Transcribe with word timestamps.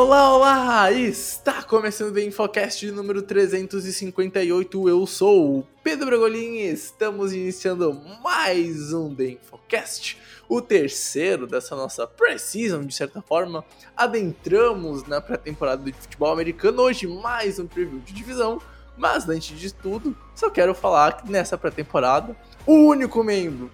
Olá, 0.00 0.32
olá! 0.32 0.92
Está 0.92 1.60
começando 1.60 2.14
o 2.14 2.20
Infocast 2.20 2.88
número 2.92 3.20
358. 3.20 4.88
Eu 4.88 5.04
sou 5.08 5.58
o 5.58 5.66
Pedro 5.82 6.06
Bragolin 6.06 6.58
e 6.58 6.70
estamos 6.70 7.32
iniciando 7.32 7.92
mais 8.22 8.92
um 8.92 9.12
The 9.12 9.30
Infocast, 9.30 10.16
o 10.48 10.62
terceiro 10.62 11.48
dessa 11.48 11.74
nossa 11.74 12.06
pre-season, 12.06 12.84
de 12.84 12.94
certa 12.94 13.20
forma. 13.20 13.64
Adentramos 13.96 15.02
na 15.08 15.20
pré-temporada 15.20 15.82
de 15.82 15.92
futebol 15.92 16.32
americano. 16.32 16.82
Hoje, 16.82 17.08
mais 17.08 17.58
um 17.58 17.66
preview 17.66 17.98
de 17.98 18.12
divisão. 18.12 18.62
Mas 18.96 19.28
antes 19.28 19.58
de 19.58 19.74
tudo, 19.74 20.16
só 20.32 20.48
quero 20.48 20.76
falar 20.76 21.22
que 21.22 21.30
nessa 21.30 21.58
pré-temporada, 21.58 22.36
o 22.64 22.74
único 22.74 23.24
membro 23.24 23.68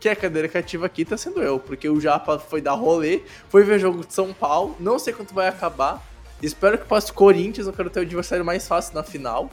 que 0.00 0.08
a 0.08 0.16
cadeira 0.16 0.48
cativa 0.48 0.86
aqui 0.86 1.04
tá 1.04 1.16
sendo 1.16 1.42
eu, 1.42 1.58
porque 1.58 1.88
o 1.88 2.00
Japa 2.00 2.38
foi 2.38 2.60
dar 2.60 2.74
rolê, 2.74 3.22
foi 3.48 3.64
ver 3.64 3.78
jogo 3.78 4.06
de 4.06 4.12
São 4.12 4.32
Paulo, 4.32 4.76
não 4.78 4.98
sei 4.98 5.12
quanto 5.12 5.34
vai 5.34 5.48
acabar. 5.48 6.06
Espero 6.42 6.78
que 6.78 6.86
passe 6.86 7.12
Corinthians, 7.12 7.66
eu 7.66 7.72
quero 7.72 7.90
ter 7.90 8.00
o 8.00 8.02
adversário 8.02 8.44
mais 8.44 8.66
fácil 8.68 8.94
na 8.94 9.02
final. 9.02 9.50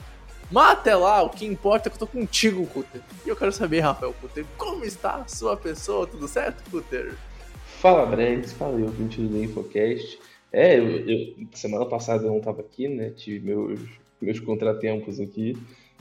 Mas 0.50 0.78
até 0.78 0.94
lá, 0.94 1.22
o 1.22 1.30
que 1.30 1.44
importa 1.44 1.88
é 1.88 1.90
que 1.90 1.96
eu 1.96 2.06
tô 2.06 2.06
contigo, 2.06 2.64
Cutter. 2.66 3.00
E 3.24 3.28
eu 3.28 3.34
quero 3.34 3.50
saber, 3.50 3.80
Rafael 3.80 4.14
Cutter, 4.20 4.44
como 4.56 4.84
está 4.84 5.16
a 5.16 5.28
sua 5.28 5.56
pessoa? 5.56 6.06
Tudo 6.06 6.28
certo, 6.28 6.62
Cutter? 6.70 7.14
Fala, 7.80 8.06
Bregs, 8.06 8.52
fala 8.52 8.78
eu, 8.78 8.88
20 8.88 9.20
do 9.22 9.42
Infocast. 9.42 10.18
É, 10.52 10.78
eu, 10.78 11.08
eu, 11.08 11.46
semana 11.52 11.84
passada 11.84 12.24
eu 12.24 12.32
não 12.32 12.40
tava 12.40 12.60
aqui, 12.60 12.86
né? 12.86 13.10
Tive 13.10 13.44
meus, 13.44 13.80
meus 14.20 14.38
contratempos 14.38 15.18
aqui. 15.18 15.56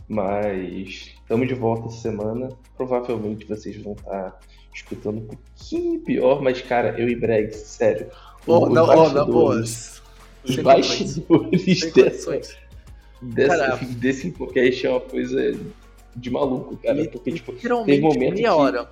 Mas 0.07 1.11
estamos 1.21 1.47
de 1.47 1.53
volta 1.53 1.87
essa 1.87 1.97
semana. 1.97 2.49
Provavelmente 2.77 3.45
vocês 3.45 3.75
vão 3.77 3.93
estar 3.93 4.39
escutando 4.73 5.19
um 5.19 5.25
pouquinho 5.25 5.99
pior, 6.01 6.41
mas 6.41 6.61
cara, 6.61 6.99
eu 6.99 7.09
e 7.09 7.15
Breg, 7.15 7.53
sério. 7.53 8.07
Oh, 8.45 8.69
não, 8.69 8.85
oh, 8.85 9.09
na. 9.09 9.25
Os 9.25 10.57
bastidores 10.57 11.91
dessa, 11.91 12.39
dessa, 13.19 13.79
desse 13.97 14.29
podcast 14.29 14.85
é 14.85 14.89
uma 14.91 14.99
coisa 14.99 15.59
de 16.15 16.29
maluco, 16.29 16.77
cara. 16.77 17.03
Porque, 17.07 17.31
tipo, 17.31 17.53
tem 17.85 17.99
momento 17.99 18.35
meia 18.35 18.55
hora. 18.55 18.89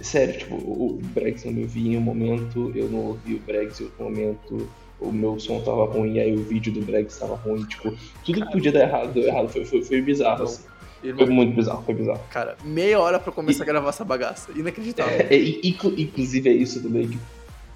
Sério, 0.00 0.38
tipo, 0.38 0.54
o 0.54 1.00
Bregs 1.14 1.44
não 1.44 1.52
me 1.52 1.62
ouvia 1.62 1.92
em 1.92 1.96
um 1.96 2.00
momento, 2.00 2.72
eu 2.74 2.88
não 2.88 3.06
ouvi 3.06 3.34
o 3.34 3.38
Bregs 3.40 3.80
em 3.80 3.84
outro 3.84 4.04
momento 4.04 4.68
o 5.02 5.12
meu 5.12 5.38
som 5.38 5.60
tava 5.60 5.84
ruim, 5.86 6.18
aí 6.18 6.34
o 6.34 6.42
vídeo 6.42 6.72
do 6.72 6.80
Breg 6.80 7.06
estava 7.06 7.34
ruim, 7.36 7.64
tipo, 7.64 7.94
tudo 8.24 8.38
cara, 8.38 8.46
que 8.46 8.52
podia 8.52 8.72
dar 8.72 8.80
errado, 8.80 9.12
deu 9.12 9.24
errado, 9.24 9.48
foi, 9.48 9.64
foi, 9.64 9.82
foi 9.82 10.00
bizarro, 10.00 10.44
assim. 10.44 10.64
Irmão, 11.02 11.26
foi 11.26 11.34
muito 11.34 11.56
bizarro, 11.56 11.82
foi 11.84 11.94
bizarro. 11.94 12.20
Cara, 12.30 12.56
meia 12.64 13.00
hora 13.00 13.18
pra 13.18 13.32
começar 13.32 13.60
e, 13.60 13.62
a 13.64 13.66
gravar 13.66 13.88
essa 13.88 14.04
bagaça, 14.04 14.52
inacreditável. 14.54 15.26
É, 15.28 15.34
é, 15.34 15.60
inclusive 15.66 16.48
é 16.48 16.52
isso 16.52 16.80
também, 16.80 17.08
que 17.08 17.18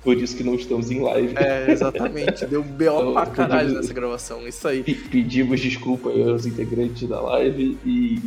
por 0.06 0.16
isso 0.16 0.36
que 0.36 0.44
não 0.44 0.54
estamos 0.54 0.88
em 0.88 1.00
live. 1.00 1.34
É, 1.36 1.68
exatamente. 1.68 2.46
Deu 2.46 2.62
BO 2.62 2.84
então, 2.84 3.12
pra 3.12 3.26
caralho 3.26 3.62
pedimos, 3.62 3.74
nessa 3.82 3.92
gravação, 3.92 4.46
isso 4.46 4.68
aí. 4.68 4.84
Pedimos 4.84 5.60
desculpa 5.60 6.10
aí 6.10 6.22
aos 6.22 6.46
integrantes 6.46 7.08
da 7.08 7.20
live 7.20 7.76
e 7.84 8.20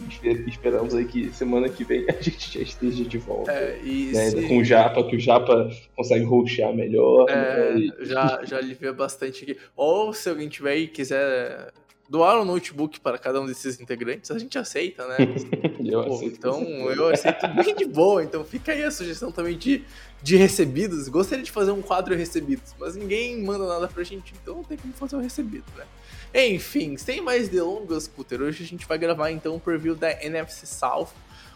esperamos 0.46 0.94
aí 0.94 1.06
que 1.06 1.30
semana 1.30 1.70
que 1.70 1.86
vem 1.86 2.06
a 2.09 2.22
gente 2.22 2.59
já 2.59 2.59
esteja 2.59 3.06
de 3.06 3.18
volta. 3.18 3.53
É, 3.53 3.80
e 3.81 4.12
né, 4.14 4.30
se... 4.30 4.42
Com 4.50 4.58
o 4.58 4.64
Japa, 4.64 5.06
que 5.06 5.16
o 5.16 5.20
Japa 5.20 5.72
consegue 5.96 6.26
roxear 6.26 6.76
melhor. 6.76 7.30
É, 7.30 7.76
né, 7.76 7.80
e... 7.80 8.06
já, 8.06 8.42
já 8.44 8.58
alivia 8.58 8.92
bastante 8.92 9.46
aqui. 9.46 9.58
Ou 9.74 10.12
se 10.12 10.30
alguém 10.30 10.50
tiver 10.50 10.72
aí 10.72 10.88
quiser 10.88 11.72
doar 12.09 12.42
um 12.42 12.46
notebook 12.46 13.00
para 13.00 13.20
cada 13.20 13.40
um 13.40 13.46
desses 13.46 13.80
integrantes, 13.80 14.31
a 14.31 14.40
gente 14.40 14.58
aceita, 14.58 15.08
né? 15.08 15.18
eu 15.86 16.03
Pô, 16.03 16.16
aceito. 16.16 16.38
Então, 16.38 16.64
eu 16.90 17.08
aceito 17.08 17.47
bem 17.50 17.75
de 17.75 17.86
boa. 17.86 18.24
Então, 18.24 18.44
fica 18.44 18.72
aí 18.72 18.84
a 18.84 18.90
sugestão 18.90 19.31
também 19.31 19.56
de, 19.56 19.86
de 20.22 20.36
recebidos. 20.36 21.08
Gostaria 21.08 21.44
de 21.44 21.52
fazer 21.52 21.72
um 21.72 21.81
quadro 21.81 22.16
recebidos, 22.16 22.74
mas 22.80 22.96
ninguém 22.96 23.42
manda 23.44 23.68
nada 23.68 23.88
pra 23.88 24.03
gente, 24.03 24.34
então 24.42 24.56
não 24.56 24.64
tem 24.64 24.78
como 24.78 24.94
fazer 24.94 25.16
o 25.16 25.20
um 25.20 25.22
recebido, 25.22 25.66
né? 25.78 25.86
Enfim, 26.34 26.97
sem 26.97 27.22
mais 27.22 27.47
delongas, 27.47 28.08
Cutter, 28.08 28.41
hoje 28.41 28.64
a 28.64 28.68
gente 28.68 28.88
vai 28.88 28.97
gravar 28.97 29.31
então 29.31 29.56
um 29.56 29.59
preview 29.59 29.96
da 29.96 30.12
NFC 30.24 30.66
South. 30.66 31.09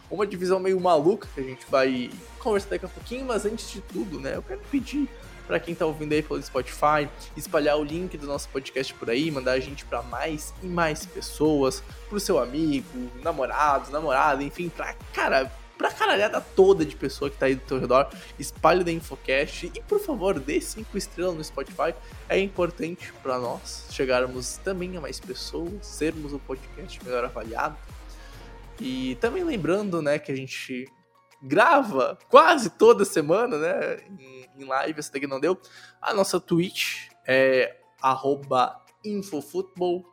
Uma 0.09 0.27
divisão 0.27 0.59
meio 0.59 0.79
maluca 0.79 1.27
que 1.33 1.39
a 1.39 1.43
gente 1.43 1.65
vai 1.69 2.11
conversar 2.39 2.69
daqui 2.69 2.85
a 2.85 2.89
pouquinho, 2.89 3.25
mas 3.25 3.45
antes 3.45 3.71
de 3.71 3.81
tudo, 3.81 4.19
né, 4.19 4.35
eu 4.35 4.43
quero 4.43 4.61
pedir 4.69 5.09
para 5.47 5.59
quem 5.59 5.75
tá 5.75 5.85
ouvindo 5.85 6.13
aí 6.13 6.21
pelo 6.21 6.41
Spotify, 6.41 7.09
espalhar 7.35 7.77
o 7.77 7.83
link 7.83 8.17
do 8.17 8.25
nosso 8.25 8.49
podcast 8.49 8.93
por 8.93 9.09
aí, 9.09 9.29
mandar 9.29 9.53
a 9.53 9.59
gente 9.59 9.85
para 9.85 10.01
mais 10.01 10.53
e 10.61 10.67
mais 10.67 11.05
pessoas, 11.05 11.83
pro 12.09 12.19
seu 12.19 12.39
amigo, 12.39 13.11
namorado, 13.21 13.91
namorada, 13.91 14.43
enfim, 14.43 14.69
pra, 14.69 14.93
cara, 15.13 15.51
pra 15.77 15.91
caralhada 15.91 16.39
toda 16.39 16.85
de 16.85 16.95
pessoa 16.95 17.29
que 17.29 17.37
tá 17.37 17.47
aí 17.47 17.55
do 17.55 17.61
teu 17.61 17.79
redor, 17.79 18.09
espalhe 18.39 18.83
da 18.83 18.91
Infocast 18.91 19.71
e, 19.73 19.81
por 19.81 19.99
favor, 19.99 20.39
dê 20.39 20.61
5 20.61 20.97
estrelas 20.97 21.35
no 21.35 21.43
Spotify, 21.43 21.93
é 22.29 22.39
importante 22.39 23.11
para 23.21 23.37
nós 23.37 23.87
chegarmos 23.91 24.57
também 24.57 24.95
a 24.95 25.01
mais 25.01 25.19
pessoas, 25.19 25.85
sermos 25.85 26.33
o 26.33 26.39
podcast 26.39 27.03
melhor 27.03 27.25
avaliado. 27.25 27.77
E 28.79 29.15
também 29.21 29.43
lembrando, 29.43 30.01
né, 30.01 30.17
que 30.17 30.31
a 30.31 30.35
gente 30.35 30.89
grava 31.43 32.17
quase 32.29 32.69
toda 32.71 33.05
semana, 33.05 33.57
né, 33.57 33.97
em 34.19 34.43
em 34.55 34.63
live, 34.65 34.99
essa 34.99 35.11
daqui 35.11 35.27
não 35.27 35.39
deu. 35.39 35.59
A 36.01 36.13
nossa 36.13 36.39
Twitch 36.39 37.09
é 37.25 37.77
infofutbol, 39.03 40.05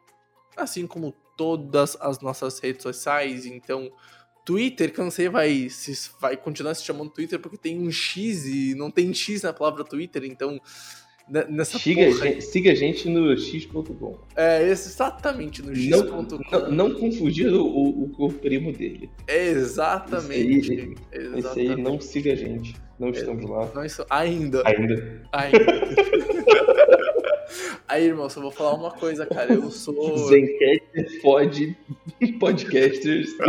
assim 0.57 0.87
como 0.87 1.15
todas 1.37 1.97
as 2.01 2.21
nossas 2.21 2.59
redes 2.59 2.83
sociais, 2.83 3.47
então 3.47 3.91
Twitter, 4.45 4.93
que 4.93 5.01
eu 5.01 5.05
não 5.05 5.11
sei 5.11 5.29
vai 5.29 5.69
se 5.69 6.11
vai 6.21 6.37
continuar 6.37 6.75
se 6.75 6.85
chamando 6.85 7.11
Twitter 7.11 7.39
porque 7.39 7.57
tem 7.57 7.81
um 7.81 7.91
X 7.91 8.47
e 8.47 8.75
não 8.75 8.91
tem 8.91 9.13
X 9.13 9.43
na 9.43 9.53
palavra 9.53 9.85
Twitter, 9.85 10.25
então 10.25 10.61
nessa 11.49 11.79
siga, 11.79 12.11
gente, 12.11 12.43
siga 12.43 12.73
a 12.73 12.75
gente 12.75 13.09
no 13.09 13.39
x.com. 13.39 14.19
É, 14.37 14.69
exatamente, 14.69 15.63
no 15.63 15.73
x.com. 15.75 16.03
Não, 16.03 16.61
não, 16.61 16.71
não, 16.71 16.95
confundir 16.95 17.51
o, 17.53 17.65
o, 17.65 18.11
o, 18.19 18.33
primo 18.33 18.73
dele. 18.73 19.09
Exatamente. 19.29 20.59
Esse 20.59 20.73
aí, 20.73 20.95
exatamente. 21.13 21.49
Esse 21.49 21.61
aí 21.61 21.77
não 21.77 22.01
siga 22.01 22.33
a 22.33 22.37
gente. 22.37 22.75
Não 22.99 23.11
estamos 23.11 23.49
lá. 23.49 23.71
Não 23.75 23.85
estou... 23.85 24.05
Ainda. 24.11 24.63
Ainda. 24.67 25.23
Ainda. 25.33 25.59
Aí, 27.89 28.05
irmão, 28.05 28.31
só 28.31 28.41
vou 28.41 28.53
falar 28.53 28.75
uma 28.75 28.93
coisa, 28.93 29.27
cara. 29.27 29.53
Eu 29.53 29.69
sou. 29.71 30.29
Zencaster 30.29 31.21
pode 31.23 31.77
podcasters. 32.39 33.31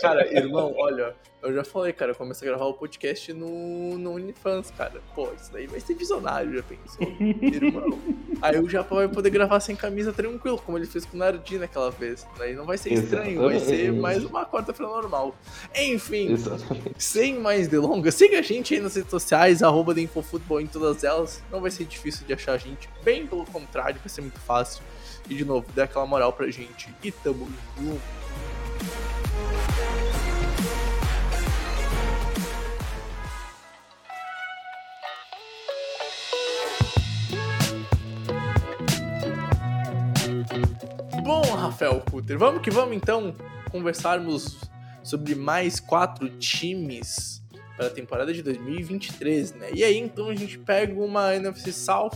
cara, 0.00 0.26
irmão, 0.36 0.74
olha, 0.76 1.14
eu 1.40 1.54
já 1.54 1.62
falei, 1.62 1.92
cara, 1.92 2.10
eu 2.10 2.14
comecei 2.16 2.48
a 2.48 2.50
gravar 2.50 2.66
o 2.66 2.74
podcast 2.74 3.32
no, 3.32 3.96
no 3.96 4.12
OnlyFans, 4.14 4.72
cara. 4.72 5.00
Pô, 5.14 5.28
isso 5.40 5.52
daí 5.52 5.68
vai 5.68 5.78
ser 5.78 5.94
visionário, 5.94 6.52
já 6.52 6.62
pensou? 6.62 7.06
Irmão. 7.40 7.98
Aí 8.42 8.58
o 8.58 8.68
Japão 8.68 8.98
vai 8.98 9.08
poder 9.08 9.30
gravar 9.30 9.60
sem 9.60 9.76
camisa 9.76 10.12
tranquilo, 10.12 10.58
como 10.58 10.76
ele 10.76 10.86
fez 10.86 11.04
com 11.04 11.16
o 11.16 11.20
Nardi 11.20 11.58
naquela 11.58 11.90
vez. 11.90 12.26
Daí 12.36 12.54
não 12.54 12.64
vai 12.64 12.76
ser 12.76 12.92
estranho, 12.92 13.42
vai 13.42 13.60
ser 13.60 13.92
mais 13.92 14.24
uma 14.24 14.44
quarta-feira 14.44 14.90
normal. 14.90 15.34
Enfim, 15.76 16.32
Exatamente. 16.32 16.94
sem 16.98 17.38
mais 17.38 17.68
delongas, 17.68 18.16
siga 18.16 18.40
a 18.40 18.42
gente 18.42 18.74
aí 18.74 18.80
nas 18.80 18.96
redes 18.96 19.10
sociais, 19.10 19.62
arroba 19.62 19.98
Infofutebol 20.00 20.60
em 20.60 20.66
todas 20.66 21.04
elas. 21.04 21.42
Não 21.52 21.60
vai 21.60 21.70
ser 21.70 21.84
difícil 21.84 22.26
de 22.26 22.32
achar 22.32 22.54
a 22.54 22.58
gente, 22.58 22.88
bem 23.04 23.26
pelo 23.26 23.44
contrário, 23.46 24.00
vai 24.00 24.08
ser 24.08 24.22
muito 24.22 24.40
fácil. 24.40 24.82
E 25.30 25.34
de 25.34 25.44
novo, 25.44 25.66
dê 25.74 25.82
aquela 25.82 26.06
moral 26.06 26.32
pra 26.32 26.50
gente 26.50 26.92
e 27.02 27.12
tamo 27.12 27.48
junto. 27.76 28.18
Rafael 41.68 42.00
Puter, 42.00 42.38
vamos 42.38 42.62
que 42.62 42.70
vamos 42.70 42.96
então 42.96 43.34
conversarmos 43.70 44.58
sobre 45.02 45.34
mais 45.34 45.78
quatro 45.78 46.30
times 46.30 47.42
para 47.76 47.88
a 47.88 47.90
temporada 47.90 48.32
de 48.32 48.42
2023, 48.42 49.52
né? 49.52 49.70
E 49.74 49.84
aí 49.84 49.98
então 49.98 50.30
a 50.30 50.34
gente 50.34 50.58
pega 50.58 50.98
uma 50.98 51.34
NFC 51.34 51.70
South 51.72 52.12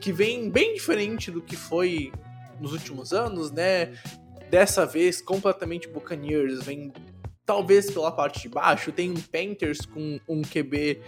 que 0.00 0.12
vem 0.12 0.50
bem 0.50 0.74
diferente 0.74 1.30
do 1.30 1.40
que 1.40 1.54
foi 1.54 2.12
nos 2.60 2.72
últimos 2.72 3.12
anos, 3.12 3.52
né? 3.52 3.94
Dessa 4.50 4.84
vez 4.84 5.20
completamente 5.20 5.86
Buccaneers, 5.86 6.64
vem 6.64 6.92
talvez 7.46 7.90
pela 7.90 8.10
parte 8.10 8.42
de 8.42 8.48
baixo, 8.48 8.90
tem 8.90 9.12
um 9.12 9.14
Panthers 9.14 9.86
com 9.86 10.18
um 10.28 10.42
QB 10.42 11.00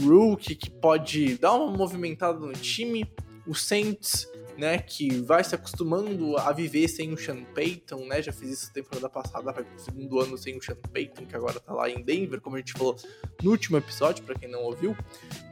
rookie 0.00 0.54
que 0.54 0.70
pode 0.70 1.36
dar 1.38 1.54
uma 1.54 1.76
movimentada 1.76 2.38
no 2.38 2.52
time. 2.52 3.04
O 3.46 3.54
Saints, 3.54 4.28
né, 4.56 4.78
que 4.78 5.20
vai 5.20 5.44
se 5.44 5.54
acostumando 5.54 6.36
a 6.38 6.52
viver 6.52 6.88
sem 6.88 7.12
o 7.12 7.18
Sean 7.18 7.44
Payton, 7.54 8.06
né? 8.06 8.22
Já 8.22 8.32
fiz 8.32 8.50
isso 8.50 8.72
temporada 8.72 9.08
passada, 9.08 9.52
vai 9.52 9.64
pro 9.64 9.78
segundo 9.78 10.20
ano 10.20 10.36
sem 10.38 10.56
o 10.56 10.62
Sean 10.62 10.76
Payton, 10.92 11.26
que 11.26 11.36
agora 11.36 11.60
tá 11.60 11.72
lá 11.72 11.90
em 11.90 12.02
Denver, 12.02 12.40
como 12.40 12.56
a 12.56 12.58
gente 12.58 12.72
falou 12.72 12.96
no 13.42 13.50
último 13.50 13.76
episódio, 13.76 14.24
para 14.24 14.34
quem 14.34 14.48
não 14.48 14.62
ouviu. 14.62 14.96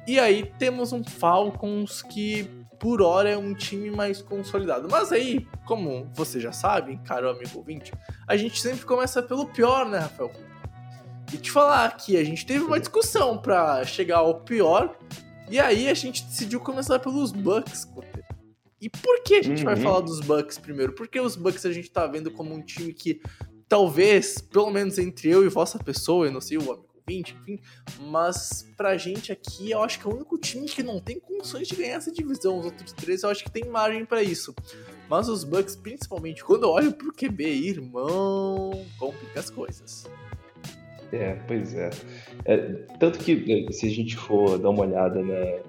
E 0.07 0.19
aí 0.19 0.51
temos 0.59 0.93
um 0.93 1.05
Falcons 1.05 2.03
que 2.03 2.49
por 2.79 3.01
hora 3.01 3.31
é 3.31 3.37
um 3.37 3.55
time 3.55 3.91
mais 3.91 4.21
consolidado. 4.21 4.89
Mas 4.91 5.13
aí, 5.13 5.47
como 5.67 6.11
você 6.15 6.41
já 6.41 6.53
sabe, 6.53 6.99
caro 7.05 7.31
amigo 7.31 7.59
ouvinte, 7.59 7.93
a 8.27 8.37
gente 8.37 8.61
sempre 8.61 8.85
começa 8.85 9.23
pelo 9.23 9.47
pior, 9.47 9.87
né, 9.87 10.01
Rafael? 10.01 10.31
E 11.33 11.39
te 11.39 11.51
falar 11.51 11.97
que 11.97 12.17
a 12.17 12.25
gente 12.25 12.45
teve 12.45 12.65
uma 12.65 12.79
discussão 12.79 13.39
para 13.39 13.85
chegar 13.85 14.19
ao 14.19 14.41
pior, 14.41 14.97
e 15.51 15.59
aí 15.59 15.89
a 15.89 15.95
gente 15.95 16.25
decidiu 16.25 16.61
começar 16.61 16.99
pelos 16.99 17.33
Bucks. 17.33 17.89
E 18.85 18.91
por 18.91 19.23
que 19.23 19.37
a 19.37 19.43
gente 19.43 19.61
uhum. 19.61 19.65
vai 19.65 19.77
falar 19.77 20.01
dos 20.01 20.21
Bucks 20.21 20.59
primeiro? 20.59 20.93
Porque 20.93 21.19
os 21.19 21.37
Bucks 21.37 21.65
a 21.65 21.73
gente 21.73 21.91
tá 21.91 22.07
vendo 22.07 22.31
como 22.31 22.55
um 22.55 22.61
time 22.61 22.93
que 22.93 23.19
talvez, 23.67 24.43
pelo 24.43 24.71
menos 24.71 24.99
entre 24.99 25.31
eu 25.31 25.43
e 25.43 25.49
vossa 25.49 25.79
pessoa, 25.79 26.27
eu 26.27 26.33
não 26.33 26.41
sei 26.43 26.59
o 26.59 26.71
amigo 26.71 26.85
20, 27.09 27.35
enfim. 27.35 27.61
Mas 27.99 28.71
pra 28.77 28.99
gente 28.99 29.33
aqui, 29.33 29.71
eu 29.71 29.83
acho 29.83 29.99
que 29.99 30.07
é 30.07 30.11
o 30.11 30.15
único 30.15 30.37
time 30.37 30.67
que 30.67 30.83
não 30.83 31.01
tem 31.01 31.19
condições 31.19 31.67
de 31.67 31.77
ganhar 31.77 31.95
essa 31.95 32.13
divisão. 32.13 32.59
Os 32.59 32.67
outros 32.67 32.93
três 32.93 33.23
eu 33.23 33.31
acho 33.31 33.43
que 33.43 33.51
tem 33.51 33.65
margem 33.65 34.05
para 34.05 34.23
isso. 34.23 34.55
Mas 35.09 35.31
os 35.31 35.45
Bucks, 35.45 35.77
principalmente, 35.77 36.45
quando 36.45 36.65
eu 36.65 36.71
olho 36.71 36.93
pro 36.93 37.11
QB, 37.11 37.43
irmão, 37.43 38.85
complica 38.99 39.41
as 39.41 39.49
coisas. 39.49 40.05
É, 41.11 41.37
pois 41.47 41.75
é. 41.75 41.89
é. 42.45 42.59
Tanto 43.01 43.19
que 43.19 43.67
se 43.73 43.87
a 43.87 43.91
gente 43.91 44.15
for 44.15 44.59
dar 44.59 44.69
uma 44.69 44.83
olhada 44.83 45.23
na, 45.23 45.63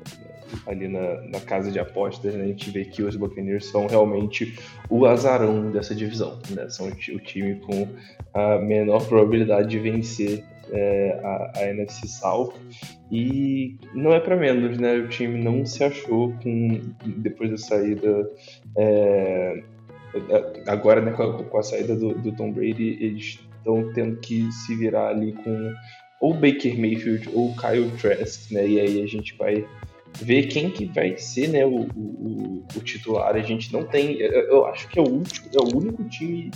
ali 0.68 0.88
na, 0.88 1.22
na, 1.22 1.40
casa 1.40 1.72
de 1.72 1.80
apostas, 1.80 2.34
né, 2.34 2.44
a 2.44 2.48
gente 2.48 2.70
vê 2.70 2.86
que 2.86 3.04
os 3.04 3.16
Buccaneers 3.16 3.66
são 3.66 3.88
realmente 3.88 4.58
o 4.90 5.06
azarão 5.06 5.72
dessa 5.72 5.94
divisão. 5.94 6.40
Né? 6.50 6.70
São 6.70 6.88
o, 6.88 7.20
time 7.20 7.56
com 7.56 7.88
a 8.34 8.58
menor 8.60 9.06
probabilidade 9.08 9.70
de 9.70 9.80
vencer 9.80 10.44
é, 10.72 11.20
a, 11.24 11.60
a, 11.60 11.70
NFC 11.70 12.08
South 12.08 12.54
e 13.12 13.78
não 13.94 14.14
é 14.14 14.20
para 14.20 14.36
menos, 14.36 14.78
né? 14.78 14.96
O 14.96 15.08
time 15.08 15.42
não 15.44 15.66
se 15.66 15.84
achou 15.84 16.34
com 16.42 16.82
depois 17.18 17.52
da 17.52 17.58
saída 17.58 18.30
é, 18.76 19.64
agora, 20.68 21.02
né, 21.02 21.12
com 21.12 21.24
a, 21.24 21.44
com 21.44 21.58
a 21.58 21.64
saída 21.64 21.96
do, 21.96 22.14
do, 22.16 22.32
Tom 22.32 22.52
Brady, 22.52 22.98
eles 23.02 23.40
estão 23.58 23.92
tendo 23.94 24.18
que 24.18 24.52
se 24.52 24.76
virar 24.76 25.10
ali 25.10 25.34
com 25.34 25.74
ou 26.22 26.34
Baker 26.34 26.80
Mayfield 26.80 27.30
ou 27.34 27.54
Kyle 27.56 27.92
Trask, 28.00 28.52
né? 28.52 28.68
E 28.68 28.80
aí 28.80 29.04
a 29.04 29.08
gente 29.08 29.36
vai 29.38 29.66
ver 30.22 30.48
quem 30.48 30.70
que 30.70 30.86
vai 30.86 31.18
ser, 31.18 31.50
né, 31.50 31.66
o, 31.66 31.82
o, 31.96 32.66
o 32.76 32.80
titular. 32.80 33.36
A 33.36 33.42
gente 33.42 33.72
não 33.74 33.84
tem, 33.84 34.20
eu, 34.20 34.32
eu 34.32 34.66
acho 34.68 34.88
que 34.88 35.00
é 35.00 35.02
o 35.02 35.10
último, 35.10 35.50
é 35.54 35.62
o 35.62 35.78
único 35.78 36.04
time 36.06 36.52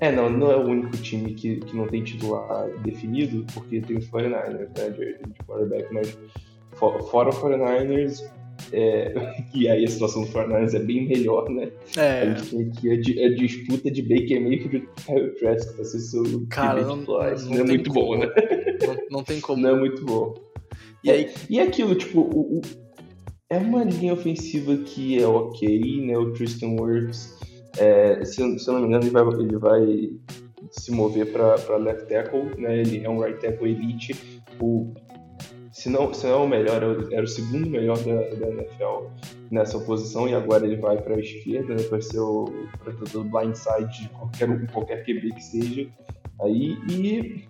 é, 0.00 0.10
não, 0.10 0.30
não 0.30 0.50
é 0.50 0.56
o 0.56 0.66
único 0.66 0.96
time 0.96 1.34
que, 1.34 1.56
que 1.56 1.76
não 1.76 1.86
tem 1.86 2.02
titular 2.02 2.70
definido, 2.82 3.44
porque 3.52 3.82
tem 3.82 3.98
os 3.98 4.08
49ers, 4.08 4.70
né, 4.78 4.90
de, 4.90 5.18
de 5.18 5.44
quarterback, 5.46 5.92
mas 5.92 6.18
for, 6.72 7.02
fora 7.10 7.28
o 7.28 7.32
49ers, 7.32 8.24
é, 8.72 9.12
e 9.54 9.68
aí 9.68 9.84
a 9.84 9.88
situação 9.88 10.22
do 10.22 10.28
49ers 10.28 10.74
é 10.74 10.78
bem 10.78 11.06
melhor, 11.06 11.50
né? 11.50 11.70
É. 11.98 12.22
A 12.22 12.34
gente 12.34 12.50
tem 12.50 12.92
aqui 12.96 13.22
a, 13.22 13.26
a 13.26 13.34
disputa 13.34 13.90
de 13.90 14.00
Baker 14.00 14.40
Mayfield 14.40 14.76
e 14.76 15.02
Kyle 15.02 15.34
Trask 15.34 15.76
pra 15.76 15.84
ser 15.84 15.98
seu 15.98 16.46
Cara, 16.48 16.80
não, 16.80 16.96
não, 16.96 17.04
não, 17.04 17.22
é 17.22 17.64
muito 17.64 17.90
como. 17.90 18.06
bom, 18.06 18.18
né? 18.20 18.26
Não, 18.86 18.96
não, 19.10 19.22
tem 19.22 19.38
como. 19.42 19.60
Não 19.60 19.76
é 19.76 19.78
muito 19.78 20.02
bom. 20.06 20.34
E, 21.02 21.10
aí... 21.10 21.32
e 21.48 21.60
aquilo, 21.60 21.94
tipo, 21.94 22.20
o, 22.20 22.58
o, 22.58 22.60
é 23.48 23.58
uma 23.58 23.84
linha 23.84 24.12
ofensiva 24.12 24.76
que 24.76 25.20
é 25.20 25.26
ok, 25.26 26.06
né? 26.06 26.16
O 26.16 26.32
Tristan 26.32 26.76
Wirfs 26.80 27.40
é, 27.78 28.24
se, 28.24 28.58
se, 28.58 28.68
eu 28.68 28.74
não 28.74 28.80
me 28.80 28.88
engano, 28.88 29.04
ele 29.04 29.10
vai, 29.10 29.22
ele 29.38 29.56
vai 29.56 30.10
se 30.70 30.90
mover 30.90 31.32
para 31.32 31.76
left 31.76 32.06
tackle, 32.08 32.44
né? 32.58 32.80
Ele 32.80 33.04
é 33.04 33.08
um 33.08 33.18
right 33.18 33.40
tackle 33.40 33.70
elite. 33.70 34.14
O, 34.60 34.92
se, 35.72 35.88
não, 35.88 36.12
se 36.12 36.26
não 36.26 36.32
é 36.32 36.36
o 36.36 36.48
melhor, 36.48 36.82
era 37.12 37.22
o 37.22 37.28
segundo 37.28 37.68
melhor 37.68 37.98
da, 37.98 38.20
da 38.36 38.48
NFL 38.48 39.08
nessa 39.50 39.78
posição 39.80 40.28
e 40.28 40.34
agora 40.34 40.66
ele 40.66 40.76
vai 40.76 41.00
para 41.00 41.14
a 41.14 41.20
esquerda, 41.20 41.74
né? 41.74 41.82
Para 41.82 42.00
ser 42.00 42.20
o 42.20 42.46
protetor 42.82 43.24
blindside 43.24 44.02
de 44.02 44.08
qualquer, 44.10 44.72
qualquer 44.72 45.04
QB 45.04 45.34
que 45.34 45.44
seja. 45.44 45.88
Aí, 46.42 46.76
e 46.90 47.44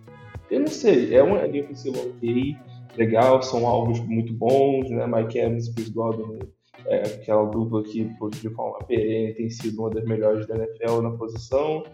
eu 0.51 0.61
não 0.61 0.69
sei, 0.69 1.15
é 1.15 1.23
uma 1.23 1.43
linha 1.47 1.65
ofensiva 1.65 1.99
ok, 1.99 2.57
legal, 2.97 3.43
são 3.43 3.67
alvos 3.67 4.01
muito 4.01 4.33
bons, 4.33 4.91
né? 4.91 5.07
Mike 5.07 5.39
Evans, 5.39 5.69
Chris 5.69 5.89
Godwin 5.89 6.41
é, 6.87 7.03
aquela 7.03 7.45
dupla 7.45 7.83
que, 7.83 8.11
de 8.41 8.51
forma 8.51 8.79
perene, 8.85 9.35
tem 9.35 9.51
sido 9.51 9.81
uma 9.81 9.91
das 9.91 10.05
melhores 10.05 10.47
da 10.47 10.57
NFL 10.57 11.03
na 11.03 11.11
posição. 11.11 11.85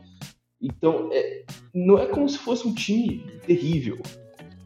Então, 0.61 1.11
é, 1.13 1.45
não 1.75 1.99
é 1.99 2.07
como 2.07 2.29
se 2.29 2.39
fosse 2.39 2.67
um 2.67 2.75
time 2.75 3.25
terrível, 3.47 3.99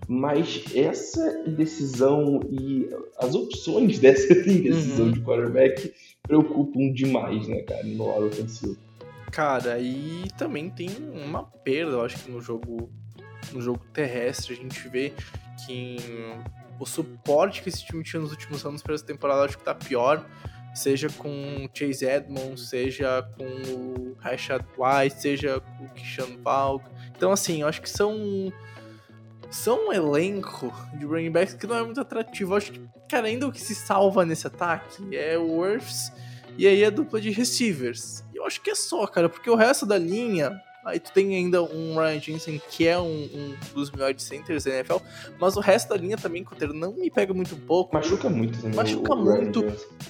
mas 0.09 0.65
essa 0.75 1.43
indecisão 1.47 2.41
e 2.51 2.89
as 3.19 3.35
opções 3.35 3.99
dessa 4.01 4.33
indecisão 4.33 5.07
uhum. 5.07 5.13
de 5.13 5.21
quarterback 5.21 5.93
preocupam 6.23 6.93
demais, 6.93 7.49
né, 7.49 7.63
cara, 7.63 7.83
no 7.85 8.07
lado 8.07 8.27
ofensivo. 8.27 8.77
Cara, 9.33 9.79
e 9.79 10.25
também 10.37 10.71
tem 10.71 10.91
uma 11.13 11.45
perda, 11.45 11.93
eu 11.93 12.03
acho 12.03 12.25
que 12.25 12.31
no 12.31 12.41
jogo 12.41 12.91
no 13.53 13.61
jogo 13.61 13.81
terrestre 13.93 14.53
a 14.53 14.57
gente 14.57 14.89
vê 14.89 15.13
que 15.67 15.97
o 16.79 16.87
suporte 16.87 17.63
que 17.63 17.69
esse 17.69 17.85
time 17.85 18.03
tinha 18.03 18.21
nos 18.21 18.31
últimos 18.31 18.65
anos 18.65 18.83
para 18.83 18.95
essa 18.95 19.05
temporada 19.05 19.45
acho 19.45 19.59
que 19.59 19.65
tá 19.65 19.75
pior. 19.75 20.27
Seja 20.75 21.09
com 21.09 21.29
o 21.29 21.71
Chase 21.77 22.07
Edmonds, 22.07 22.69
seja 22.69 23.29
com 23.37 23.45
o 23.45 24.17
Rashad 24.19 24.65
White, 24.79 25.21
seja 25.21 25.61
com 25.61 25.85
o 25.85 25.89
Kishan 25.91 26.39
Falk. 26.45 26.85
Então, 27.17 27.33
assim, 27.33 27.63
eu 27.63 27.69
acho 27.69 27.83
que 27.83 27.91
são. 27.91 28.53
São 29.51 29.89
um 29.89 29.93
elenco 29.93 30.73
de 30.95 31.05
running 31.05 31.33
backs 31.33 31.55
que 31.55 31.67
não 31.67 31.77
é 31.77 31.83
muito 31.83 32.01
atrativo. 32.01 32.53
Eu 32.53 32.57
acho 32.57 32.71
que, 32.71 32.81
cara, 33.09 33.27
ainda 33.27 33.49
o 33.49 33.53
que 33.53 33.61
se 33.61 33.75
salva 33.75 34.25
nesse 34.25 34.47
ataque 34.47 35.17
é 35.17 35.37
o 35.37 35.57
Worths 35.57 36.13
e 36.57 36.69
aí 36.69 36.85
a 36.85 36.91
dupla 36.91 37.21
de 37.21 37.31
receivers. 37.31 38.25
E 38.33 38.37
eu 38.37 38.47
acho 38.47 38.61
que 38.61 38.71
é 38.71 38.75
só, 38.77 39.05
cara, 39.09 39.29
porque 39.29 39.51
o 39.51 39.57
resto 39.57 39.85
da 39.85 39.99
linha 39.99 40.53
Aí 40.85 40.99
tu 40.99 41.13
tem 41.13 41.35
ainda 41.35 41.63
um 41.63 41.97
Ryan 41.97 42.21
Jensen, 42.21 42.61
que 42.71 42.87
é 42.87 42.99
um, 42.99 43.05
um, 43.05 43.55
dos 43.75 43.91
melhores 43.91 44.23
centers 44.23 44.65
da 44.65 44.71
NFL, 44.71 44.97
mas 45.39 45.57
o 45.57 45.61
resto 45.61 45.91
da 45.91 45.97
linha 45.97 46.17
também, 46.17 46.43
Coteiro, 46.43 46.73
não 46.73 46.93
me 46.93 47.11
pega 47.11 47.35
muito 47.35 47.55
pouco. 47.55 47.95
Machuca 47.95 48.31
muito 48.31 48.61
também. 48.61 48.77
Machuca 48.77 49.13
o, 49.13 49.17
muito. 49.17 49.61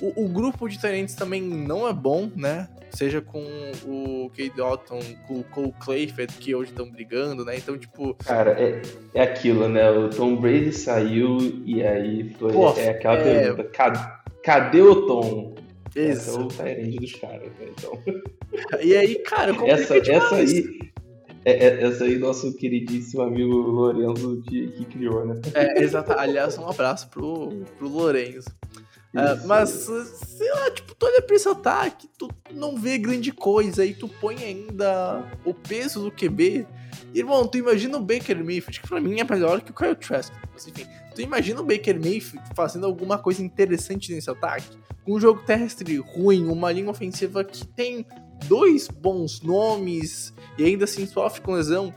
O, 0.00 0.24
o, 0.24 0.28
grupo 0.28 0.68
de 0.68 0.78
tenentes 0.78 1.14
também 1.14 1.42
não 1.42 1.88
é 1.88 1.92
bom, 1.92 2.30
né? 2.36 2.68
Seja 2.90 3.20
com 3.20 3.44
o 3.84 4.30
Kate 4.30 4.56
Dalton, 4.56 5.00
com 5.26 5.40
o 5.40 5.44
Cole 5.44 5.74
Clayford, 5.80 6.34
que 6.34 6.54
hoje 6.54 6.70
estão 6.70 6.88
brigando, 6.90 7.44
né? 7.44 7.56
Então, 7.56 7.76
tipo. 7.76 8.14
Cara, 8.14 8.52
é, 8.52 8.82
é 9.14 9.22
aquilo, 9.22 9.68
né? 9.68 9.90
O 9.90 10.08
Tom 10.08 10.36
Brady 10.36 10.72
saiu 10.72 11.38
e 11.64 11.84
aí 11.84 12.34
foi. 12.38 12.52
Pô, 12.52 12.72
é 12.76 12.90
aquela 12.90 13.14
é... 13.14 13.22
pergunta: 13.24 13.64
cadê, 13.64 14.00
cadê 14.42 14.82
o 14.82 15.06
Tom? 15.06 15.54
Esse 15.94 16.30
é 16.30 16.32
o 16.32 16.48
Tyrande 16.48 16.96
dos 16.98 17.12
caras, 17.14 17.52
né? 17.58 17.66
Então. 17.70 17.98
E 18.82 18.96
aí, 18.96 19.14
cara, 19.20 19.54
como 19.54 19.70
essa, 19.70 19.96
essa 19.96 20.34
aí. 20.34 20.80
É, 21.44 21.52
é, 21.52 21.84
essa 21.84 22.04
aí, 22.04 22.18
nosso 22.18 22.52
queridíssimo 22.56 23.22
amigo 23.22 23.54
Lorenzo 23.54 24.42
que, 24.46 24.68
que 24.68 24.84
criou, 24.84 25.24
né? 25.24 25.40
É, 25.54 25.82
exato. 25.82 26.12
Aliás, 26.12 26.58
um 26.58 26.68
abraço 26.68 27.08
pro, 27.08 27.64
pro 27.78 27.88
Lorenzo. 27.88 28.48
Uh, 29.14 29.46
mas, 29.46 29.70
sei 29.70 30.50
lá, 30.52 30.70
tipo, 30.70 30.94
tu 30.94 31.06
olha 31.06 31.22
pra 31.22 31.34
esse 31.34 31.48
ataque, 31.48 32.08
tu 32.16 32.28
não 32.52 32.76
vê 32.76 32.96
grande 32.96 33.32
coisa, 33.32 33.82
aí 33.82 33.94
tu 33.94 34.08
põe 34.08 34.36
ainda 34.36 35.24
o 35.44 35.52
peso 35.52 36.00
do 36.00 36.12
QB. 36.12 36.66
Irmão, 37.14 37.46
tu 37.46 37.58
imagina 37.58 37.96
o 37.96 38.00
Baker 38.00 38.36
Mayfield, 38.36 38.80
que 38.80 38.88
pra 38.88 39.00
mim 39.00 39.20
é 39.20 39.24
melhor 39.24 39.60
que 39.60 39.70
o 39.70 39.74
Kyle 39.74 39.94
Trask. 39.94 40.32
Mas 40.52 40.66
enfim, 40.66 40.86
tu 41.14 41.20
imagina 41.20 41.60
o 41.60 41.64
Baker 41.64 41.94
Mayfield 41.94 42.46
fazendo 42.54 42.86
alguma 42.86 43.18
coisa 43.18 43.42
interessante 43.42 44.12
nesse 44.12 44.30
ataque? 44.30 44.78
Com 45.04 45.14
um 45.14 45.20
jogo 45.20 45.42
terrestre 45.44 45.96
ruim, 45.96 46.46
uma 46.46 46.70
linha 46.70 46.90
ofensiva 46.90 47.42
que 47.42 47.66
tem 47.66 48.06
dois 48.46 48.88
bons 48.88 49.42
nomes 49.42 50.32
e 50.56 50.64
ainda 50.64 50.84
assim 50.84 51.06
sofre 51.06 51.40
com 51.40 51.52
lesão 51.52 51.94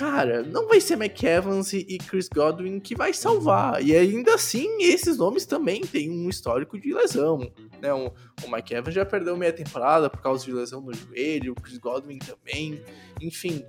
cara, 0.00 0.42
não 0.42 0.66
vai 0.66 0.80
ser 0.80 0.94
McEvans 0.94 1.74
e 1.74 1.98
Chris 1.98 2.26
Godwin 2.26 2.80
que 2.80 2.94
vai 2.94 3.12
salvar. 3.12 3.84
E 3.84 3.94
ainda 3.94 4.34
assim, 4.34 4.82
esses 4.82 5.18
nomes 5.18 5.44
também 5.44 5.82
têm 5.82 6.10
um 6.10 6.28
histórico 6.28 6.80
de 6.80 6.94
lesão. 6.94 7.52
Né? 7.82 7.92
O, 7.92 8.06
o 8.06 8.46
McEvans 8.56 8.94
já 8.94 9.04
perdeu 9.04 9.36
meia 9.36 9.52
temporada 9.52 10.08
por 10.08 10.22
causa 10.22 10.42
de 10.42 10.52
lesão 10.52 10.80
no 10.80 10.94
joelho, 10.94 11.52
o 11.52 11.54
Chris 11.54 11.76
Godwin 11.76 12.18
também. 12.18 12.82
Enfim, 13.20 13.62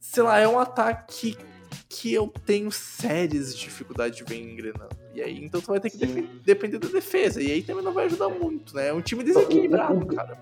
sei 0.00 0.22
lá, 0.22 0.38
é 0.38 0.48
um 0.48 0.58
ataque 0.58 1.36
que 1.88 2.12
eu 2.12 2.32
tenho 2.44 2.70
sérias 2.70 3.56
dificuldades 3.56 4.18
de 4.18 4.24
ver 4.24 4.40
engrenando. 4.40 4.96
E 5.14 5.22
aí, 5.22 5.42
então 5.44 5.60
tu 5.60 5.68
vai 5.68 5.80
ter 5.80 5.90
que 5.90 5.96
depender 6.44 6.78
da 6.78 6.88
defesa. 6.88 7.42
E 7.42 7.50
aí 7.50 7.62
também 7.62 7.82
não 7.82 7.92
vai 7.92 8.06
ajudar 8.06 8.28
muito, 8.28 8.74
né? 8.74 8.88
É 8.88 8.92
um 8.92 9.00
time 9.00 9.24
desequilibrado, 9.24 10.04
cara. 10.06 10.38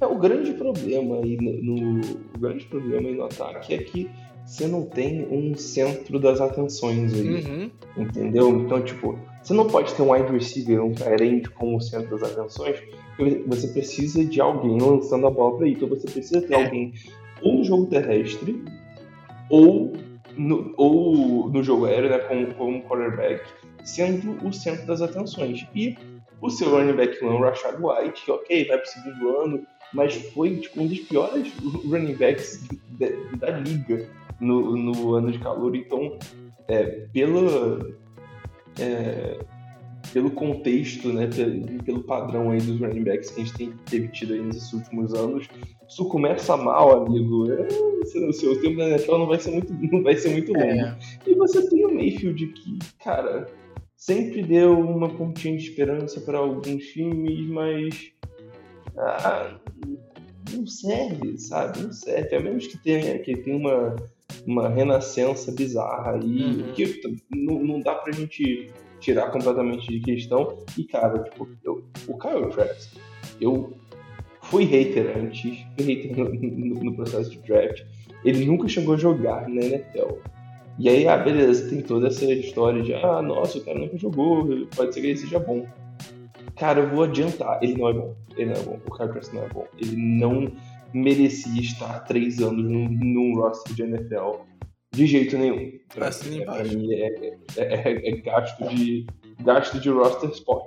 É, 0.00 0.06
o 0.06 0.16
grande 0.16 0.52
problema 0.54 1.16
aí 1.16 1.36
no, 1.36 2.00
o 2.34 2.38
grande 2.38 2.64
problema 2.66 3.08
aí 3.08 3.14
no 3.14 3.24
ataque 3.24 3.74
é 3.74 3.78
que 3.78 4.10
você 4.46 4.66
não 4.66 4.84
tem 4.84 5.26
um 5.30 5.54
centro 5.56 6.18
das 6.18 6.40
atenções 6.40 7.12
aí. 7.14 7.44
Uhum. 7.44 7.70
Entendeu? 7.96 8.48
Então, 8.50 8.82
tipo, 8.82 9.18
você 9.42 9.52
não 9.52 9.66
pode 9.66 9.94
ter 9.94 10.02
um 10.02 10.12
wide 10.12 10.32
receiver, 10.32 10.82
um 10.82 10.94
carente 10.94 11.50
como 11.50 11.80
centro 11.80 12.18
das 12.18 12.32
atenções, 12.36 12.80
você 13.46 13.68
precisa 13.68 14.24
de 14.24 14.40
alguém 14.40 14.80
lançando 14.80 15.26
a 15.26 15.30
bola 15.30 15.56
para 15.56 15.66
aí. 15.66 15.72
Então 15.72 15.88
você 15.88 16.08
precisa 16.10 16.40
ter 16.40 16.54
É. 16.54 16.64
alguém 16.64 16.94
ou 17.42 17.58
no 17.58 17.64
jogo 17.64 17.86
terrestre 17.86 18.62
ou 19.48 19.92
no, 20.36 20.72
ou 20.76 21.50
no 21.50 21.62
jogo 21.62 21.86
aéreo, 21.86 22.10
né, 22.10 22.18
como, 22.18 22.54
como 22.54 22.82
quarterback, 22.82 23.44
sendo 23.84 24.46
o 24.46 24.52
centro 24.52 24.86
das 24.86 25.02
atenções. 25.02 25.66
E 25.74 25.96
o 26.40 26.48
seu 26.48 26.70
running 26.70 26.94
back 26.94 27.22
one, 27.24 27.36
o 27.36 27.40
Rashad 27.40 27.76
White, 27.80 28.24
que, 28.24 28.30
ok, 28.30 28.68
vai 28.68 28.78
pro 28.78 28.88
segundo 28.88 29.38
ano, 29.38 29.66
mas 29.92 30.14
foi 30.32 30.56
tipo, 30.56 30.80
um 30.80 30.86
dos 30.86 31.00
piores 31.00 31.52
running 31.84 32.14
backs 32.14 32.66
da, 32.98 33.08
da 33.38 33.58
liga 33.58 34.08
no, 34.40 34.76
no 34.76 35.14
ano 35.14 35.32
de 35.32 35.38
calor. 35.38 35.74
Então, 35.74 36.18
é, 36.68 37.06
pela, 37.12 37.80
é, 38.78 39.38
pelo 40.12 40.30
contexto, 40.30 41.12
né, 41.12 41.28
pelo, 41.84 42.02
padrão 42.02 42.50
aí 42.50 42.60
dos 42.60 42.80
running 42.80 43.04
backs 43.04 43.30
que 43.30 43.40
a 43.40 43.44
gente 43.44 43.56
tem, 43.56 43.72
teve 43.88 44.08
tido 44.08 44.34
aí 44.34 44.40
nesses 44.42 44.72
últimos 44.72 45.14
anos, 45.14 45.46
isso 45.88 46.04
começa 46.06 46.56
mal, 46.56 47.04
amigo. 47.04 47.50
É, 47.52 47.68
o 48.28 48.32
seu 48.32 48.60
tempo 48.60 48.78
da 48.78 48.88
NFL 48.90 49.18
não 49.18 49.26
vai 49.26 49.38
ser 49.38 49.50
muito, 49.50 49.72
não 49.92 50.02
vai 50.02 50.16
ser 50.16 50.30
muito 50.30 50.52
longo. 50.52 50.64
É. 50.64 50.98
E 51.26 51.34
você 51.34 51.68
tem 51.68 51.84
o 51.86 51.94
Mayfield 51.94 52.46
que, 52.48 52.78
cara, 53.02 53.46
sempre 53.96 54.42
deu 54.42 54.78
uma 54.78 55.08
pontinha 55.08 55.56
de 55.56 55.64
esperança 55.64 56.20
para 56.20 56.38
alguns 56.38 56.84
times, 56.86 57.48
mas 57.48 58.12
ah, 58.96 59.58
não 60.52 60.66
serve, 60.66 61.38
sabe? 61.38 61.82
Não 61.82 61.92
serve. 61.92 62.36
A 62.36 62.40
menos 62.40 62.66
que 62.66 62.78
tenha, 62.78 63.18
que 63.18 63.36
tenha 63.36 63.56
uma, 63.56 63.96
uma 64.46 64.68
renascença 64.68 65.52
bizarra 65.52 66.16
aí, 66.16 66.62
Uhum. 66.62 66.72
que 66.72 67.00
não, 67.30 67.62
não 67.62 67.80
dá 67.80 67.94
pra 67.94 68.12
gente 68.12 68.70
tirar 69.00 69.30
completamente 69.30 69.88
de 69.88 70.00
questão. 70.00 70.58
E, 70.78 70.84
cara, 70.84 71.18
tipo, 71.24 71.48
eu, 71.64 71.82
o 72.06 72.18
Kyle 72.18 72.48
Trask, 72.50 72.94
eu 73.40 73.72
fui 74.42 74.64
hater 74.64 75.16
antes, 75.16 75.58
fui 75.76 75.84
hater 75.94 76.16
no, 76.16 76.28
no- 76.32 76.84
no 76.84 76.94
processo 76.94 77.30
de 77.30 77.38
draft. 77.38 77.82
Ele 78.24 78.44
nunca 78.44 78.68
chegou 78.68 78.94
a 78.94 78.98
jogar 78.98 79.48
na 79.48 79.60
NFL. 79.62 80.18
E 80.78 80.88
aí, 80.88 81.06
ah, 81.08 81.16
beleza, 81.18 81.68
tem 81.68 81.82
toda 81.82 82.06
essa 82.08 82.24
história 82.32 82.82
de, 82.82 82.94
ah, 82.94 83.20
nossa, 83.20 83.58
o 83.58 83.64
cara 83.64 83.78
nunca 83.78 83.98
jogou, 83.98 84.46
pode 84.74 84.94
ser 84.94 85.00
que 85.00 85.06
ele 85.08 85.16
seja 85.16 85.38
bom. 85.38 85.66
Cara, 86.56 86.80
eu 86.80 86.88
vou 86.90 87.04
adiantar, 87.04 87.58
ele 87.62 87.74
não 87.76 87.88
é 87.88 87.92
bom. 87.92 88.14
Ele 88.36 88.50
não 88.50 88.60
é 88.60 88.64
bom. 88.64 88.80
O 88.86 88.96
Kyle 88.96 89.08
Trask 89.10 89.32
não 89.34 89.42
é 89.44 89.48
bom. 89.48 89.66
Ele 89.78 89.96
não 89.96 90.52
merecia 90.92 91.60
estar 91.60 92.00
três 92.00 92.40
anos 92.40 92.64
num, 92.64 92.88
num 92.88 93.34
roster 93.36 93.74
de 93.74 93.82
NFL 93.82 94.42
de 94.92 95.06
jeito 95.06 95.36
nenhum. 95.38 95.72
Pra, 95.94 96.08
Assina 96.08 96.36
é, 96.42 96.44
pra 96.44 96.54
embaixo. 96.60 96.78
mim 96.78 96.92
é, 96.94 97.06
é, 97.56 97.64
é- 97.64 98.08
é 98.08 98.16
gasto, 98.20 98.68
de, 98.68 99.06
gasto 99.42 99.80
de 99.80 99.88
roster 99.88 100.30
spot. 100.30 100.66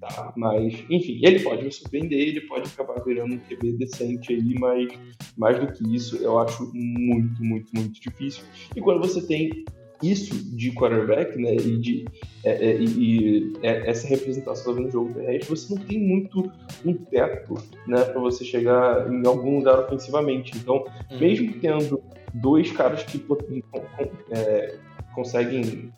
Tá? 0.00 0.32
Mas, 0.36 0.74
enfim, 0.88 1.18
ele 1.24 1.40
pode 1.40 1.64
me 1.64 1.72
surpreender, 1.72 2.18
ele 2.20 2.40
pode 2.42 2.68
acabar 2.68 3.02
virando 3.04 3.34
um 3.34 3.38
QB 3.38 3.72
decente 3.72 4.32
aí, 4.32 4.54
mas 4.58 4.88
mais 5.36 5.58
do 5.58 5.72
que 5.72 5.94
isso, 5.94 6.16
eu 6.18 6.38
acho 6.38 6.70
muito, 6.72 7.42
muito, 7.44 7.68
muito 7.74 8.00
difícil. 8.00 8.44
E 8.76 8.80
quando 8.80 9.00
você 9.00 9.20
tem 9.26 9.64
isso 10.00 10.32
de 10.56 10.70
quarterback, 10.70 11.36
né, 11.36 11.56
e, 11.56 11.76
de, 11.78 12.04
é, 12.44 12.50
é, 12.70 12.76
e, 12.80 12.84
e, 12.84 13.52
é, 13.64 13.90
essa 13.90 14.06
representação 14.06 14.72
no 14.72 14.88
jogo 14.88 15.12
terrestre, 15.14 15.50
você 15.50 15.74
não 15.74 15.82
tem 15.82 15.98
muito 15.98 16.48
um 16.86 16.94
teto, 16.94 17.54
né, 17.84 18.04
para 18.04 18.20
você 18.20 18.44
chegar 18.44 19.12
em 19.12 19.26
algum 19.26 19.56
lugar 19.58 19.80
ofensivamente. 19.80 20.56
Então, 20.56 20.84
Uhum. 21.10 21.18
mesmo 21.18 21.52
tendo 21.54 22.00
dois 22.34 22.70
caras 22.72 23.02
que 23.02 23.24
é, 24.30 24.76
conseguem 25.14 25.92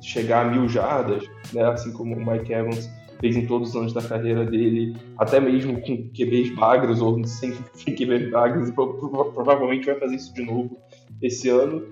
chegar 0.00 0.46
a 0.46 0.50
mil 0.50 0.68
jardas, 0.68 1.24
né, 1.52 1.64
assim 1.64 1.92
como 1.92 2.14
o 2.14 2.26
Mike 2.32 2.52
Evans 2.52 2.88
fez 3.20 3.36
em 3.36 3.46
todos 3.46 3.70
os 3.70 3.76
anos 3.76 3.92
da 3.92 4.02
carreira 4.02 4.44
dele, 4.44 4.94
até 5.18 5.40
mesmo 5.40 5.80
com 5.80 6.10
QBs 6.10 6.54
bagros 6.54 7.00
ou 7.00 7.22
sem, 7.24 7.54
sem 7.72 7.94
QBs 7.94 8.30
bagros, 8.30 8.68
e 8.68 8.72
pro- 8.72 8.94
pro- 8.94 9.32
provavelmente 9.32 9.86
vai 9.86 9.98
fazer 9.98 10.16
isso 10.16 10.34
de 10.34 10.44
novo 10.44 10.78
esse 11.22 11.48
ano, 11.48 11.86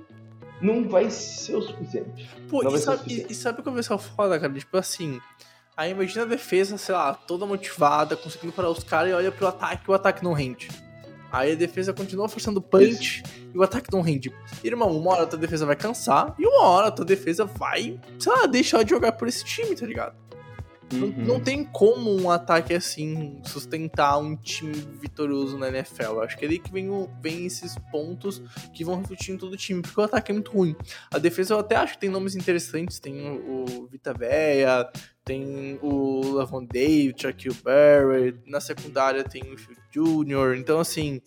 não 0.61 0.89
vai 0.89 1.09
ser 1.11 1.57
o 1.57 1.63
suficiente. 1.63 2.29
Pô, 2.49 2.61
e 2.69 2.79
sabe, 2.79 2.99
suficiente. 2.99 3.33
e, 3.33 3.35
sabe 3.35 3.61
o 3.61 3.63
que 3.63 3.69
eu 3.93 3.99
foda, 3.99 4.39
cara? 4.39 4.53
Tipo 4.53 4.77
assim, 4.77 5.19
aí 5.77 5.91
imagina 5.93 6.23
a 6.23 6.27
defesa, 6.27 6.77
sei 6.77 6.95
lá, 6.95 7.15
toda 7.15 7.47
motivada, 7.47 8.17
conseguindo 8.17 8.53
parar 8.53 8.71
os 8.71 8.85
caras 8.85 9.11
e 9.11 9.15
olha 9.15 9.33
pro 9.33 9.47
ataque 9.47 9.85
e 9.89 9.91
o 9.91 9.95
ataque 9.95 10.23
não 10.23 10.33
rende. 10.33 10.69
Aí 11.33 11.53
a 11.53 11.55
defesa 11.55 11.95
continua 11.95 12.29
forçando 12.29 12.61
punch 12.61 13.23
e 13.55 13.59
o 13.59 13.63
ataque 13.63 13.89
não 13.91 14.03
rende. 14.03 14.31
Irmão, 14.63 14.95
uma 14.95 15.13
hora 15.13 15.23
a 15.23 15.27
tua 15.27 15.39
defesa 15.39 15.65
vai 15.65 15.75
cansar 15.75 16.35
e 16.39 16.47
uma 16.47 16.67
hora 16.67 16.89
a 16.89 16.91
tua 16.91 17.07
defesa 17.07 17.47
vai, 17.47 17.99
sei 18.19 18.33
lá, 18.33 18.47
deixar 18.47 18.83
de 18.83 18.91
jogar 18.91 19.13
por 19.13 19.27
esse 19.27 19.43
time, 19.43 19.75
tá 19.75 19.87
ligado? 19.87 20.15
Não, 20.93 21.09
Uhum. 21.09 21.15
não 21.25 21.41
tem 21.41 21.65
como 21.65 22.15
um 22.15 22.31
ataque 22.31 22.75
assim 22.75 23.41
sustentar 23.45 24.19
um 24.19 24.37
time 24.37 24.73
vitorioso 25.01 25.57
na 25.59 25.69
NFL. 25.69 26.03
Eu 26.05 26.23
acho 26.23 26.37
que 26.37 26.45
é 26.45 26.49
ali 26.49 26.59
que 26.59 26.71
vem, 26.73 26.89
o- 26.91 27.09
vem 27.23 27.47
esses 27.47 27.75
pontos 27.91 28.43
que 28.75 28.85
vão 28.85 28.97
refletir 29.01 29.33
em 29.35 29.39
todo 29.39 29.53
o 29.53 29.57
time, 29.57 29.81
porque 29.83 30.01
o 30.01 30.05
ataque 30.05 30.31
é 30.31 30.35
muito 30.35 30.51
ruim. 30.53 30.77
A 31.13 31.19
defesa 31.19 31.55
eu 31.55 31.59
até 31.59 31.77
acho 31.77 31.95
que 31.95 32.01
tem 32.01 32.11
nomes 32.11 32.37
interessantes. 32.37 32.99
Tem 33.01 33.15
o, 33.31 33.65
o 33.83 33.87
Vita 33.87 34.13
Veia, 34.13 34.89
tem 35.25 35.79
o 35.83 36.33
Lavon 36.35 36.65
David, 36.65 37.21
Shaquille 37.23 37.57
Barrett. 37.65 38.39
Na 38.47 38.61
secundária 38.61 39.25
tem 39.25 39.43
o 39.53 39.57
Phil 39.57 39.77
Jr. 40.25 40.59
Então, 40.59 40.79
assim, 40.81 41.21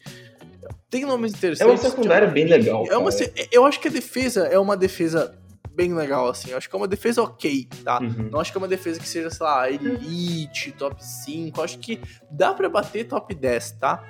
tem 0.89 1.05
nomes 1.05 1.33
É 1.33 1.37
interessantes. 1.37 1.83
uma 1.83 1.89
secundária 1.89 2.27
bem 2.27 2.45
legal. 2.45 2.85
É 2.89 2.97
uma, 2.97 3.11
cara. 3.11 3.25
se- 3.25 3.33
eu 3.51 3.65
acho 3.65 3.79
que 3.79 3.87
a 3.87 3.91
defesa 3.91 4.45
é 4.47 4.57
uma 4.59 4.75
defesa 4.77 5.37
bem 5.75 5.93
legal, 5.93 6.27
assim. 6.29 6.51
Eu 6.51 6.57
acho 6.57 6.69
que 6.69 6.75
é 6.75 6.77
uma 6.77 6.87
defesa 6.87 7.21
ok, 7.21 7.67
tá? 7.83 7.99
Uhum. 8.01 8.29
Não 8.31 8.39
acho 8.39 8.51
que 8.51 8.57
é 8.57 8.61
uma 8.61 8.67
defesa 8.67 8.99
que 8.99 9.07
seja, 9.07 9.29
sei 9.29 9.45
lá, 9.45 9.69
elite, 9.69 10.71
top 10.71 11.03
5. 11.03 11.61
Acho 11.61 11.77
que 11.79 11.99
dá 12.31 12.53
pra 12.53 12.69
bater 12.69 13.05
top 13.07 13.35
10, 13.35 13.71
tá? 13.73 14.03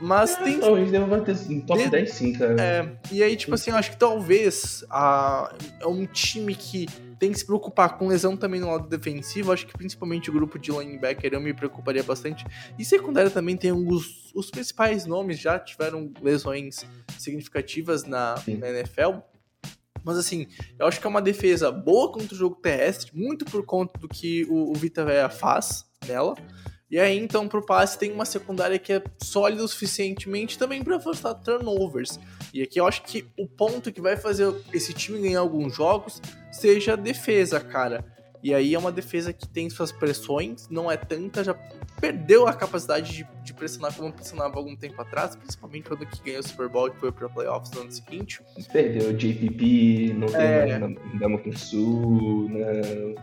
Mas 0.00 0.36
tem. 0.36 0.60
Talvez 0.60 0.90
deva 0.90 1.06
bater 1.06 1.34
um 1.50 1.60
top 1.60 1.82
De- 1.82 1.88
10 1.90 2.10
sim, 2.12 2.32
cara. 2.34 2.54
É, 2.60 2.96
e 3.10 3.22
aí, 3.22 3.34
tipo 3.34 3.54
assim, 3.54 3.70
eu 3.70 3.76
acho 3.76 3.90
que 3.92 3.96
talvez 3.96 4.84
a, 4.90 5.54
é 5.80 5.86
um 5.86 6.04
time 6.06 6.54
que 6.54 6.86
tem 7.18 7.32
que 7.32 7.38
se 7.38 7.46
preocupar 7.46 7.96
com 7.96 8.08
lesão 8.08 8.36
também 8.36 8.60
no 8.60 8.70
lado 8.70 8.86
defensivo. 8.88 9.50
Acho 9.52 9.66
que 9.66 9.72
principalmente 9.72 10.28
o 10.28 10.32
grupo 10.34 10.58
de 10.58 10.70
linebacker 10.70 11.32
eu 11.32 11.40
me 11.40 11.54
preocuparia 11.54 12.02
bastante. 12.02 12.44
E 12.78 12.84
secundária 12.84 13.30
também 13.30 13.56
tem 13.56 13.70
alguns. 13.70 14.30
Os 14.34 14.50
principais 14.50 15.06
nomes 15.06 15.38
já 15.38 15.58
tiveram 15.58 16.12
lesões 16.20 16.84
significativas 17.18 18.04
na, 18.04 18.34
na 18.46 18.68
NFL. 18.68 19.20
Mas 20.06 20.16
assim, 20.16 20.46
eu 20.78 20.86
acho 20.86 21.00
que 21.00 21.06
é 21.06 21.10
uma 21.10 21.20
defesa 21.20 21.72
boa 21.72 22.12
contra 22.12 22.32
o 22.32 22.38
jogo 22.38 22.54
terrestre, 22.54 23.10
muito 23.12 23.44
por 23.44 23.66
conta 23.66 23.98
do 23.98 24.06
que 24.06 24.44
o, 24.44 24.70
o 24.70 24.74
Vita 24.74 25.04
Vea 25.04 25.28
faz 25.28 25.84
nela. 26.06 26.36
E 26.88 27.00
aí, 27.00 27.18
então, 27.18 27.48
pro 27.48 27.66
passe 27.66 27.98
tem 27.98 28.12
uma 28.12 28.24
secundária 28.24 28.78
que 28.78 28.92
é 28.92 29.02
sólida 29.20 29.64
o 29.64 29.66
suficientemente 29.66 30.56
também 30.56 30.84
para 30.84 30.98
afastar 30.98 31.34
turnovers. 31.34 32.20
E 32.54 32.62
aqui 32.62 32.78
eu 32.78 32.86
acho 32.86 33.02
que 33.02 33.26
o 33.36 33.48
ponto 33.48 33.90
que 33.92 34.00
vai 34.00 34.16
fazer 34.16 34.54
esse 34.72 34.92
time 34.92 35.20
ganhar 35.20 35.40
alguns 35.40 35.74
jogos 35.74 36.22
seja 36.52 36.92
a 36.92 36.96
defesa, 36.96 37.58
cara. 37.58 38.04
E 38.40 38.54
aí 38.54 38.76
é 38.76 38.78
uma 38.78 38.92
defesa 38.92 39.32
que 39.32 39.48
tem 39.48 39.68
suas 39.68 39.90
pressões, 39.90 40.68
não 40.70 40.88
é 40.88 40.96
tanta, 40.96 41.42
já 41.42 41.54
perdeu 42.00 42.46
a 42.46 42.52
capacidade 42.52 43.12
de, 43.12 43.28
de 43.42 43.45
pressionar 43.56 43.94
como 43.96 44.12
pressionava 44.12 44.56
algum 44.58 44.76
tempo 44.76 45.00
atrás, 45.00 45.34
principalmente 45.34 45.88
quando 45.88 46.06
que 46.06 46.22
ganhou 46.22 46.40
o 46.40 46.42
Super 46.46 46.68
Bowl 46.68 46.88
e 46.88 46.92
foi 46.92 47.10
para 47.10 47.28
playoffs 47.28 47.72
no 47.72 47.80
ano 47.82 47.90
seguinte. 47.92 48.40
Perdeu 48.72 49.10
o 49.10 49.12
JPP, 49.14 50.14
não 50.14 50.28
tem 50.28 50.40
É. 50.40 50.78
mais 50.78 50.96
Ndamukong 51.14 51.58
Su, 51.58 52.48
né? 52.50 53.14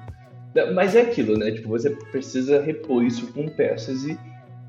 Mas 0.73 0.95
é 0.95 1.01
aquilo, 1.01 1.37
né? 1.37 1.51
Tipo, 1.51 1.69
você 1.69 1.89
precisa 1.89 2.61
repor 2.61 3.03
isso 3.03 3.31
com 3.33 3.47
peças 3.47 4.03
e 4.05 4.13
o 4.13 4.17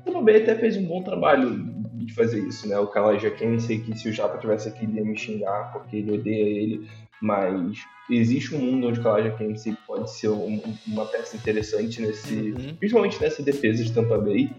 Tampa 0.05 0.21
Bay 0.21 0.37
até 0.41 0.55
fez 0.55 0.77
um 0.77 0.85
bom 0.85 1.03
trabalho 1.03 1.63
de 1.93 2.13
fazer 2.13 2.39
isso, 2.39 2.67
né? 2.67 2.77
O 2.79 2.87
Kalaja 2.87 3.29
Kensei, 3.31 3.79
que 3.79 3.97
se 3.97 4.09
o 4.09 4.13
Japa 4.13 4.37
tivesse 4.37 4.67
aqui, 4.69 4.85
ele 4.85 4.97
ia 4.97 5.05
me 5.05 5.17
xingar 5.17 5.71
porque 5.73 5.97
ele 5.97 6.11
odeia 6.13 6.43
ele, 6.43 6.89
mas 7.21 7.77
existe 8.09 8.53
um 8.55 8.59
mundo 8.59 8.87
onde 8.87 8.99
o 8.99 9.03
Kalaja 9.03 9.31
Kensei 9.31 9.75
pode 9.87 10.11
ser 10.11 10.29
um- 10.29 10.61
uma 10.87 11.05
peça 11.05 11.35
interessante 11.37 12.01
nesse, 12.01 12.35
Uhum. 12.35 12.75
principalmente 12.77 13.21
nessa 13.21 13.41
defesa 13.43 13.83
de 13.83 13.91
Tampa 13.93 14.17
Bay. 14.17 14.49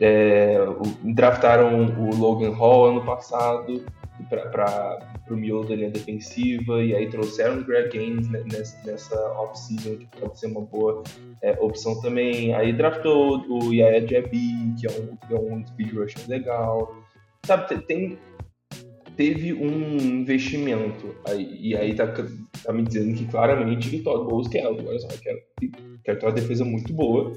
É, 0.00 0.58
o- 0.60 1.12
draftaram 1.14 1.84
o 1.98 2.14
Logan 2.16 2.50
Hall 2.54 2.86
ano 2.86 3.04
passado 3.04 3.84
para 4.28 4.98
o 5.30 5.34
miolo 5.36 5.64
da 5.68 5.74
linha 5.74 5.90
defensiva 5.90 6.82
e 6.82 6.94
aí 6.94 7.08
trouxeram 7.08 7.58
o 7.60 7.64
Greg 7.64 7.90
Gaines 7.90 8.28
ne- 8.30 8.44
nessa, 8.44 8.78
nessa 8.86 9.16
off-season 9.32 9.96
que 9.96 10.06
pode 10.20 10.38
ser 10.38 10.46
uma 10.46 10.60
boa 10.60 11.02
é, 11.42 11.52
opção 11.60 12.00
também. 12.00 12.54
Aí 12.54 12.72
draftou 12.72 13.40
o 13.48 13.72
Yaya 13.72 14.06
Jabi, 14.06 14.74
que 14.80 14.86
é 14.86 14.90
um, 14.90 15.16
que 15.16 15.34
é 15.34 15.38
um 15.38 15.66
speed 15.66 15.92
rusher 15.94 16.22
legal. 16.28 16.94
Sabe, 17.44 17.68
te- 17.68 17.86
tem, 17.86 18.18
teve 19.16 19.52
um 19.52 19.96
investimento 19.98 21.14
aí, 21.28 21.58
e 21.60 21.76
aí 21.76 21.94
tá, 21.94 22.06
tá 22.06 22.72
me 22.72 22.82
dizendo 22.82 23.14
que 23.16 23.26
claramente 23.26 23.90
que 23.90 24.00
Todd 24.00 24.24
Bowles 24.28 24.48
quer, 24.48 24.66
olha 24.66 24.98
só, 25.00 25.08
quer, 25.08 25.36
quer 26.04 26.18
ter 26.18 26.26
uma 26.26 26.32
defesa 26.32 26.64
muito 26.64 26.92
boa 26.92 27.32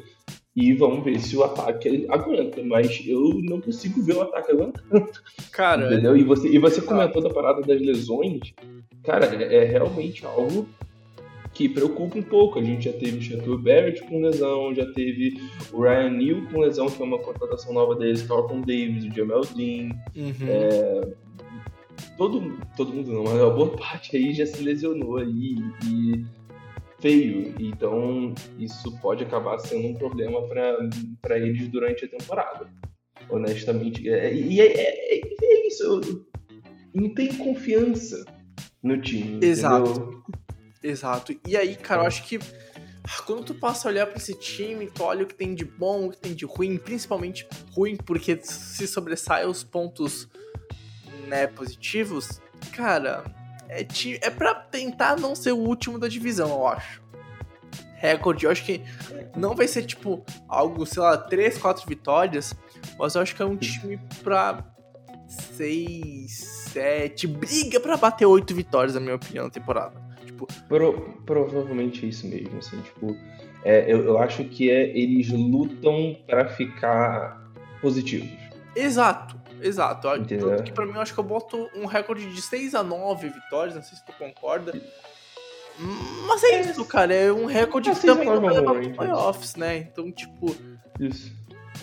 E 0.55 0.73
vamos 0.73 1.03
ver 1.03 1.19
se 1.19 1.35
o 1.35 1.43
ataque 1.43 2.05
aguenta, 2.09 2.63
mas 2.63 3.03
eu 3.05 3.41
não 3.43 3.59
consigo 3.59 4.01
ver 4.01 4.15
o 4.15 4.21
ataque 4.21 4.51
aguentando. 4.51 5.09
Cara, 5.51 5.85
entendeu? 5.85 6.15
E 6.15 6.23
você, 6.23 6.47
e 6.47 6.57
você 6.57 6.81
comentou 6.81 7.21
da 7.21 7.29
parada 7.29 7.61
das 7.61 7.81
lesões. 7.81 8.53
Cara, 9.03 9.25
é, 9.25 9.63
é 9.63 9.63
realmente 9.65 10.25
algo 10.25 10.65
que 11.53 11.67
preocupa 11.67 12.17
um 12.17 12.23
pouco. 12.23 12.59
A 12.59 12.63
gente 12.63 12.85
já 12.85 12.93
teve 12.93 13.17
o 13.17 13.21
Chateau 13.21 13.57
Barrett 13.57 14.03
com 14.03 14.21
lesão, 14.21 14.73
já 14.73 14.85
teve 14.93 15.41
o 15.73 15.81
Ryan 15.81 16.09
Neal 16.11 16.41
com 16.51 16.59
lesão, 16.59 16.87
que 16.87 17.01
é 17.01 17.05
uma 17.05 17.19
contratação 17.19 17.73
nova 17.73 17.95
deles, 17.95 18.21
Carlton 18.21 18.61
Davis, 18.61 19.05
o 19.05 19.13
Jamel 19.13 19.41
Dean. 19.55 19.89
uhum. 20.15 20.47
É, 20.47 21.07
todo, 22.17 22.57
todo 22.75 22.93
mundo 22.93 23.11
não, 23.11 23.23
mas 23.23 23.33
uma 23.33 23.49
boa 23.49 23.69
parte 23.77 24.15
aí 24.15 24.33
já 24.33 24.45
se 24.45 24.61
lesionou 24.61 25.17
aí 25.17 25.57
e 25.85 26.25
feio. 26.99 27.53
Então 27.59 28.33
isso 28.57 28.97
pode 28.99 29.23
acabar 29.23 29.57
sendo 29.59 29.87
um 29.87 29.93
problema 29.93 30.41
para 31.21 31.37
eles 31.37 31.67
durante 31.69 32.05
a 32.05 32.07
temporada. 32.07 32.69
Honestamente. 33.29 34.07
É, 34.09 34.33
e 34.33 34.61
é, 34.61 34.65
é, 34.65 35.19
é, 35.19 35.67
isso. 35.67 35.83
Eu 35.83 36.25
não 36.93 37.13
tem 37.13 37.33
confiança 37.35 38.25
no 38.81 39.01
time. 39.01 39.45
Exato. 39.45 39.89
entendeu? 39.89 40.23
Exato. 40.83 41.35
E 41.47 41.57
aí, 41.57 41.75
cara, 41.75 42.03
eu 42.03 42.07
acho 42.07 42.23
que 42.23 42.39
quando 43.25 43.43
tu 43.43 43.55
passa 43.55 43.87
a 43.87 43.91
olhar 43.91 44.07
pra 44.07 44.17
esse 44.17 44.33
time, 44.35 44.87
tu 44.87 45.03
olha 45.03 45.23
o 45.23 45.27
que 45.27 45.35
tem 45.35 45.53
de 45.53 45.65
bom, 45.65 46.07
o 46.07 46.11
que 46.11 46.17
tem 46.17 46.33
de 46.33 46.45
ruim, 46.45 46.77
principalmente 46.77 47.47
ruim, 47.71 47.95
porque 47.95 48.39
se 48.41 48.87
sobressai 48.87 49.45
os 49.45 49.63
pontos 49.63 50.27
né, 51.27 51.47
positivos, 51.47 52.39
cara, 52.71 53.23
é, 53.69 53.83
ti- 53.83 54.19
é 54.21 54.29
pra 54.29 54.53
tentar 54.55 55.17
não 55.19 55.35
ser 55.35 55.51
o 55.51 55.57
último 55.57 55.97
da 55.99 56.07
divisão, 56.07 56.49
eu 56.49 56.67
acho. 56.67 57.01
Recorde, 57.97 58.45
eu 58.45 58.51
acho 58.51 58.63
que 58.65 58.81
não 59.35 59.55
vai 59.55 59.67
ser 59.67 59.83
tipo 59.83 60.23
algo, 60.47 60.85
sei 60.85 61.01
lá, 61.01 61.17
3, 61.17 61.57
4 61.57 61.87
vitórias, 61.87 62.53
mas 62.99 63.15
eu 63.15 63.21
acho 63.21 63.35
que 63.35 63.41
é 63.41 63.45
um 63.45 63.55
time 63.57 63.99
pra 64.23 64.63
6, 65.27 66.31
7, 66.73 67.27
briga 67.27 67.79
pra 67.79 67.97
bater 67.97 68.25
8 68.25 68.53
vitórias, 68.53 68.93
na 68.95 68.99
minha 69.01 69.15
opinião, 69.15 69.45
na 69.45 69.49
temporada. 69.51 69.93
Tipo, 70.25 70.47
Pro- 70.67 71.21
provavelmente 71.25 72.05
é 72.05 72.09
isso 72.09 72.27
mesmo, 72.27 72.57
assim, 72.57 72.79
tipo, 72.81 73.15
é, 73.63 73.91
eu, 73.91 74.03
eu 74.05 74.17
acho 74.19 74.43
que 74.45 74.69
é, 74.69 74.87
eles 74.95 75.29
lutam 75.29 76.15
pra 76.27 76.47
ficar 76.49 77.41
positivos. 77.81 78.29
Exato, 78.75 79.39
exato. 79.67 80.07
Eu- 80.07 80.17
Entendeu? 80.17 80.49
Tanto 80.49 80.63
que 80.63 80.71
pra 80.71 80.85
mim 80.85 80.93
eu 80.93 81.01
acho 81.01 81.13
que 81.13 81.19
eu 81.19 81.23
boto 81.23 81.69
um 81.75 81.85
recorde 81.85 82.25
de 82.33 82.41
6 82.41 82.73
a 82.75 82.83
9 82.83 83.29
vitórias, 83.29 83.75
não 83.75 83.83
sei 83.83 83.97
se 83.97 84.05
tu 84.05 84.13
concorda. 84.13 84.73
Mas 86.27 86.43
é 86.43 86.61
isso, 86.61 86.85
cara. 86.85 87.13
É 87.13 87.31
um 87.31 87.45
recorde 87.45 87.89
É, 87.89 87.93
que 87.93 87.99
6 87.99 88.13
a 88.13 88.15
também 88.15 88.27
não 88.29 88.41
9 88.41 88.47
vai 88.47 88.55
é 88.55 88.59
levar 88.59 88.71
pro 88.73 88.81
range. 88.81 88.95
playoffs, 88.95 89.55
né? 89.55 89.77
Então, 89.77 90.09
tipo, 90.11 90.55
Isso. 90.99 91.33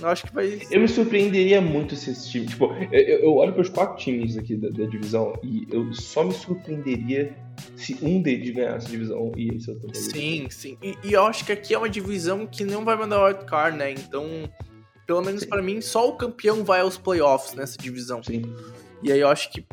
eu 0.01 0.09
acho 0.09 0.25
que 0.27 0.33
vai. 0.35 0.61
Eu 0.71 0.81
me 0.81 0.89
surpreenderia 0.89 1.61
muito 1.61 1.95
se 1.95 2.11
esse 2.11 2.31
time. 2.31 2.47
Tipo, 2.47 2.73
eu, 2.91 3.01
eu 3.19 3.35
olho 3.37 3.53
para 3.53 3.61
os 3.61 3.69
quatro 3.69 3.97
times 4.03 4.39
aqui 4.39 4.57
da, 4.57 4.71
da 4.71 4.87
divisão 4.87 5.35
e 5.43 5.67
eu 5.71 5.93
só 5.93 6.25
me 6.25 6.33
surpreenderia 6.33 7.37
se 7.77 7.99
um 8.01 8.23
deles 8.23 8.49
ganhasse 8.55 8.87
a 8.87 8.91
divisão 8.91 9.31
e 9.37 9.49
esse 9.55 9.71
outro. 9.71 9.95
Sim, 9.95 10.47
sim. 10.49 10.79
E, 10.83 10.97
e 11.05 11.13
eu 11.13 11.27
acho 11.27 11.45
que 11.45 11.53
aqui 11.53 11.75
é 11.75 11.79
uma 11.79 11.89
divisão 11.91 12.47
que 12.47 12.65
não 12.65 12.87
vai 12.87 12.97
mandar 12.97 13.23
wildcard, 13.27 13.77
né? 13.77 13.91
Então, 13.93 14.27
pelo 15.07 15.23
menos 15.23 15.45
pra 15.45 15.63
mim, 15.63 15.81
só 15.81 16.09
o 16.09 16.17
campeão 16.17 16.65
vai 16.65 16.81
aos 16.81 16.97
playoffs 16.97 17.55
nessa 17.55 17.77
divisão. 17.79 18.23
Sim. 18.23 18.55
E 19.03 19.11
aí 19.11 19.21
eu 19.21 19.29
acho 19.29 19.51
que 19.51 19.67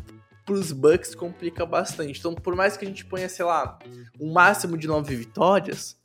pros 0.45 0.71
Bucks 0.71 1.13
complica 1.13 1.65
bastante. 1.65 2.19
Então, 2.19 2.33
por 2.33 2.55
mais 2.55 2.75
que 2.75 2.83
a 2.83 2.88
gente 2.88 3.05
ponha, 3.05 3.29
sei 3.29 3.45
lá, 3.45 3.77
um 4.19 4.31
máximo 4.31 4.75
de 4.77 4.88
nove 4.88 5.15
vitórias, 5.15 5.95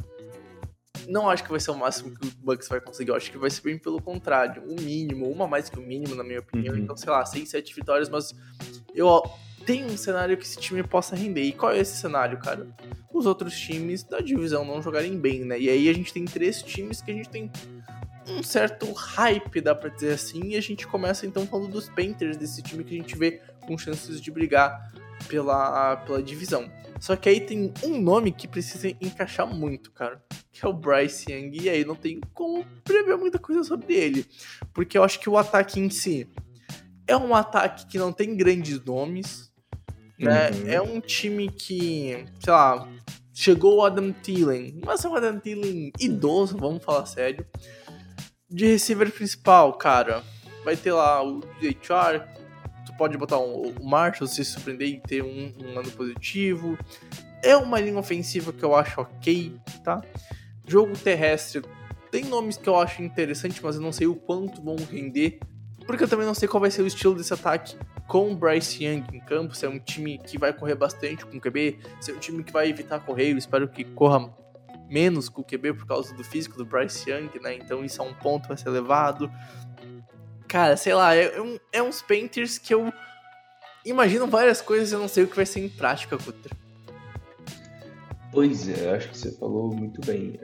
não 1.09 1.29
acho 1.29 1.43
que 1.43 1.51
vai 1.51 1.61
ser 1.61 1.71
o 1.71 1.75
máximo 1.75 2.15
que 2.15 2.27
o 2.27 2.31
Bucks 2.39 2.69
vai 2.69 2.81
conseguir. 2.81 3.11
Eu 3.11 3.17
acho 3.17 3.31
que 3.31 3.39
vai 3.39 3.51
ser 3.51 3.63
bem 3.63 3.79
pelo 3.79 4.01
contrário. 4.01 4.63
O 4.65 4.81
mínimo, 4.81 5.31
uma 5.31 5.47
mais 5.47 5.71
que 5.71 5.79
o 5.79 5.83
mínimo, 5.83 6.15
na 6.15 6.23
minha 6.23 6.41
opinião. 6.41 6.75
Uhum. 6.75 6.81
Então, 6.81 6.97
sei 6.97 7.11
lá, 7.11 7.25
seis, 7.25 7.49
sete 7.49 7.75
vitórias, 7.75 8.09
mas 8.11 8.35
eu 8.95 9.07
ó, 9.07 9.23
tenho 9.65 9.87
um 9.87 9.97
cenário 9.97 10.37
que 10.37 10.45
esse 10.45 10.59
time 10.59 10.83
possa 10.83 11.17
render. 11.17 11.43
E 11.43 11.53
qual 11.53 11.73
é 11.73 11.79
esse 11.79 11.97
cenário, 11.97 12.39
cara? 12.39 12.67
Os 13.13 13.27
outros 13.27 13.59
times 13.59 14.05
da 14.05 14.21
divisão 14.21 14.65
não 14.65 14.83
jogarem 14.83 15.19
bem, 15.19 15.45
né? 15.45 15.59
E 15.59 15.71
aí 15.71 15.89
a 15.89 15.93
gente 15.93 16.13
tem 16.13 16.25
três 16.25 16.63
times 16.63 17.01
que 17.01 17.11
a 17.11 17.15
gente 17.15 17.29
tem 17.29 17.51
um 18.29 18.43
certo 18.43 18.91
hype, 18.93 19.61
dá 19.61 19.75
pra 19.75 19.91
dizer 19.91 20.13
assim, 20.13 20.51
e 20.51 20.57
a 20.57 20.61
gente 20.61 20.87
começa 20.87 21.27
então 21.27 21.47
falando 21.47 21.71
dos 21.71 21.89
Panthers, 21.89 22.37
desse 22.37 22.63
time 22.63 22.85
que 22.85 22.95
a 22.95 22.99
gente 22.99 23.17
vê 23.17 23.41
com 23.67 23.77
chances 23.77 24.21
de 24.21 24.31
brigar 24.31 24.93
pela, 25.29 25.97
pela 25.99 26.23
divisão. 26.23 26.71
Só 27.01 27.17
que 27.17 27.29
aí 27.29 27.41
tem 27.41 27.73
um 27.83 28.01
nome 28.01 28.33
que 28.33 28.49
precisa 28.49 28.89
encaixar 28.89 29.47
muito, 29.47 29.91
cara, 29.91 30.23
que 30.53 30.65
é 30.65 30.69
o 30.69 30.73
Bryce 30.73 31.31
Young, 31.31 31.51
e 31.61 31.69
aí 31.69 31.85
não 31.85 31.95
tem 31.95 32.21
como 32.33 32.65
prever 32.83 33.17
muita 33.17 33.39
coisa 33.39 33.63
sobre 33.65 33.95
ele, 33.95 34.27
porque 34.73 34.97
eu 34.97 35.05
acho 35.05 35.21
que 35.21 35.29
o 35.29 35.37
ataque 35.37 35.81
em 35.81 35.91
si 35.91 36.29
é 37.07 37.17
um 37.17 37.35
ataque 37.35 37.87
que 37.87 37.99
não 37.99 38.13
tem 38.13 38.37
grandes 38.37 38.83
nomes, 38.83 39.53
né? 40.19 40.51
Uhum. 40.51 40.69
É 40.69 40.81
um 40.81 41.01
time 41.01 41.51
que, 41.51 42.25
sei 42.41 42.53
lá, 42.53 42.89
chegou 43.33 43.77
o 43.77 43.85
Adam 43.85 44.13
Thielen, 44.13 44.81
mas 44.85 45.05
é 45.05 45.09
um 45.09 45.15
Adam 45.15 45.39
Thielen 45.39 45.93
idoso, 45.99 46.57
vamos 46.57 46.83
falar 46.83 47.05
sério. 47.07 47.45
De 48.51 48.67
receiver 48.67 49.11
principal, 49.11 49.73
cara, 49.75 50.23
vai 50.65 50.77
ter 50.77 50.93
lá 50.93 51.25
o 51.27 51.41
Chark, 51.83 52.27
tu 52.87 52.95
pode 52.97 53.17
botar 53.17 53.39
um- 53.39 53.73
o 53.81 53.85
Marshall 53.85 54.29
se 54.29 54.45
surpreender 54.45 54.89
e 54.89 55.01
ter 55.01 55.23
um, 55.23 55.53
um 55.63 55.79
ano 55.79 55.91
positivo. 55.91 56.79
É 57.43 57.57
uma 57.57 57.81
linha 57.81 57.99
ofensiva 57.99 58.53
que 58.53 58.63
eu 58.63 58.75
acho 58.75 59.01
ok, 59.01 59.57
tá? 59.83 60.03
Jogo 60.67 60.97
terrestre 60.97 61.63
tem 62.11 62.25
nomes 62.25 62.57
que 62.57 62.69
eu 62.69 62.77
acho 62.79 63.03
interessante, 63.03 63.61
mas 63.63 63.77
eu 63.77 63.83
não 63.83 63.93
sei 63.93 64.07
o 64.07 64.15
quanto 64.15 64.63
vão 64.63 64.77
render. 64.77 65.41
Porque 65.87 66.05
eu 66.05 66.09
também 66.09 66.25
não 66.25 66.33
sei 66.35 66.49
qual 66.49 66.61
vai 66.61 66.71
ser 66.71 66.81
o 66.83 66.87
estilo 66.87 67.15
desse 67.15 67.35
ataque 67.35 67.77
com 68.07 68.31
o 68.33 68.37
Bryce 68.37 68.83
Young 68.85 69.05
em 69.13 69.21
campo. 69.21 69.55
Se 69.55 69.67
é 69.67 69.69
um 69.69 69.79
time 69.79 70.17
que 70.19 70.39
vai 70.39 70.51
correr 70.53 70.75
bastante 70.77 71.27
com 71.27 71.37
o 71.37 71.41
QB, 71.41 71.79
se 72.01 72.11
é 72.11 72.15
um 72.15 72.19
time 72.19 72.43
que 72.43 72.53
vai 72.53 72.71
evitar 72.71 73.01
correr. 73.01 73.33
Eu 73.33 73.37
espero 73.39 73.69
que 73.69 73.85
corra 73.85 74.33
menos 74.95 75.29
com 75.29 75.43
o 75.43 75.45
QB 75.45 75.75
por 75.75 75.87
causa 75.87 76.15
do 76.15 76.23
físico 76.23 76.57
do 76.57 76.65
Bryce 76.65 77.11
Young, 77.11 77.29
né? 77.43 77.57
Então 77.57 77.85
isso 77.85 78.01
é 78.01 78.05
um 78.05 78.15
ponto 78.15 78.53
a 78.53 78.57
ser 78.57 78.71
levado. 78.71 79.29
Cara, 80.47 80.77
sei 80.77 80.95
lá, 80.95 81.17
é, 81.17 81.35
é 81.37 81.43
um- 81.43 81.59
é 81.73 81.83
uns 81.83 82.01
Painters 82.01 82.59
que 82.59 82.73
eu 82.73 82.93
imagino 83.85 84.29
várias 84.29 84.61
coisas 84.63 84.93
e 84.93 84.95
eu 84.95 85.01
não 85.01 85.09
sei 85.09 85.25
o 85.25 85.27
que 85.27 85.35
vai 85.35 85.45
ser 85.47 85.61
em 85.61 85.69
prática, 85.69 86.17
Kutra. 86.17 86.55
Pois 88.33 88.69
é, 88.69 88.95
acho 88.95 89.09
que 89.11 89.19
você 89.19 89.33
falou 89.39 89.75
muito 89.75 90.01
bem. 90.07 90.39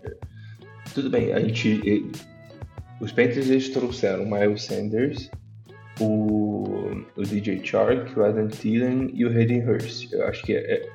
Tudo 0.94 1.08
bem, 1.10 1.32
a 1.32 1.40
gente. 1.40 2.10
Os 3.00 3.12
Panthers 3.12 3.48
eles 3.48 3.68
trouxeram 3.70 4.24
o 4.24 4.30
Miles 4.30 4.64
Sanders, 4.64 5.30
o, 6.00 6.64
o 7.16 7.22
DJ 7.22 7.64
Chark, 7.64 8.16
o 8.18 8.24
Adam 8.24 8.48
Thielen 8.48 9.10
e 9.14 9.24
o 9.24 9.28
Hayden 9.28 9.66
Hurst. 9.68 10.12
Eu 10.12 10.26
acho 10.26 10.42
que 10.42 10.54
é, 10.54 10.58
é- 10.74 10.88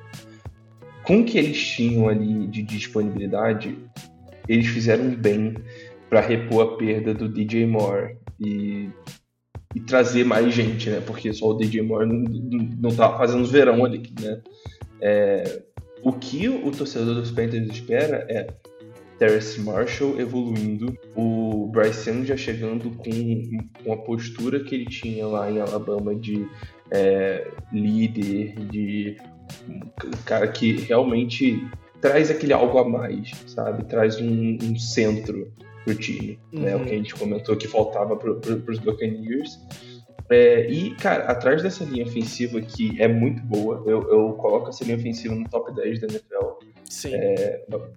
com 1.06 1.20
o 1.20 1.24
que 1.24 1.38
eles 1.38 1.56
tinham 1.56 2.08
ali 2.08 2.46
de 2.48 2.62
disponibilidade, 2.62 3.78
eles 4.48 4.66
fizeram 4.66 5.14
bem 5.14 5.54
para 6.10 6.20
repor 6.20 6.62
a 6.62 6.76
perda 6.76 7.14
do 7.14 7.28
DJ 7.28 7.64
Moore 7.66 8.16
e, 8.40 8.88
e 9.74 9.80
trazer 9.80 10.24
mais 10.24 10.52
gente, 10.52 10.90
né? 10.90 11.00
Porque 11.06 11.32
só 11.32 11.50
o 11.50 11.54
DJ 11.54 11.82
Moore 11.82 12.06
não, 12.06 12.18
não, 12.18 12.68
não 12.80 12.96
tava 12.96 13.16
fazendo 13.18 13.42
os 13.42 13.52
verão 13.52 13.84
ali, 13.84 14.02
né? 14.20 14.40
É, 15.00 15.62
o 16.02 16.12
que 16.12 16.48
o 16.48 16.70
torcedor 16.70 17.14
dos 17.14 17.30
Panthers 17.30 17.68
espera 17.68 18.26
é 18.28 18.46
Terrace 19.18 19.60
Marshall 19.60 20.20
evoluindo, 20.20 20.96
o 21.14 21.68
Bryce 21.68 22.10
Young 22.10 22.24
já 22.24 22.36
chegando 22.36 22.90
com, 22.90 23.64
com 23.82 23.92
a 23.92 23.96
postura 23.96 24.62
que 24.62 24.74
ele 24.74 24.86
tinha 24.86 25.26
lá 25.26 25.50
em 25.50 25.60
Alabama 25.60 26.14
de 26.14 26.46
é, 26.90 27.48
líder, 27.72 28.54
de 28.70 29.16
um 29.68 30.10
cara 30.24 30.48
que 30.48 30.72
realmente 30.72 31.66
traz 32.00 32.30
aquele 32.30 32.52
algo 32.52 32.78
a 32.78 32.88
mais, 32.88 33.30
sabe? 33.46 33.84
Traz 33.84 34.20
um, 34.20 34.58
um 34.62 34.78
centro 34.78 35.52
pro 35.84 35.94
time, 35.94 36.38
né? 36.52 36.74
Uhum. 36.74 36.82
O 36.82 36.84
que 36.86 36.94
a 36.94 36.96
gente 36.98 37.14
comentou 37.14 37.56
que 37.56 37.68
faltava 37.68 38.16
pro, 38.16 38.36
pro, 38.40 38.60
pros 38.60 38.78
Buccaneers. 38.78 39.58
É, 40.28 40.68
e, 40.68 40.94
cara, 40.96 41.24
atrás 41.24 41.62
dessa 41.62 41.84
linha 41.84 42.04
ofensiva 42.04 42.60
que 42.60 43.00
é 43.00 43.06
muito 43.06 43.40
boa, 43.42 43.84
eu, 43.86 44.02
eu 44.10 44.32
coloco 44.32 44.68
essa 44.70 44.82
linha 44.84 44.96
ofensiva 44.96 45.34
no 45.34 45.48
top 45.48 45.72
10 45.74 46.00
da 46.00 46.06
NFL. 46.08 46.66
Sim. 46.90 47.12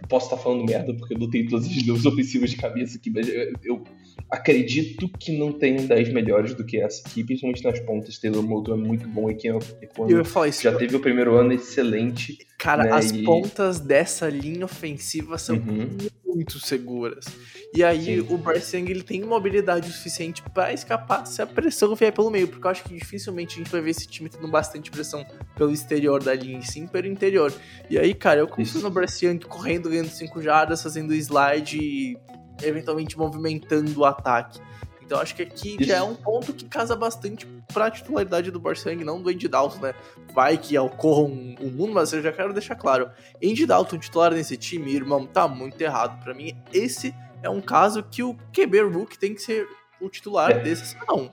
Posso 0.07 0.27
estar 0.27 0.38
falando 0.38 0.65
merda 0.65 0.93
porque 0.93 1.13
eu 1.15 1.19
não 1.19 1.29
tenho 1.29 1.49
todas 1.49 1.65
as 1.65 1.71
linhas 1.71 2.05
ofensivas 2.05 2.51
de 2.51 2.57
cabeça 2.57 2.97
aqui, 2.97 3.09
mas 3.09 3.27
eu, 3.27 3.53
eu 3.63 3.83
acredito 4.29 5.08
que 5.19 5.38
não 5.38 5.51
tem 5.51 5.75
10 5.88 6.12
melhores 6.13 6.53
do 6.53 6.65
que 6.65 6.79
essa 6.79 7.08
aqui, 7.08 7.23
principalmente 7.23 7.63
nas 7.63 7.79
pontas. 7.79 8.17
Taylor 8.17 8.41
Moulton 8.43 8.73
é 8.73 8.77
muito 8.77 9.08
bom 9.08 9.29
e 9.29 9.36
quem 9.36 9.51
eu 9.51 10.25
falar 10.25 10.47
isso. 10.47 10.63
já 10.63 10.75
teve 10.75 10.95
o 10.95 10.99
primeiro 10.99 11.36
ano 11.36 11.53
excelente. 11.53 12.38
Cara, 12.58 12.84
né, 12.84 12.91
as 12.93 13.12
e- 13.12 13.23
pontas 13.23 13.79
dessa 13.79 14.27
linha 14.29 14.65
ofensiva 14.65 15.38
são 15.38 15.55
Uhum. 15.55 15.97
muito 16.25 16.60
seguras. 16.60 17.25
E 17.73 17.84
aí 17.84 18.21
Sim. 18.21 18.34
o 18.34 18.38
Bryce 18.38 18.75
Young 18.77 18.89
ele 18.89 19.03
tem 19.03 19.21
mobilidade 19.21 19.91
suficiente 19.91 20.41
pra 20.53 20.73
escapar 20.73 21.25
se 21.25 21.41
a 21.41 21.47
pressão 21.47 21.95
vier 21.95 22.12
pelo 22.12 22.29
meio, 22.29 22.47
porque 22.47 22.65
eu 22.65 22.71
acho 22.71 22.84
que 22.84 22.93
dificilmente 22.93 23.55
a 23.55 23.58
gente 23.60 23.71
vai 23.71 23.79
ver 23.82 23.91
esse 23.91 24.08
time 24.08 24.27
tendo 24.29 24.47
bastante 24.49 24.91
pressão 24.91 25.25
pelo 25.55 25.71
exterior 25.71 26.21
da 26.21 26.34
linha, 26.34 26.60
e 26.60 26.65
sim 26.65 26.86
pelo 26.88 27.08
interior. 27.08 27.53
E 27.89 27.97
aí, 27.97 28.13
cara, 28.13 28.41
eu 28.41 28.47
confio 28.47 28.82
no 28.82 28.89
Bryce 28.89 29.25
Young 29.25 29.39
correndo, 29.39 29.89
ganhando 29.89 30.10
5 30.10 30.41
jardas, 30.41 30.84
fazendo 30.84 31.13
slide 31.13 31.77
e 31.77 32.17
eventualmente 32.63 33.17
movimentando 33.17 34.00
o 34.00 34.06
ataque. 34.06 34.60
Então 35.02 35.19
acho 35.19 35.36
que 35.36 35.41
aqui 35.41 35.76
Isso. 35.80 35.86
já 35.86 35.98
é 35.98 36.02
um 36.04 36.13
ponto 36.13 36.54
que 36.54 36.65
casa 36.65 36.95
bastante 36.95 37.48
pra 37.74 37.89
titularidade 37.89 38.52
do 38.52 38.60
Barsang, 38.60 39.04
não 39.04 39.19
do 39.19 39.30
Andy 39.30 39.48
Dalton, 39.48 39.80
né? 39.80 39.95
Vai 40.36 40.56
que 40.56 40.78
ocorra 40.78 41.22
um, 41.22 41.56
um 41.60 41.69
mundo, 41.72 41.93
mas 41.93 42.13
eu 42.13 42.22
já 42.22 42.32
quero 42.32 42.54
deixar 42.54 42.76
claro. 42.76 43.10
Andy 43.43 43.65
Dalton 43.65 43.98
titular 43.98 44.32
nesse 44.32 44.56
time, 44.56 44.93
irmão, 44.93 45.26
tá 45.26 45.48
muito 45.48 45.82
errado. 45.82 46.24
Pra 46.24 46.36
mim, 46.36 46.56
esse 46.72 47.13
é 47.41 47.50
um 47.50 47.60
caso 47.60 48.04
que 48.04 48.22
o 48.22 48.36
QB 48.54 48.82
Rook 48.82 49.17
tem 49.17 49.34
que 49.34 49.41
ser 49.41 49.67
o 50.00 50.10
titular 50.10 50.52
É. 50.52 50.60
desse 50.60 50.95
não. 51.08 51.32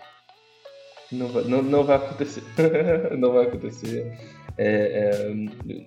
Não 1.12 1.28
vai, 1.28 1.44
não, 1.44 1.62
não 1.62 1.84
vai 1.84 1.96
acontecer. 1.96 2.42
não 3.18 3.32
vai 3.32 3.46
acontecer. 3.46 4.18
É, 4.56 5.10
é, 5.28 5.86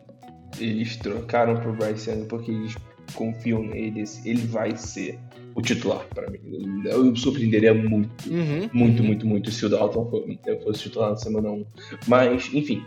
eles 0.60 0.96
trocaram 0.98 1.58
pro 1.60 1.74
Bryce 1.74 2.10
Young 2.12 2.26
porque 2.26 2.52
eles 2.52 2.76
confiam 3.14 3.62
neles. 3.64 4.26
Ele 4.26 4.42
vai 4.42 4.76
ser 4.76 5.18
o 5.56 5.62
titular 5.62 6.06
para 6.14 6.30
mim. 6.30 6.40
Eu 6.86 7.04
me 7.06 7.18
surpreenderia 7.18 7.74
muito, 7.74 8.30
Uhum. 8.30 8.70
muito, 8.74 9.04
muito, 9.04 9.26
muito 9.28 9.52
se 9.52 9.66
o 9.66 9.70
Dalton 9.70 10.10
fo- 10.10 10.64
fosse 10.64 10.84
titular 10.84 11.10
na 11.12 11.18
semana 11.18 11.50
1. 11.52 11.66
Mas, 12.08 12.50
enfim. 12.54 12.84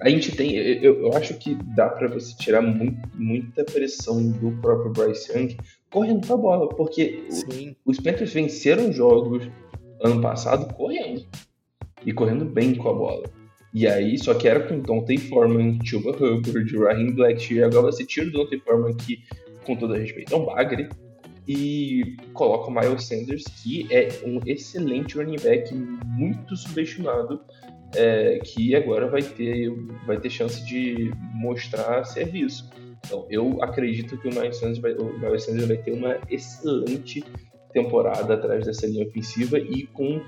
A 0.00 0.08
gente 0.08 0.32
tem. 0.34 0.54
Eu, 0.54 1.00
eu 1.06 1.12
acho 1.14 1.34
que 1.34 1.54
dá 1.76 1.88
pra 1.90 2.08
você 2.08 2.34
tirar 2.38 2.62
muito, 2.62 2.96
muita 3.14 3.64
pressão 3.64 4.30
do 4.32 4.50
próprio 4.62 4.90
Bryce 4.92 5.30
Young 5.36 5.56
correndo 5.90 6.26
com 6.26 6.32
a 6.32 6.36
bola, 6.38 6.68
porque 6.70 7.24
Sim. 7.28 7.76
os 7.84 7.98
Panthers 8.00 8.32
venceram 8.32 8.90
jogos 8.92 9.46
ano 10.00 10.22
passado 10.22 10.72
correndo. 10.74 11.26
E 12.06 12.12
correndo 12.12 12.44
bem 12.46 12.74
com 12.74 12.88
a 12.88 12.94
bola. 12.94 13.24
E 13.74 13.86
aí, 13.86 14.16
só 14.18 14.32
que 14.34 14.46
era 14.48 14.60
com 14.60 14.78
Dante 14.80 15.18
Foreman, 15.18 15.78
Chuba 15.84 16.10
Hubbard, 16.12 16.76
Raheem 16.78 17.12
Blackshear. 17.12 17.66
Agora 17.66 17.92
você 17.92 18.04
tira 18.06 18.28
o 18.28 18.32
Dante 18.32 18.58
Foreman, 18.60 18.94
que, 18.96 19.22
com 19.64 19.76
todo 19.76 19.94
respeito, 19.94 20.34
é 20.34 20.36
um 20.36 20.44
bagre. 20.44 20.88
E 21.46 22.16
coloca 22.32 22.70
o 22.70 22.74
Miles 22.74 23.04
Sanders, 23.04 23.44
que 23.62 23.86
é 23.92 24.08
um 24.24 24.40
excelente 24.46 25.16
running 25.16 25.36
back, 25.42 25.74
muito 25.74 26.56
subestimado. 26.56 27.40
é, 27.96 28.40
que 28.42 28.74
agora 28.74 29.06
vai 29.06 29.22
ter, 29.22 29.70
vai 30.06 30.18
ter 30.18 30.30
chance 30.30 30.64
de 30.64 31.12
mostrar 31.32 32.04
serviço. 32.04 32.68
Então, 33.06 33.26
eu 33.30 33.62
acredito 33.62 34.18
que 34.18 34.28
o 34.28 34.34
Miles 34.34 34.56
Sanders 34.56 34.78
vai, 34.78 34.94
o 34.94 35.18
Miles 35.18 35.44
Sanders 35.44 35.66
vai 35.66 35.76
ter 35.76 35.92
uma 35.92 36.18
excelente 36.28 37.24
temporada 37.72 38.34
atrás 38.34 38.64
dessa 38.64 38.86
linha 38.86 39.06
ofensiva 39.06 39.58
e 39.58 39.86
com 39.88 40.20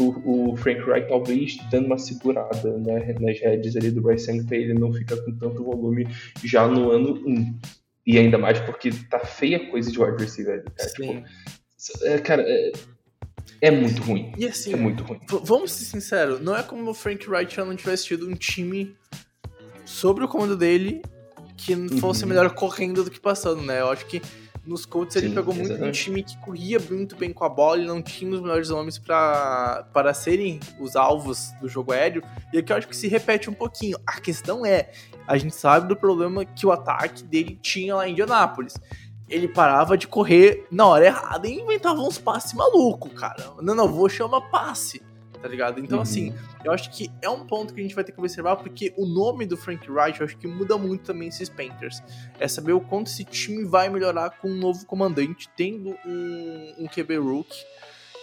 o, 0.00 0.52
o 0.52 0.56
Frank 0.56 0.80
Wright 0.82 1.08
talvez 1.08 1.58
dando 1.70 1.86
uma 1.86 1.98
segurada 1.98 2.78
né, 2.78 3.14
nas 3.20 3.38
redes 3.40 3.76
ali 3.76 3.90
do 3.90 4.00
Bryce 4.00 4.30
Young 4.30 4.46
para 4.46 4.56
ele 4.56 4.74
não 4.74 4.92
ficar 4.92 5.16
com 5.16 5.32
tanto 5.36 5.64
volume 5.64 6.06
já 6.42 6.66
no 6.66 6.90
ano 6.90 7.20
1. 7.26 7.58
E 8.06 8.18
ainda 8.18 8.36
mais 8.38 8.58
porque 8.60 8.90
tá 9.08 9.20
feia 9.20 9.70
coisa 9.70 9.90
de 9.90 10.00
wide 10.00 10.22
receiver 10.22 10.54
ali, 10.54 10.64
cara. 10.76 10.88
Sim. 10.90 11.24
Tipo, 11.78 12.04
é, 12.04 12.18
cara, 12.18 12.42
é, 12.46 12.72
é 13.60 13.70
muito 13.70 14.02
ruim. 14.02 14.32
E 14.36 14.46
assim, 14.46 14.72
É 14.72 14.76
muito 14.76 15.02
ruim. 15.04 15.20
Vamos 15.28 15.72
ser 15.72 15.84
sinceros, 15.84 16.40
não 16.40 16.56
é 16.56 16.62
como 16.62 16.90
o 16.90 16.94
Frank 16.94 17.28
Wright 17.28 17.54
já 17.54 17.64
não 17.64 17.76
tivesse 17.76 18.06
tido 18.06 18.28
um 18.28 18.34
time 18.34 18.96
sobre 19.84 20.24
o 20.24 20.28
comando 20.28 20.56
dele 20.56 21.02
que 21.56 21.76
fosse 22.00 22.22
Uhum. 22.24 22.30
melhor 22.30 22.50
correndo 22.54 23.04
do 23.04 23.10
que 23.10 23.20
passando, 23.20 23.62
né? 23.62 23.80
Eu 23.80 23.90
acho 23.90 24.06
que 24.06 24.20
nos 24.64 24.86
Colts 24.86 25.16
ele 25.16 25.28
Sim, 25.28 25.34
pegou 25.34 25.52
muito 25.54 25.70
um 25.70 25.72
exatamente. 25.72 26.04
time 26.04 26.22
que 26.22 26.36
corria 26.38 26.78
muito 26.78 27.16
bem 27.16 27.32
com 27.32 27.44
a 27.44 27.48
bola 27.48 27.78
e 27.78 27.86
não 27.86 28.00
tinha 28.00 28.30
os 28.30 28.40
melhores 28.40 28.70
homens 28.70 28.98
para 28.98 30.14
serem 30.14 30.60
os 30.78 30.94
alvos 30.94 31.52
do 31.60 31.68
jogo 31.68 31.92
aéreo. 31.92 32.22
E 32.52 32.58
aqui 32.58 32.72
eu 32.72 32.76
acho 32.76 32.88
que 32.88 32.96
se 32.96 33.08
repete 33.08 33.50
um 33.50 33.54
pouquinho. 33.54 33.98
A 34.06 34.20
questão 34.20 34.64
é, 34.64 34.90
a 35.26 35.36
gente 35.36 35.54
sabe 35.54 35.88
do 35.88 35.96
problema 35.96 36.44
que 36.44 36.64
o 36.64 36.70
ataque 36.70 37.24
dele 37.24 37.58
tinha 37.60 37.96
lá 37.96 38.08
em 38.08 38.12
Indianápolis. 38.12 38.74
Ele 39.28 39.48
parava 39.48 39.96
de 39.96 40.06
correr 40.06 40.66
na 40.70 40.86
hora 40.86 41.06
errada 41.06 41.48
e 41.48 41.58
inventava 41.58 42.00
uns 42.00 42.18
passes 42.18 42.52
maluco, 42.52 43.08
cara. 43.10 43.52
Não, 43.60 43.74
não, 43.74 43.88
vou 43.88 44.08
chamar 44.08 44.42
passe, 44.42 45.02
tá 45.42 45.48
ligado? 45.48 45.80
Então, 45.80 45.98
Uhum. 45.98 46.02
assim, 46.02 46.34
eu 46.64 46.70
acho 46.72 46.88
que 46.90 47.10
é 47.20 47.28
um 47.28 47.44
ponto 47.44 47.74
que 47.74 47.80
a 47.80 47.82
gente 47.82 47.94
vai 47.94 48.04
ter 48.04 48.12
que 48.12 48.20
observar, 48.20 48.56
porque 48.56 48.94
o 48.96 49.04
nome 49.04 49.44
do 49.44 49.56
Frank 49.56 49.90
Wright 49.90 50.20
eu 50.20 50.26
acho 50.26 50.36
que 50.38 50.46
muda 50.46 50.78
muito 50.78 51.02
também 51.04 51.28
esses 51.28 51.48
Panthers. 51.48 52.00
É 52.38 52.46
saber 52.46 52.72
o 52.72 52.80
quanto 52.80 53.08
esse 53.08 53.24
time 53.24 53.64
vai 53.64 53.88
melhorar 53.88 54.30
com 54.38 54.48
um 54.48 54.56
novo 54.56 54.86
comandante, 54.86 55.50
tendo 55.56 55.96
um, 56.06 56.74
um 56.78 56.86
QB 56.86 57.16
rookie. 57.18 57.58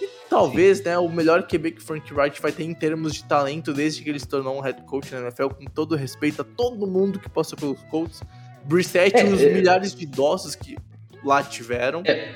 E 0.02 0.08
talvez, 0.30 0.82
né, 0.82 0.98
o 0.98 1.10
melhor 1.10 1.44
QB 1.46 1.72
que 1.72 1.82
Frank 1.84 2.14
Wright 2.14 2.42
vai 2.42 2.54
ter 2.54 2.64
em 2.64 2.74
termos 2.74 3.14
de 3.14 3.26
talento 3.26 3.74
desde 3.74 4.02
que 4.02 4.10
ele 4.10 4.20
se 4.20 4.28
tornou 4.28 4.58
um 4.58 4.62
head 4.62 4.82
coach 4.84 5.14
na 5.14 5.20
NFL, 5.24 5.50
com 5.50 5.66
todo 5.66 5.96
respeito 5.96 6.42
a 6.42 6.46
todo 6.46 6.88
mundo 6.88 7.20
que 7.20 7.30
passou 7.30 7.58
pelos 7.60 7.82
Colts. 7.92 8.22
Brissette 8.64 9.18
É, 9.18 9.30
e 9.30 9.34
os 9.34 9.42
é. 9.42 9.54
milhares 9.54 9.94
de 9.94 10.04
idosos 10.04 10.56
que 10.56 10.78
lá 11.24 11.44
tiveram. 11.44 12.02
É, 12.06 12.34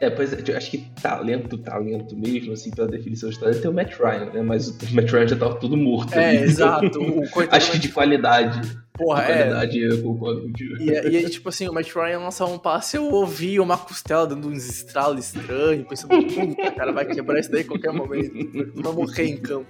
é, 0.00 0.08
pois 0.08 0.32
é, 0.32 0.42
eu 0.46 0.56
acho 0.56 0.70
que 0.70 0.78
talento, 1.02 1.58
talento 1.58 2.16
mesmo, 2.16 2.54
assim, 2.54 2.70
pela 2.70 2.88
definição 2.88 3.28
de 3.28 3.38
talento, 3.38 3.60
tem 3.60 3.70
o 3.70 3.74
Matt 3.74 3.98
Ryan, 3.98 4.32
né? 4.32 4.40
Mas 4.40 4.68
o 4.68 4.94
Matt 4.94 5.10
Ryan 5.10 5.28
já 5.28 5.36
tava 5.36 5.56
todo 5.56 5.76
morto. 5.76 6.14
É, 6.14 6.30
ali. 6.30 6.38
exato. 6.38 6.98
O 6.98 7.28
coitado 7.30 7.56
Acho 7.58 7.72
que 7.72 7.78
de 7.78 7.90
qualidade. 7.90 8.80
Porra, 8.94 9.24
de 9.24 9.30
é. 9.30 9.36
qualidade 9.36 9.78
eu 9.78 10.02
concordo 10.02 10.40
contigo. 10.40 10.76
E, 10.80 10.86
e 10.86 11.16
aí, 11.16 11.28
tipo 11.28 11.50
assim, 11.50 11.68
o 11.68 11.72
Matt 11.74 11.94
Ryan 11.94 12.18
lançava 12.18 12.50
um 12.50 12.58
passe, 12.58 12.96
eu 12.96 13.04
ouvia 13.10 13.62
uma 13.62 13.76
costela 13.76 14.26
dando 14.26 14.48
uns 14.48 14.66
estralos 14.66 15.26
estranhos, 15.26 15.86
pensando, 15.86 16.08
puta, 16.08 16.68
o 16.68 16.74
cara 16.74 16.92
vai 16.92 17.04
quebrar 17.04 17.38
isso 17.38 17.52
daí 17.52 17.60
a 17.60 17.66
qualquer 17.66 17.92
momento, 17.92 18.32
vai 18.74 18.92
morrer 18.92 19.26
em 19.26 19.36
campo. 19.36 19.68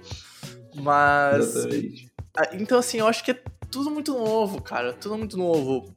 Mas. 0.75 1.55
Exatamente. 1.57 2.11
Então, 2.53 2.79
assim, 2.79 2.99
eu 2.99 3.07
acho 3.07 3.21
que 3.25 3.31
é 3.31 3.39
tudo 3.69 3.91
muito 3.91 4.13
novo, 4.13 4.61
cara. 4.61 4.93
Tudo 4.93 5.17
muito 5.17 5.35
novo 5.37 5.93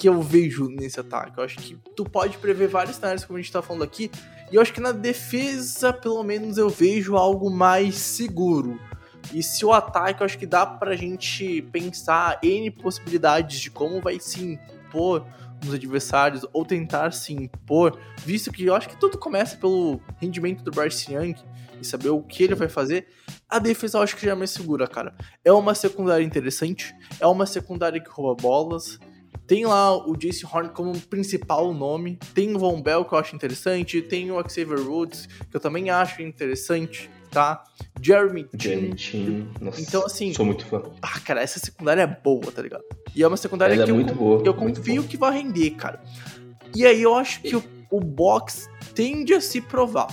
que 0.00 0.08
eu 0.08 0.22
vejo 0.22 0.66
nesse 0.70 0.98
ataque. 0.98 1.36
Eu 1.36 1.44
acho 1.44 1.58
que 1.58 1.76
tu 1.94 2.06
pode 2.06 2.38
prever 2.38 2.68
vários 2.68 2.96
cenários, 2.96 3.22
como 3.22 3.38
a 3.38 3.42
gente 3.42 3.52
tá 3.52 3.60
falando 3.60 3.84
aqui. 3.84 4.10
E 4.50 4.54
eu 4.56 4.62
acho 4.62 4.72
que 4.72 4.80
na 4.80 4.92
defesa, 4.92 5.92
pelo 5.92 6.22
menos, 6.22 6.56
eu 6.56 6.70
vejo 6.70 7.16
algo 7.16 7.50
mais 7.50 7.96
seguro. 7.96 8.80
E 9.30 9.42
se 9.42 9.62
o 9.62 9.74
ataque, 9.74 10.22
eu 10.22 10.24
acho 10.24 10.38
que 10.38 10.46
dá 10.46 10.64
pra 10.64 10.96
gente 10.96 11.60
pensar 11.70 12.38
N 12.42 12.70
possibilidades 12.70 13.60
de 13.60 13.70
como 13.70 14.00
vai 14.00 14.18
se 14.18 14.58
impor 14.86 15.26
nos 15.62 15.74
adversários 15.74 16.46
ou 16.50 16.64
tentar 16.64 17.12
se 17.12 17.34
impor, 17.34 17.98
visto 18.24 18.50
que 18.50 18.64
eu 18.64 18.74
acho 18.74 18.88
que 18.88 18.98
tudo 18.98 19.18
começa 19.18 19.58
pelo 19.58 20.00
rendimento 20.16 20.64
do 20.64 20.70
Bryce 20.70 21.12
Young 21.12 21.34
e 21.78 21.84
saber 21.86 22.08
o 22.08 22.22
que 22.22 22.42
ele 22.42 22.54
vai 22.54 22.70
fazer. 22.70 23.06
A 23.46 23.58
defesa 23.58 23.98
eu 23.98 24.02
acho 24.02 24.16
que 24.16 24.24
já 24.24 24.32
é 24.32 24.34
mais 24.34 24.48
segura, 24.48 24.88
cara. 24.88 25.14
É 25.44 25.52
uma 25.52 25.74
secundária 25.74 26.24
interessante, 26.24 26.94
é 27.20 27.26
uma 27.26 27.44
secundária 27.44 28.00
que 28.00 28.08
rouba 28.08 28.40
bolas. 28.40 28.98
Tem 29.46 29.66
lá 29.66 29.96
o 29.96 30.16
Jace 30.16 30.46
Horn 30.46 30.68
como 30.70 30.98
principal 31.00 31.74
nome. 31.74 32.18
Tem 32.34 32.54
o 32.54 32.58
Von 32.58 32.80
Bell, 32.80 33.04
que 33.04 33.14
eu 33.14 33.18
acho 33.18 33.34
interessante. 33.34 34.00
Tem 34.02 34.30
o 34.30 34.36
Xavier 34.48 34.80
Woods, 34.80 35.26
que 35.50 35.56
eu 35.56 35.60
também 35.60 35.90
acho 35.90 36.22
interessante, 36.22 37.10
tá? 37.30 37.64
Jeremy 38.00 38.48
Jeremy 38.56 38.96
Chin. 38.96 39.48
Nossa, 39.60 39.80
Então, 39.80 40.04
assim, 40.06 40.32
sou 40.32 40.46
muito 40.46 40.64
fã. 40.66 40.82
Ah, 41.02 41.18
cara, 41.20 41.42
essa 41.42 41.58
secundária 41.58 42.02
é 42.02 42.06
boa, 42.06 42.52
tá 42.52 42.62
ligado? 42.62 42.84
E 43.14 43.22
é 43.22 43.26
uma 43.26 43.36
secundária 43.36 43.74
Ela 43.74 43.82
é 43.82 43.84
que 43.86 43.90
eu, 43.90 43.94
muito 43.96 44.14
boa. 44.14 44.42
eu 44.44 44.54
confio 44.54 44.96
boa. 45.02 45.08
que 45.08 45.16
vai 45.16 45.32
render, 45.38 45.70
cara. 45.70 46.00
E 46.74 46.86
aí 46.86 47.02
eu 47.02 47.14
acho 47.16 47.42
que 47.42 47.56
o, 47.56 47.64
o 47.90 48.00
box 48.00 48.68
tende 48.94 49.34
a 49.34 49.40
se 49.40 49.60
provar. 49.60 50.08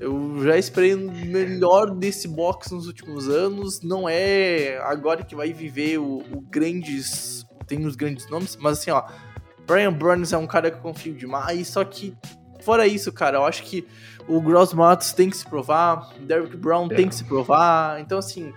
Eu 0.00 0.42
já 0.44 0.56
esperei 0.56 0.94
o 0.94 0.98
melhor 0.98 1.90
desse 1.90 2.28
box 2.28 2.70
nos 2.70 2.86
últimos 2.86 3.28
anos. 3.28 3.82
Não 3.82 4.08
é 4.08 4.78
agora 4.84 5.24
que 5.24 5.34
vai 5.34 5.52
viver 5.52 5.98
o, 5.98 6.18
o 6.32 6.40
grandes. 6.40 7.44
Tem 7.68 7.84
os 7.86 7.94
grandes 7.94 8.28
nomes, 8.30 8.56
mas 8.56 8.78
assim, 8.78 8.90
ó. 8.90 9.04
Brian 9.66 9.92
Burns 9.92 10.32
é 10.32 10.38
um 10.38 10.46
cara 10.46 10.70
que 10.70 10.78
eu 10.78 10.80
confio 10.82 11.12
demais. 11.14 11.68
Só 11.68 11.84
que, 11.84 12.14
fora 12.62 12.86
isso, 12.86 13.12
cara, 13.12 13.36
eu 13.36 13.44
acho 13.44 13.62
que 13.64 13.86
o 14.26 14.40
Gross 14.40 14.72
Matos 14.72 15.12
tem 15.12 15.28
que 15.28 15.36
se 15.36 15.46
provar. 15.46 16.10
O 16.16 16.20
Derrick 16.24 16.56
Brown 16.56 16.86
É. 16.90 16.94
tem 16.94 17.08
que 17.08 17.14
se 17.14 17.24
provar. 17.24 18.00
Então, 18.00 18.18
assim. 18.18 18.52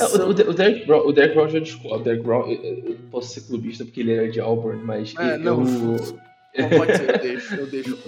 É, 0.00 0.04
o, 0.04 0.28
o, 0.30 0.34
Derek 0.54 0.86
Brown, 0.86 1.06
o 1.06 1.12
Derek 1.12 1.34
Brown 1.34 1.48
já. 1.48 1.58
O 1.94 1.98
Derek 1.98 2.22
Brown, 2.22 2.50
eu, 2.50 2.90
eu 2.90 2.96
posso 3.10 3.34
ser 3.34 3.42
clubista 3.42 3.84
porque 3.84 4.00
ele 4.00 4.12
era 4.12 4.30
de 4.30 4.40
Auburn, 4.40 4.82
mas 4.84 5.14
É, 5.18 5.34
eu, 5.34 5.38
não, 5.38 5.56
Não 5.60 6.68
pode 6.76 6.96
ser, 6.96 7.10
eu 7.10 7.18
deixo, 7.18 7.54
eu 7.54 7.66
deixo. 7.66 7.98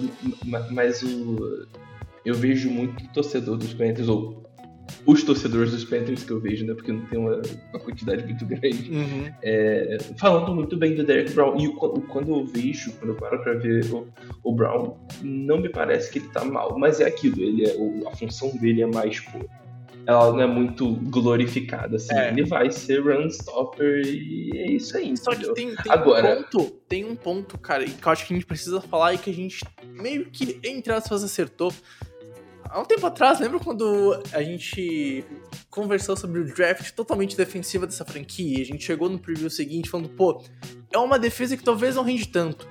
Ma- 0.45 0.67
Mas 0.71 1.01
o. 1.03 1.67
Eu 2.23 2.33
vejo 2.33 2.69
muito 2.69 3.07
torcedor 3.13 3.55
dos 3.57 3.73
Panthers, 3.73 4.07
ou 4.09 4.43
os 5.05 5.23
torcedores 5.23 5.71
dos 5.71 5.83
Panthers 5.85 6.23
que 6.23 6.31
eu 6.31 6.39
vejo, 6.39 6.65
né? 6.65 6.73
Porque 6.73 6.91
não 6.91 7.05
tem 7.05 7.19
uma, 7.19 7.41
uma 7.71 7.79
quantidade 7.79 8.23
muito 8.23 8.45
grande. 8.45 8.89
Uhum. 8.91 9.31
é, 9.43 9.97
falando 10.17 10.53
muito 10.55 10.75
bem 10.77 10.95
do 10.95 11.03
Derek 11.03 11.31
Brown. 11.33 11.59
E 11.59 11.67
o- 11.67 11.73
quando 11.73 12.29
eu 12.31 12.45
vejo, 12.45 12.91
quando 12.93 13.09
eu 13.11 13.15
paro 13.15 13.41
pra 13.43 13.53
ver 13.53 13.85
o, 13.93 14.07
o 14.43 14.53
Brown, 14.55 14.97
não 15.21 15.59
me 15.59 15.69
parece 15.69 16.11
que 16.11 16.19
ele 16.19 16.29
tá 16.29 16.43
mal. 16.43 16.77
Mas 16.79 16.99
é 16.99 17.05
aquilo, 17.05 17.39
ele 17.41 17.65
é, 17.69 17.75
o- 17.77 18.07
a 18.07 18.15
função 18.15 18.49
dele 18.57 18.81
é 18.81 18.87
mais, 18.87 19.19
pô. 19.19 19.39
Ela 20.07 20.31
não 20.33 20.39
é 20.41 20.45
muito 20.45 20.87
glorificada, 21.09 21.95
assim. 21.95 22.13
É. 22.15 22.29
Ele 22.29 22.43
vai 22.43 22.69
ser 22.71 22.99
run 23.01 23.27
stopper 23.27 24.01
e 24.05 24.51
é 24.55 24.71
isso 24.71 24.95
aí. 24.95 25.17
Só 25.17 25.31
que 25.31 25.37
entendeu? 25.37 25.53
tem, 25.55 25.75
tem 25.75 25.91
Agora- 25.91 26.39
um 26.39 26.43
ponto, 26.43 26.71
tem 26.87 27.05
um 27.05 27.15
ponto, 27.15 27.57
cara, 27.57 27.83
que 27.85 28.05
eu 28.07 28.11
acho 28.11 28.27
que 28.27 28.33
a 28.33 28.35
gente 28.37 28.45
precisa 28.45 28.79
falar 28.81 29.15
e 29.15 29.17
que 29.17 29.31
a 29.31 29.33
gente 29.33 29.65
meio 29.83 30.25
que, 30.25 30.59
entre 30.63 30.93
aspas, 30.93 31.23
acertou. 31.23 31.73
Há 32.75 32.81
um 32.81 32.83
tempo 32.83 33.07
atrás, 33.07 33.39
lembra 33.39 33.57
quando 33.57 34.21
a 34.33 34.43
gente 34.43 35.23
conversou 35.69 36.17
sobre 36.17 36.41
o 36.41 36.53
draft 36.53 36.91
totalmente 36.91 37.37
defensiva 37.37 37.87
dessa 37.87 38.03
franquia? 38.03 38.61
A 38.61 38.65
gente 38.65 38.83
chegou 38.83 39.07
no 39.09 39.17
preview 39.17 39.49
seguinte 39.49 39.89
falando, 39.89 40.09
pô, 40.09 40.43
é 40.91 40.97
uma 40.97 41.17
defesa 41.17 41.55
que 41.55 41.63
talvez 41.63 41.95
não 41.95 42.03
rende 42.03 42.27
tanto. 42.27 42.67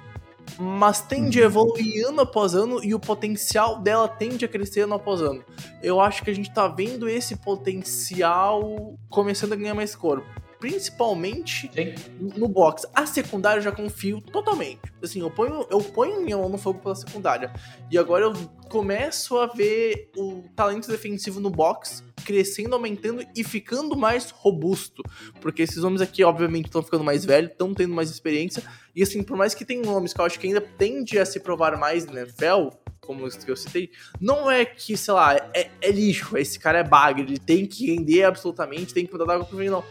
mas 0.59 1.01
tende 1.01 1.41
a 1.41 1.47
evoluir 1.47 2.07
ano 2.07 2.21
após 2.21 2.55
ano 2.55 2.85
e 2.85 2.95
o 2.95 3.01
potencial 3.01 3.81
dela 3.81 4.07
tende 4.07 4.45
a 4.45 4.49
crescer 4.49 4.83
ano 4.83 4.95
após 4.95 5.21
ano. 5.21 5.43
Eu 5.83 6.01
acho 6.01 6.23
que 6.23 6.31
a 6.31 6.35
gente 6.35 6.53
tá 6.53 6.69
vendo 6.69 7.09
esse 7.09 7.37
potencial 7.37 8.95
começando 9.09 9.55
a 9.55 9.57
ganhar 9.57 9.75
mais 9.75 9.95
corpo. 9.97 10.27
Principalmente 10.65 11.71
Sim. 11.75 11.95
no 12.19 12.49
box. 12.49 12.87
A 12.95 13.05
secundária 13.05 13.59
eu 13.59 13.63
já 13.63 13.71
confio 13.71 14.19
totalmente. 14.23 14.81
Assim, 15.03 15.21
eu 15.21 15.31
ponho, 15.31 15.67
eu 15.71 15.79
ponho 15.79 16.23
minha 16.23 16.39
mão 16.39 16.49
no 16.49 16.57
fogo 16.57 16.79
pela 16.79 16.95
secundária. 16.95 17.53
E 17.91 17.99
agora 17.99 18.25
eu 18.25 18.33
começo 18.71 19.37
a 19.37 19.47
ver 19.47 20.11
o 20.17 20.43
talento 20.57 20.89
defensivo 20.89 21.39
no 21.39 21.51
box 21.51 22.03
crescendo, 22.25 22.75
aumentando 22.75 23.23
e 23.37 23.45
ficando 23.45 23.95
mais 23.95 24.31
robusto. 24.31 25.03
Porque 25.39 25.61
esses 25.61 25.85
homens 25.85 26.01
aqui, 26.01 26.25
obviamente, 26.25 26.65
estão 26.65 26.83
ficando 26.83 27.05
mais 27.05 27.27
velhos, 27.27 27.51
estão 27.51 27.75
tendo 27.75 27.93
mais 27.93 28.09
experiência. 28.09 28.63
E 28.97 29.03
assim, 29.03 29.23
por 29.23 29.37
mais 29.37 29.55
que 29.55 29.67
tenham 29.67 29.85
nomes 29.85 30.15
que 30.15 30.21
eu 30.23 30.25
acho 30.25 30.41
que 30.41 30.47
ainda 30.47 30.63
tende 30.63 31.19
a 31.19 31.27
se 31.27 31.41
provar 31.41 31.77
mais 31.77 32.07
na 32.07 32.23
NFL, 32.23 32.71
como 33.05 33.25
os 33.25 33.37
que 33.37 33.51
eu 33.51 33.57
citei, 33.57 33.91
não 34.21 34.51
é 34.51 34.65
que, 34.65 34.97
sei 34.97 35.15
lá, 35.15 35.37
é, 35.55 35.71
é 35.81 35.91
lixo, 35.91 36.37
esse 36.37 36.59
cara 36.59 36.79
é 36.79 36.85
bagre, 36.85 37.23
ele 37.23 37.39
tem 37.39 37.67
que 37.67 37.87
render 37.87 38.25
absolutamente, 38.25 38.95
tem 38.95 39.07
que 39.07 39.13
mudar 39.13 39.27
da 39.27 39.35
água 39.35 39.47
pro 39.47 39.59
vinho, 39.59 39.73
não. 39.73 39.85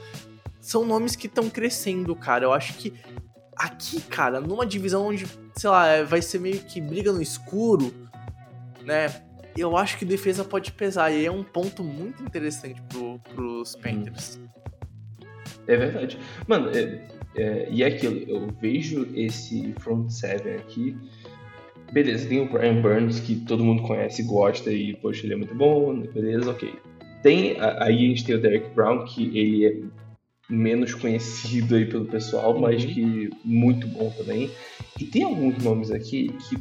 São 0.63 0.85
nomes 0.85 1.13
que 1.13 1.27
estão 1.27 1.49
crescendo, 1.49 2.15
cara. 2.15 2.45
Eu 2.45 2.53
acho 2.53 2.75
que 2.75 2.93
aqui, 3.53 3.99
cara, 3.99 4.39
numa 4.39 4.65
divisão 4.65 5.05
onde, 5.05 5.27
sei 5.57 5.69
lá, 5.69 5.87
é, 5.87 6.03
vai 6.05 6.21
ser 6.21 6.39
meio 6.39 6.59
que 6.59 6.79
briga 6.79 7.11
no 7.11 7.21
escuro, 7.21 7.93
né? 8.81 9.07
Eu 9.57 9.75
acho 9.75 9.97
que 9.97 10.05
defesa 10.05 10.45
pode 10.45 10.71
pesar. 10.71 11.11
E 11.11 11.25
é 11.25 11.29
um 11.29 11.43
ponto 11.43 11.83
muito 11.83 12.23
interessante 12.23 12.81
pro, 12.83 13.19
pros 13.35 13.75
Panthers. 13.75 14.39
É 15.67 15.75
verdade. 15.75 16.17
Mano, 16.47 16.69
é, 16.69 17.09
é, 17.35 17.67
e 17.69 17.83
é 17.83 17.87
aquilo, 17.87 18.19
eu 18.25 18.47
vejo 18.61 19.05
esse 19.13 19.73
front 19.81 20.09
seven 20.09 20.55
aqui. 20.55 20.97
Beleza, 21.91 22.29
tem 22.29 22.39
o 22.39 22.49
Brian 22.49 22.81
Burns, 22.81 23.19
que 23.19 23.35
todo 23.35 23.65
mundo 23.65 23.83
conhece, 23.83 24.23
gosta, 24.23 24.71
e, 24.71 24.95
poxa, 24.95 25.25
ele 25.25 25.33
é 25.33 25.37
muito 25.37 25.53
bom, 25.53 25.99
beleza, 25.99 26.49
ok. 26.49 26.73
Tem, 27.21 27.59
aí 27.59 28.05
a 28.05 28.07
gente 28.07 28.25
tem 28.25 28.35
o 28.35 28.41
Derek 28.41 28.73
Brown, 28.73 29.03
que 29.03 29.37
ele 29.37 29.65
é 29.65 30.02
menos 30.53 30.93
conhecido 30.93 31.75
aí 31.75 31.85
pelo 31.85 32.05
pessoal, 32.05 32.59
mas 32.59 32.83
que 32.85 33.29
muito 33.43 33.87
bom 33.87 34.09
também. 34.17 34.49
E 34.99 35.05
tem 35.05 35.23
alguns 35.23 35.57
nomes 35.63 35.91
aqui 35.91 36.29
que 36.49 36.57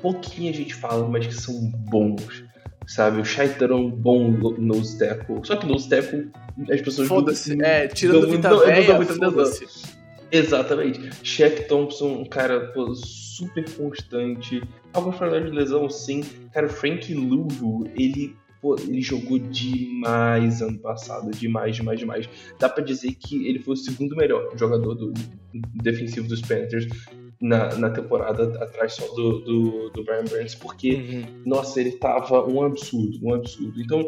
pouquinho 0.00 0.50
a 0.50 0.54
gente 0.54 0.74
fala, 0.74 1.06
mas 1.08 1.26
que 1.26 1.34
são 1.34 1.70
bons. 1.90 2.44
Sabe, 2.86 3.20
o 3.20 3.24
Shaitan 3.24 3.66
é 3.66 3.74
um 3.74 3.90
bom 3.90 4.30
nose 4.58 4.98
tackle. 4.98 5.40
Só 5.44 5.56
que 5.56 5.66
nose 5.66 5.88
tackle, 5.90 6.30
as 6.72 6.80
pessoas 6.80 7.06
Foda-se. 7.06 7.54
não- 7.54 7.66
É, 7.66 7.86
tirando 7.86 8.22
não- 8.22 8.30
Vita 8.30 8.56
Véia, 8.56 9.02
foda-se. 9.04 9.66
Exatamente. 10.32 11.10
Shaq 11.22 11.68
Thompson, 11.68 12.20
um 12.20 12.24
cara 12.24 12.68
pô, 12.72 12.94
super 12.94 13.68
constante. 13.74 14.62
Alguns 14.92 15.16
problemas 15.16 15.50
de 15.50 15.56
lesão, 15.56 15.88
sim. 15.90 16.22
Cara, 16.52 16.66
o 16.66 16.70
Frank 16.70 17.12
Louvu, 17.14 17.86
ele, 17.96 18.34
pô, 18.60 18.76
ele 18.76 19.00
jogou 19.00 19.38
demais 19.38 20.60
ano 20.62 20.78
passado. 20.78 21.30
Demais, 21.30 21.76
demais, 21.76 21.98
demais. 21.98 22.28
Dá 22.58 22.68
pra 22.68 22.82
dizer 22.84 23.14
que 23.14 23.46
ele 23.46 23.58
foi 23.58 23.74
o 23.74 23.76
segundo 23.76 24.16
melhor 24.16 24.50
jogador 24.56 24.94
do, 24.94 25.12
defensivo 25.82 26.28
dos 26.28 26.40
Panthers 26.40 26.86
na, 27.40 27.74
na 27.76 27.90
temporada, 27.90 28.44
atrás 28.62 28.94
só 28.94 29.06
do, 29.14 29.38
do, 29.40 29.90
do 29.90 30.04
Brian 30.04 30.24
Burns, 30.24 30.54
porque 30.54 30.94
Uhum. 30.94 31.42
nossa, 31.46 31.80
ele 31.80 31.92
tava 31.92 32.46
um 32.48 32.62
absurdo, 32.62 33.18
um 33.22 33.34
absurdo. 33.34 33.80
Então, 33.80 34.06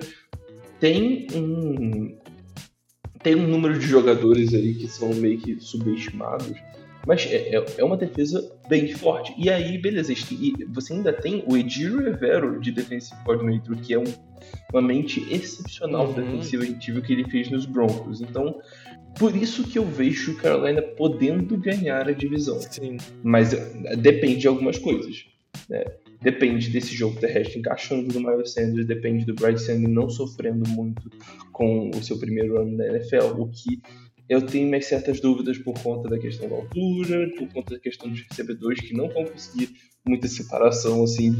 tem 0.78 1.26
um. 1.34 2.18
Tem 3.22 3.34
um 3.34 3.46
número 3.46 3.78
de 3.78 3.86
jogadores 3.86 4.54
aí 4.54 4.74
que 4.74 4.88
são 4.88 5.12
meio 5.14 5.38
que 5.38 5.60
subestimados, 5.60 6.56
mas 7.06 7.26
é, 7.26 7.56
é- 7.56 7.64
é 7.78 7.84
uma 7.84 7.96
defesa 7.96 8.50
bem 8.68 8.88
forte. 8.94 9.34
E 9.38 9.48
aí, 9.50 9.78
beleza, 9.78 10.12
e 10.12 10.52
você 10.68 10.92
ainda 10.92 11.12
tem 11.12 11.44
o 11.46 11.56
Ejiro 11.56 12.06
Evero 12.06 12.60
de 12.60 12.70
Defensive 12.72 13.20
Coordinator, 13.24 13.76
que 13.76 13.94
é 13.94 13.98
um- 13.98 14.04
uma 14.72 14.82
mente 14.82 15.20
excepcional 15.32 16.06
Uhum. 16.08 16.12
defensiva, 16.14 16.62
a 16.62 16.66
gente 16.66 16.90
viu 16.92 17.02
que 17.02 17.12
ele 17.12 17.24
fez 17.30 17.50
nos 17.50 17.66
Broncos. 17.66 18.20
Então, 18.20 18.58
por 19.18 19.34
isso 19.36 19.64
que 19.64 19.78
eu 19.78 19.84
vejo 19.84 20.32
o 20.32 20.36
Carolina 20.36 20.80
podendo 20.82 21.56
ganhar 21.58 22.08
a 22.08 22.12
divisão 22.12 22.58
Sim. 22.60 22.96
mas 23.22 23.52
eh, 23.52 23.96
depende 23.96 24.36
de 24.38 24.48
algumas 24.48 24.78
coisas. 24.78 25.24
né? 25.68 25.84
Depende 26.22 26.68
desse 26.70 26.94
jogo 26.94 27.18
terrestre 27.18 27.58
encaixando 27.58 28.12
no 28.12 28.28
Miles 28.28 28.52
Sanders, 28.52 28.86
depende 28.86 29.24
do 29.24 29.34
Bryce 29.34 29.70
Young 29.72 29.86
não 29.88 30.08
sofrendo 30.08 30.68
muito 30.70 31.10
com 31.52 31.90
o 31.90 32.02
seu 32.02 32.18
primeiro 32.18 32.60
ano 32.60 32.76
na 32.76 32.86
NFL, 32.86 33.40
o 33.40 33.48
que 33.48 33.80
eu 34.30 34.40
tenho 34.40 34.68
minhas 34.68 34.86
certas 34.86 35.18
dúvidas 35.20 35.58
por 35.58 35.74
conta 35.82 36.08
da 36.08 36.16
questão 36.16 36.48
da 36.48 36.54
altura, 36.54 37.28
por 37.36 37.48
conta 37.52 37.74
da 37.74 37.80
questão 37.80 38.08
dos 38.08 38.20
recebedores 38.20 38.80
que 38.80 38.94
não 38.96 39.08
vão 39.08 39.24
conseguir 39.24 39.70
muita 40.06 40.28
separação 40.28 41.02
assim 41.02 41.32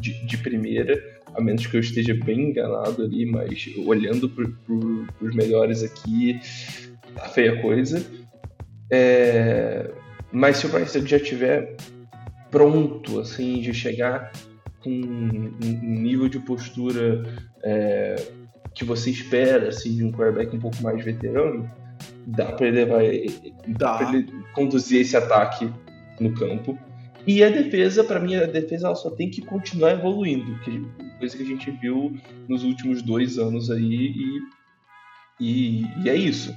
de, 0.00 0.26
de- 0.26 0.38
primeira, 0.38 0.94
a 1.34 1.40
menos 1.40 1.66
que 1.66 1.76
eu 1.76 1.80
esteja 1.80 2.14
bem 2.14 2.50
enganado 2.50 3.02
ali, 3.02 3.26
mas 3.26 3.68
olhando 3.84 4.28
para 4.30 4.44
os 5.20 5.34
melhores 5.34 5.82
aqui, 5.82 6.38
tá 7.16 7.28
feia 7.28 7.60
coisa. 7.60 8.06
É, 8.92 9.90
mas 10.30 10.58
se 10.58 10.66
o 10.66 10.68
Bryce 10.68 11.04
já 11.04 11.18
tiver 11.18 11.76
pronto, 12.48 13.18
assim, 13.18 13.60
de 13.60 13.74
chegar 13.74 14.30
com 14.84 14.90
um 14.90 16.00
nível 16.00 16.28
de 16.28 16.38
postura 16.38 17.24
é, 17.64 18.14
que 18.72 18.84
você 18.84 19.10
espera, 19.10 19.70
assim, 19.70 19.96
de 19.96 20.04
um 20.04 20.12
quarterback 20.12 20.54
um 20.56 20.60
pouco 20.60 20.80
mais 20.80 21.04
veterano, 21.04 21.68
dá 22.26 22.52
para 22.52 22.66
ele 22.66 22.84
levar, 22.84 23.00
dá 23.68 23.92
Dá. 23.92 23.98
pra 23.98 24.16
ele 24.16 24.30
conduzir 24.54 25.00
esse 25.00 25.16
ataque 25.16 25.70
no 26.20 26.34
campo. 26.34 26.78
E 27.26 27.42
a 27.42 27.48
defesa, 27.50 28.04
para 28.04 28.20
mim, 28.20 28.36
a 28.36 28.46
defesa 28.46 28.86
ela 28.86 28.94
só 28.96 29.10
tem 29.10 29.28
que 29.30 29.42
continuar 29.42 29.92
evoluindo, 29.92 30.58
que 30.60 30.84
coisa 31.18 31.36
que 31.36 31.42
a 31.42 31.46
gente 31.46 31.70
viu 31.72 32.16
nos 32.48 32.62
últimos 32.62 33.02
dois 33.02 33.36
anos 33.38 33.70
aí 33.70 34.14
e, 34.14 34.40
e, 35.40 35.86
e 36.04 36.08
é 36.10 36.14
isso. 36.14 36.54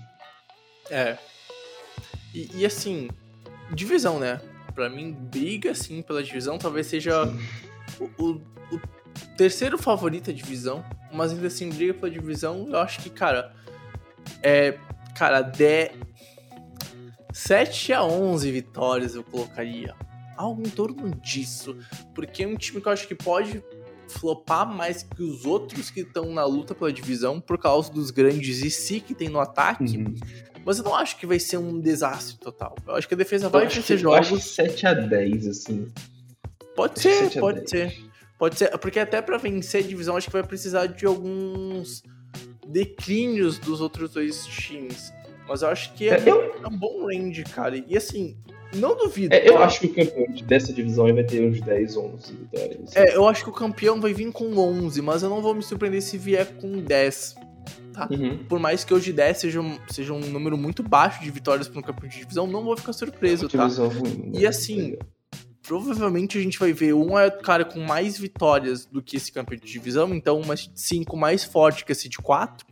É. 0.91 1.17
E, 2.33 2.49
e, 2.55 2.65
assim, 2.65 3.09
divisão, 3.73 4.19
né? 4.19 4.39
Pra 4.75 4.89
mim, 4.89 5.11
briga 5.11 5.73
sim 5.73 6.01
pela 6.01 6.21
divisão. 6.23 6.57
Talvez 6.59 6.85
seja 6.87 7.25
o, 7.99 8.23
o- 8.23 8.41
o 8.71 8.79
terceiro 9.35 9.77
favorito 9.77 10.27
da 10.27 10.33
divisão. 10.33 10.85
Mas 11.11 11.31
ainda 11.31 11.47
assim, 11.47 11.69
briga 11.69 11.93
pela 11.95 12.11
divisão. 12.11 12.67
Eu 12.69 12.77
acho 12.79 13.01
que, 13.01 13.09
cara. 13.09 13.51
É. 14.43 14.77
Cara, 15.19 15.41
de 15.41 15.91
7 17.33 17.91
a 17.93 18.03
11 18.03 18.49
vitórias 18.51 19.15
eu 19.15 19.23
colocaria. 19.23 19.93
Algo 20.37 20.61
em 20.65 20.69
torno 20.69 21.09
disso. 21.21 21.75
Porque 22.15 22.43
é 22.43 22.47
um 22.47 22.55
time 22.55 22.79
que 22.79 22.87
eu 22.87 22.91
acho 22.93 23.05
que 23.05 23.15
pode 23.15 23.61
flopar 24.07 24.65
mais 24.65 25.03
que 25.03 25.21
os 25.21 25.45
outros 25.45 25.91
que 25.91 25.99
estão 25.99 26.33
na 26.33 26.45
luta 26.45 26.73
pela 26.73 26.91
divisão 26.91 27.39
por 27.39 27.57
causa 27.59 27.91
dos 27.91 28.09
grandes 28.11 28.63
e 28.63 28.71
si 28.71 28.99
que 29.01 29.13
tem 29.13 29.27
no 29.29 29.39
ataque. 29.41 29.97
Uhum. 29.97 30.15
Mas 30.65 30.77
eu 30.79 30.85
não 30.85 30.95
acho 30.95 31.17
que 31.17 31.25
vai 31.27 31.39
ser 31.39 31.57
um 31.57 31.79
desastre 31.79 32.37
total. 32.39 32.75
Eu 32.87 32.95
acho 32.95 33.07
que 33.07 33.13
a 33.13 33.17
defesa 33.17 33.47
Eu 33.47 33.49
vai 33.49 33.67
vencer 33.67 33.97
que- 33.99 34.05
eu 34.05 34.13
acho 34.13 34.29
jogos. 34.29 34.43
que 34.45 34.49
7 34.51 34.87
a 34.87 34.93
10 34.93 35.47
assim. 35.47 35.87
Pode 36.75 36.99
ser, 36.99 37.13
7 37.25 37.37
a 37.37 37.41
pode 37.41 37.57
10. 37.65 37.69
ser. 37.69 38.09
Pode 38.37 38.57
ser, 38.57 38.77
porque 38.77 38.99
até 38.99 39.21
pra 39.21 39.37
vencer 39.37 39.83
a 39.83 39.87
divisão 39.87 40.15
acho 40.15 40.27
que 40.27 40.33
vai 40.33 40.43
precisar 40.43 40.85
de 40.87 41.05
alguns 41.05 42.01
declínios 42.69 43.57
dos 43.59 43.81
outros 43.81 44.11
dois 44.11 44.45
times. 44.45 45.11
Mas 45.47 45.61
eu 45.63 45.69
acho 45.69 45.93
que 45.93 46.07
é, 46.07 46.19
É, 46.19 46.29
eu- 46.29 46.53
é 46.63 46.67
um 46.67 46.77
bom 46.77 47.05
range, 47.07 47.43
cara. 47.43 47.75
E 47.87 47.97
assim, 47.97 48.37
não 48.75 48.95
duvido. 48.95 49.33
É, 49.33 49.49
eu 49.49 49.53
tá? 49.55 49.65
acho 49.65 49.79
que 49.79 49.87
o 49.87 49.93
campeão 49.95 50.45
dessa 50.45 50.71
divisão 50.71 51.11
vai 51.13 51.23
ter 51.23 51.43
uns 51.43 51.59
10, 51.59 51.97
11 51.97 52.33
vitórias. 52.33 52.95
É, 52.95 53.15
eu 53.15 53.27
acho 53.27 53.43
que 53.43 53.49
o 53.49 53.53
campeão 53.53 53.99
vai 53.99 54.13
vir 54.13 54.31
com 54.31 54.55
11, 54.57 55.01
mas 55.01 55.23
eu 55.23 55.29
não 55.29 55.41
vou 55.41 55.55
me 55.55 55.63
surpreender 55.63 56.01
se 56.03 56.17
vier 56.17 56.45
com 56.57 56.79
10. 56.79 57.35
Uhum. 58.11 58.37
Por 58.47 58.59
mais 58.59 58.83
que 58.85 58.93
hoje 58.93 59.11
10 59.11 59.37
seja 59.39 59.59
um, 59.59 59.77
seja 59.89 60.13
um 60.13 60.19
número 60.19 60.57
muito 60.57 60.81
baixo 60.81 61.21
de 61.21 61.29
vitórias 61.31 61.67
para 61.67 61.79
um 61.79 61.81
campeão 61.81 62.07
de 62.07 62.19
divisão, 62.19 62.47
não 62.47 62.63
vou 62.63 62.77
ficar 62.77 62.93
surpreso, 62.93 63.49
tá? 63.49 63.63
Divisão 63.63 63.89
ruim, 63.89 64.29
né? 64.31 64.39
E 64.39 64.47
assim, 64.47 64.95
provavelmente 65.69 66.35
a 66.35 66.41
gente 66.41 66.57
vai 66.57 66.73
ver 66.73 66.93
um 66.95 67.17
é 67.17 67.29
cara 67.29 67.63
com 67.63 67.79
mais 67.79 68.17
vitórias 68.17 68.87
do 68.87 69.03
que 69.03 69.15
esse 69.17 69.31
campeão 69.31 69.59
de 69.59 69.71
divisão, 69.71 70.15
então 70.15 70.41
uma 70.41 70.57
seed 70.57 70.71
5 70.73 71.15
mais 71.15 71.43
forte 71.43 71.85
que 71.85 71.91
a 71.91 71.95
seed 71.95 72.15
4. 72.15 72.65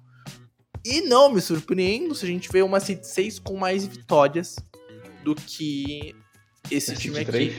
E 0.83 1.01
não 1.01 1.31
me 1.31 1.39
surpreendo 1.39 2.15
se 2.15 2.25
a 2.25 2.27
gente 2.27 2.49
vê 2.51 2.63
uma 2.63 2.79
seed 2.79 3.03
6 3.03 3.37
com 3.37 3.55
mais 3.55 3.85
vitórias 3.85 4.55
do 5.23 5.35
que 5.35 6.15
esse 6.71 6.95
time 6.95 7.19
aqui. 7.19 7.25
3? 7.31 7.53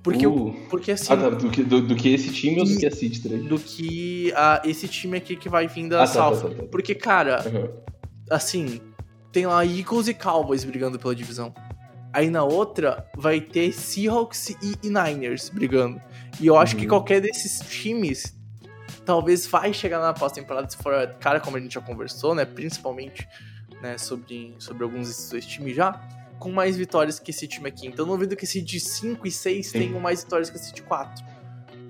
Porque, 0.00 0.26
Uh. 0.28 0.54
porque 0.70 0.92
assim, 0.92 1.12
Ah, 1.12 1.16
tá. 1.16 1.28
Do 1.30 1.50
que, 1.50 1.64
do, 1.64 1.80
do 1.80 1.96
que 1.96 2.10
esse 2.14 2.32
time 2.32 2.60
ou 2.60 2.64
do 2.64 2.76
que 2.76 2.86
a 2.86 2.90
Seed 2.90 3.20
3? 3.20 3.44
do 3.48 3.58
que 3.58 4.32
a, 4.36 4.62
esse 4.64 4.86
time 4.86 5.16
aqui 5.18 5.34
que 5.34 5.48
vai 5.48 5.66
vir 5.66 5.88
da 5.88 6.04
Ah, 6.04 6.06
tá, 6.06 6.12
tá, 6.12 6.36
South. 6.36 6.50
tá, 6.50 6.54
tá. 6.54 6.62
Porque, 6.70 6.94
cara, 6.94 7.40
Aham. 7.44 7.68
assim, 8.30 8.80
tem 9.32 9.44
lá 9.44 9.66
Eagles 9.66 10.06
e 10.06 10.14
Cowboys 10.14 10.62
brigando 10.64 11.00
pela 11.00 11.16
divisão. 11.16 11.52
Aí 12.12 12.30
na 12.30 12.42
outra 12.42 13.06
vai 13.16 13.40
ter 13.40 13.72
Seahawks 13.72 14.50
e, 14.50 14.56
e 14.82 14.88
Niners 14.88 15.48
brigando. 15.50 16.00
E 16.40 16.46
eu 16.46 16.56
acho 16.56 16.74
que 16.76 16.82
Uhum. 16.82 16.88
qualquer 16.88 17.20
desses 17.20 17.60
times 17.68 18.34
talvez 19.04 19.46
vai 19.46 19.72
chegar 19.72 20.00
na 20.00 20.12
pós-temporada 20.12 20.68
se 20.68 20.76
for, 20.76 20.92
cara, 21.20 21.40
como 21.40 21.56
a 21.56 21.60
gente 21.60 21.74
já 21.74 21.80
conversou, 21.80 22.34
né, 22.34 22.44
principalmente, 22.44 23.26
né, 23.82 23.96
sobre, 23.98 24.54
sobre 24.58 24.84
alguns 24.84 25.08
desses 25.08 25.30
dois 25.30 25.46
times 25.46 25.74
já. 25.76 26.00
com 26.38 26.52
mais 26.52 26.76
vitórias 26.76 27.18
que 27.18 27.32
esse 27.32 27.48
time 27.48 27.68
aqui. 27.68 27.88
Então 27.88 28.06
eu 28.06 28.12
duvido 28.12 28.36
que 28.36 28.44
esse 28.44 28.62
de 28.62 28.78
5 28.78 29.26
e 29.26 29.30
6 29.30 29.66
Sim. 29.66 29.78
tenham 29.80 29.98
mais 29.98 30.22
vitórias 30.22 30.48
que 30.48 30.56
esse 30.56 30.72
de 30.72 30.82
4. 30.82 31.24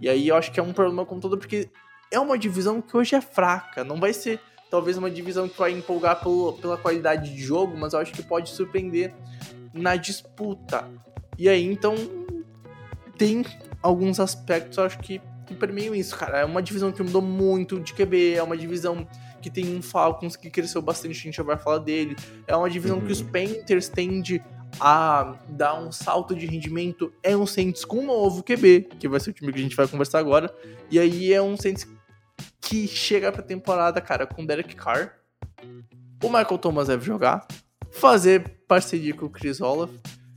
E 0.00 0.08
aí 0.08 0.26
eu 0.28 0.36
acho 0.36 0.50
que 0.50 0.58
é 0.58 0.62
um 0.62 0.72
problema 0.72 1.04
com 1.04 1.20
todo, 1.20 1.36
porque 1.36 1.68
é 2.10 2.18
uma 2.18 2.38
divisão 2.38 2.80
que 2.80 2.96
hoje 2.96 3.14
é 3.14 3.20
fraca. 3.20 3.84
Não 3.84 4.00
vai 4.00 4.14
ser 4.14 4.40
talvez 4.70 4.96
uma 4.96 5.10
divisão 5.10 5.46
que 5.50 5.58
vai 5.58 5.72
empolgar 5.72 6.22
pelo, 6.22 6.54
pela 6.54 6.78
qualidade 6.78 7.30
de 7.34 7.42
jogo, 7.42 7.76
mas 7.76 7.92
eu 7.92 7.98
acho 7.98 8.10
que 8.12 8.22
pode 8.22 8.48
surpreender 8.48 9.12
na 9.72 9.96
disputa. 9.96 10.88
E 11.36 11.48
aí, 11.48 11.64
então, 11.64 11.94
tem 13.16 13.44
alguns 13.82 14.20
aspectos, 14.20 14.78
acho 14.78 14.98
que, 14.98 15.20
que 15.46 15.54
permeiam 15.54 15.94
isso, 15.94 16.16
cara. 16.16 16.38
É 16.38 16.44
uma 16.44 16.62
divisão 16.62 16.90
que 16.92 17.02
mudou 17.02 17.22
muito 17.22 17.80
de 17.80 17.92
QB, 17.94 18.34
é 18.34 18.42
uma 18.42 18.56
divisão 18.56 19.06
que 19.40 19.48
tem 19.50 19.76
um 19.76 19.80
Falcons 19.80 20.34
que 20.36 20.50
cresceu 20.50 20.82
bastante, 20.82 21.12
a 21.18 21.22
gente 21.22 21.36
já 21.36 21.42
vai 21.42 21.56
falar 21.56 21.78
dele. 21.78 22.16
É 22.46 22.56
uma 22.56 22.68
divisão 22.68 22.98
Uhum. 22.98 23.06
que 23.06 23.12
os 23.12 23.22
Panthers 23.22 23.88
tende 23.88 24.42
a 24.80 25.36
dar 25.48 25.74
um 25.80 25.90
salto 25.92 26.34
de 26.34 26.44
rendimento. 26.46 27.12
É 27.22 27.36
um 27.36 27.46
Saints 27.46 27.84
com 27.84 27.98
um 28.00 28.06
novo 28.06 28.42
QB, 28.42 28.88
que 28.98 29.08
vai 29.08 29.18
ser 29.20 29.30
o 29.30 29.32
time 29.32 29.52
que 29.52 29.58
a 29.58 29.62
gente 29.62 29.76
vai 29.76 29.86
conversar 29.86 30.18
agora. 30.18 30.52
E 30.90 30.98
aí 30.98 31.32
é 31.32 31.40
um 31.40 31.56
Saints 31.56 31.86
que 32.60 32.86
chega 32.86 33.30
pra 33.32 33.42
temporada, 33.42 34.00
cara, 34.00 34.26
com 34.26 34.44
Derek 34.44 34.74
Carr. 34.76 35.14
O 36.22 36.26
Michael 36.28 36.58
Thomas 36.58 36.88
deve 36.88 37.04
jogar. 37.04 37.46
Fazer 37.92 38.48
parceria 38.68 39.14
com 39.14 39.26
o 39.26 39.30
Chris 39.30 39.60
Olaf. 39.60 39.90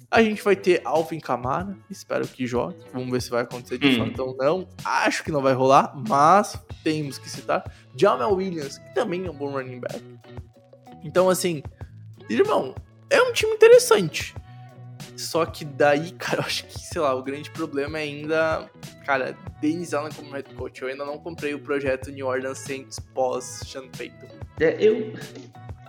A 0.09 0.21
gente 0.21 0.41
vai 0.43 0.55
ter 0.57 0.81
Alvin 0.83 1.19
Kamara. 1.19 1.75
Espero 1.89 2.27
que 2.27 2.45
jogue. 2.45 2.75
Vamos 2.91 3.09
ver 3.11 3.21
se 3.21 3.29
vai 3.29 3.43
acontecer 3.43 3.77
de 3.77 3.87
Hum. 4.01 4.07
fato 4.09 4.19
ou 4.23 4.35
não. 4.35 4.67
Acho 4.83 5.23
que 5.23 5.31
não 5.31 5.41
vai 5.41 5.53
rolar, 5.53 5.93
mas 6.07 6.59
temos 6.83 7.17
que 7.17 7.29
citar. 7.29 7.63
Jamal 7.95 8.33
Williams, 8.33 8.77
que 8.77 8.93
também 8.93 9.25
é 9.25 9.31
um 9.31 9.33
bom 9.35 9.51
running 9.51 9.79
back. 9.79 10.03
Então, 11.03 11.29
assim, 11.29 11.63
irmão, 12.29 12.75
é 13.09 13.21
um 13.21 13.31
time 13.31 13.53
interessante. 13.53 14.35
Só 15.15 15.45
que 15.45 15.63
daí, 15.63 16.11
cara, 16.19 16.41
eu 16.41 16.45
acho 16.45 16.65
que, 16.65 16.77
sei 16.79 16.99
lá, 17.01 17.13
o 17.15 17.23
grande 17.23 17.49
problema 17.51 17.97
é 17.97 18.03
ainda, 18.03 18.69
cara, 19.05 19.35
Dennis 19.61 19.93
Allen 19.93 20.11
como 20.13 20.31
head 20.31 20.53
coach. 20.55 20.81
Eu 20.81 20.89
ainda 20.89 21.05
não 21.05 21.17
comprei 21.19 21.53
o 21.53 21.59
projeto 21.59 22.11
New 22.11 22.27
Orleans 22.27 22.59
Saints 22.59 22.99
pós 23.13 23.45
Sean 23.65 23.87
Payton. 23.97 24.27
É, 24.59 24.75
eu. 24.79 25.13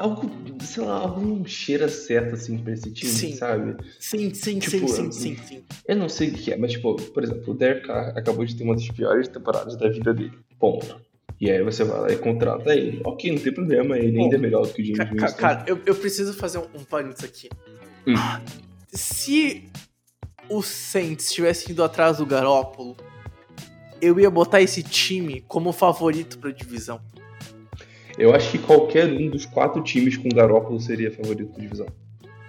Algo, 0.02 0.28
sei 0.60 0.82
lá, 0.84 0.94
algo 0.98 1.20
não 1.20 1.44
cheira 1.44 1.88
certo 1.88 2.34
assim 2.34 2.58
pra 2.58 2.72
esse 2.72 2.90
time, 2.90 3.12
Sim. 3.12 3.36
sabe? 3.36 3.76
Sim, 4.00 4.34
sim, 4.34 4.58
Tipo, 4.58 4.88
sim, 4.88 4.88
sim, 4.88 5.04
eu- 5.04 5.12
sim, 5.12 5.36
sim. 5.46 5.64
Eu 5.86 5.96
não 5.96 6.08
sei 6.08 6.30
o 6.30 6.32
que 6.32 6.52
é, 6.52 6.56
mas, 6.56 6.72
tipo, 6.72 6.96
por 6.96 7.22
exemplo, 7.22 7.52
o 7.52 7.54
Derek 7.56 7.88
acabou 7.90 8.44
de 8.44 8.56
ter 8.56 8.64
uma 8.64 8.74
das 8.74 8.88
piores 8.88 9.28
temporadas 9.28 9.76
da 9.76 9.88
vida 9.88 10.12
dele. 10.12 10.32
Ponto. 10.58 11.00
E 11.40 11.48
aí 11.50 11.62
você 11.62 11.84
vai 11.84 12.00
lá 12.00 12.10
e 12.12 12.16
contrata 12.16 12.74
ele. 12.74 13.00
Ok, 13.04 13.30
não 13.32 13.38
tem 13.40 13.52
problema, 13.54 13.96
ele 13.96 14.16
Bom, 14.16 14.24
ainda 14.24 14.36
é 14.36 14.38
melhor 14.38 14.66
do 14.66 14.72
que 14.72 14.82
o 14.82 14.84
James 14.84 14.98
ca- 14.98 15.10
Winston. 15.26 15.38
Cara, 15.40 15.64
eu, 15.68 15.80
eu 15.86 15.94
preciso 15.94 16.32
fazer 16.34 16.58
um, 16.58 16.66
um 16.74 16.84
parênteses 16.84 17.24
aqui. 17.24 17.48
Hum. 18.06 18.14
Se 18.92 19.68
o 20.48 20.62
Saints 20.62 21.32
tivesse 21.32 21.70
ido 21.70 21.82
atrás 21.84 22.18
do 22.18 22.26
Garópolo, 22.26 22.96
eu 24.00 24.18
ia 24.18 24.30
botar 24.30 24.60
esse 24.60 24.82
time 24.82 25.44
como 25.46 25.72
favorito 25.72 26.38
pra 26.40 26.50
divisão. 26.50 27.00
Eu 28.18 28.34
acho 28.34 28.50
que 28.50 28.58
qualquer 28.58 29.06
um 29.06 29.28
dos 29.28 29.46
quatro 29.46 29.82
times 29.82 30.16
com 30.16 30.28
Garópolo 30.28 30.80
seria 30.80 31.10
favorito 31.10 31.52
da 31.52 31.58
divisão. 31.60 31.86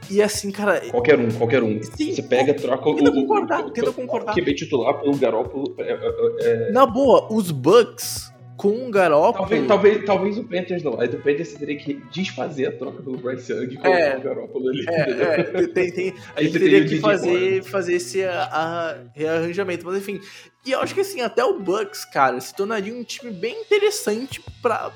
E 0.10 0.21
assim, 0.21 0.52
cara, 0.52 0.82
Qualquer 0.91 1.17
um, 1.17 1.32
qualquer 1.32 1.63
um. 1.63 1.82
Sim, 1.82 2.13
você 2.13 2.21
pega, 2.21 2.54
troca 2.54 2.89
o, 2.89 2.95
tenta 2.95 3.10
o, 3.10 3.13
concordar, 3.13 3.65
o, 3.65 3.69
tenta 3.71 3.89
o, 3.89 3.93
concordar. 3.93 4.34
o 4.34 4.36
QB 4.36 4.54
titular 4.54 4.99
pelo 4.99 5.15
Garópolo. 5.15 5.73
É, 5.80 5.91
é, 5.91 6.67
é, 6.67 6.71
na 6.71 6.86
boa, 6.86 7.28
os 7.32 7.52
Bucks 7.52 8.32
com 8.58 8.86
o 8.88 8.91
Garópolo. 8.91 9.47
Talvez, 9.47 9.67
talvez, 9.67 10.06
talvez 10.06 10.38
o 10.38 10.43
Panthers 10.43 10.84
não. 10.84 10.99
Aí 10.99 11.08
do 11.08 11.17
Panthers 11.17 11.47
você 11.49 11.58
teria 11.58 11.78
que 11.78 11.93
desfazer 12.12 12.65
a 12.67 12.71
troca 12.73 13.02
pelo 13.02 13.17
Bryce 13.17 13.52
Young 13.54 13.63
e 13.73 13.76
colocar 13.78 13.89
É. 13.97 14.17
o 14.17 14.21
Garópolo 14.21 14.69
ali. 14.69 14.86
É, 14.89 15.39
é, 15.63 15.67
tem, 15.67 15.91
tem, 15.91 16.10
a 16.36 16.39
Aí 16.39 16.45
gente 16.47 16.60
teria 16.60 16.86
que 16.86 16.99
fazer, 16.99 17.63
fazer 17.63 17.93
esse 17.95 18.23
a, 18.26 18.43
a- 18.43 18.97
rearranjamento, 19.15 19.86
mas 19.86 19.97
enfim. 19.97 20.19
E 20.65 20.71
eu 20.71 20.82
acho 20.82 20.93
que 20.93 21.02
assim, 21.02 21.21
até 21.21 21.43
o 21.43 21.60
Bucks, 21.60 22.04
cara, 22.06 22.39
se 22.41 22.54
tornaria 22.54 22.93
um 22.93 23.04
time 23.04 23.32
bem 23.32 23.62
interessante 23.62 24.41
pra 24.62 24.91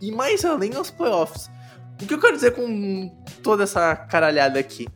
ir 0.00 0.12
mais 0.12 0.44
além 0.44 0.74
aos 0.74 0.90
playoffs. 0.90 1.50
O 2.02 2.06
que 2.06 2.12
eu 2.14 2.20
quero 2.20 2.34
dizer 2.34 2.52
com 2.54 3.08
toda 3.42 3.64
essa 3.64 3.96
caralhada 3.96 4.58
aqui? 4.58 4.86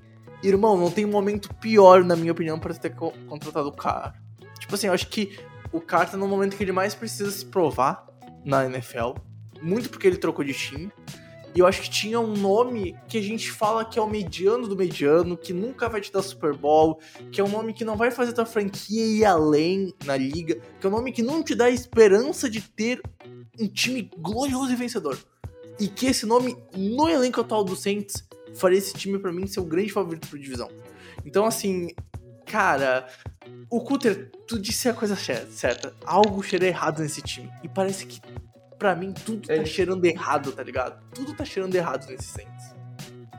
Irmão, 0.43 0.77
não 0.77 0.91
tem 0.91 1.05
momento 1.07 1.53
pior, 1.55 2.05
na 2.05 2.17
minha 2.17 2.33
opinião, 2.33 2.59
pra 2.59 2.73
ter 2.75 2.91
co- 2.95 3.13
contratado 3.27 3.69
o 3.69 3.73
cara. 3.73 4.15
Tipo 4.59 4.75
assim, 4.75 4.87
eu 4.87 4.93
acho 4.93 5.09
que 5.09 5.39
o 5.73 5.81
cara 5.81 6.07
tá 6.07 6.17
no 6.17 6.27
momento 6.29 6.57
que 6.57 6.63
ele 6.65 6.73
mais 6.73 6.95
precisa 6.95 7.31
se 7.31 7.45
provar 7.47 8.07
na 8.45 8.65
NFL. 8.67 9.15
Muito 9.63 9.89
porque 9.91 10.07
ele 10.07 10.17
trocou 10.17 10.45
de 10.45 10.53
time. 10.55 10.91
E 11.55 11.59
eu 11.59 11.67
acho 11.67 11.83
que 11.83 11.91
tinha 11.91 12.21
um 12.21 12.33
nome 12.35 12.97
que 13.09 13.19
a 13.19 13.23
gente 13.23 13.51
fala 13.51 13.85
que 13.85 13.99
é 13.99 14.03
o 14.03 14.09
mediano 14.09 14.69
do 14.69 14.77
mediano, 14.77 15.37
que 15.37 15.53
nunca 15.53 15.89
vai 15.89 16.01
te 16.01 16.13
dar 16.13 16.23
Super 16.23 16.55
Bowl, 16.55 17.01
que 17.33 17.41
é 17.41 17.45
um 17.45 17.49
nome 17.49 17.73
que 17.73 17.85
não 17.85 17.97
vai 17.97 18.11
fazer 18.13 18.33
tua 18.33 18.47
franquia 18.47 19.05
ir 19.05 19.25
além 19.25 19.93
na 20.05 20.17
liga, 20.17 20.61
que 20.81 20.87
é 20.87 20.89
um 20.89 20.93
nome 20.93 21.11
que 21.11 21.23
não 21.23 21.43
te 21.43 21.57
dá 21.57 21.69
esperança 21.69 22.49
de 22.49 22.61
ter 22.61 23.03
um 23.61 23.69
time 23.69 24.11
glorioso 24.19 24.73
e 24.73 24.77
vencedor. 24.77 25.19
E 25.79 25.89
que 25.89 26.07
esse 26.07 26.27
nome, 26.27 26.57
no 26.77 27.09
elenco 27.09 27.41
atual 27.41 27.65
do 27.65 27.75
Saints, 27.75 28.25
faria 28.55 28.79
esse 28.79 28.93
time 28.95 29.19
pra 29.19 29.33
mim 29.33 29.47
ser 29.47 29.61
o 29.61 29.65
grande 29.65 29.93
favorito 29.93 30.29
pra 30.29 30.39
divisão. 30.39 30.71
Então, 31.25 31.45
assim, 31.47 31.89
cara, 32.47 33.07
o 33.71 33.81
Cutter, 33.81 34.31
tu 34.47 34.59
disse 34.59 34.89
a 34.89 34.95
coisa 34.95 35.17
cer- 35.17 35.47
certa. 35.51 35.95
Algo 36.05 36.43
cheira 36.43 36.67
errado 36.67 37.01
nesse 37.01 37.23
time. 37.23 37.51
E 37.63 37.69
parece 37.69 38.05
que, 38.07 38.21
pra 38.79 38.95
mim, 38.95 39.13
tudo 39.13 39.51
É 39.51 39.59
tá 39.59 39.65
cheirando 39.65 40.05
errado, 40.05 40.53
tá 40.53 40.63
ligado? 40.63 41.01
Tudo 41.15 41.35
tá 41.35 41.45
cheirando 41.45 41.75
errado 41.75 42.07
nesse 42.09 42.25
Saints. 42.25 42.75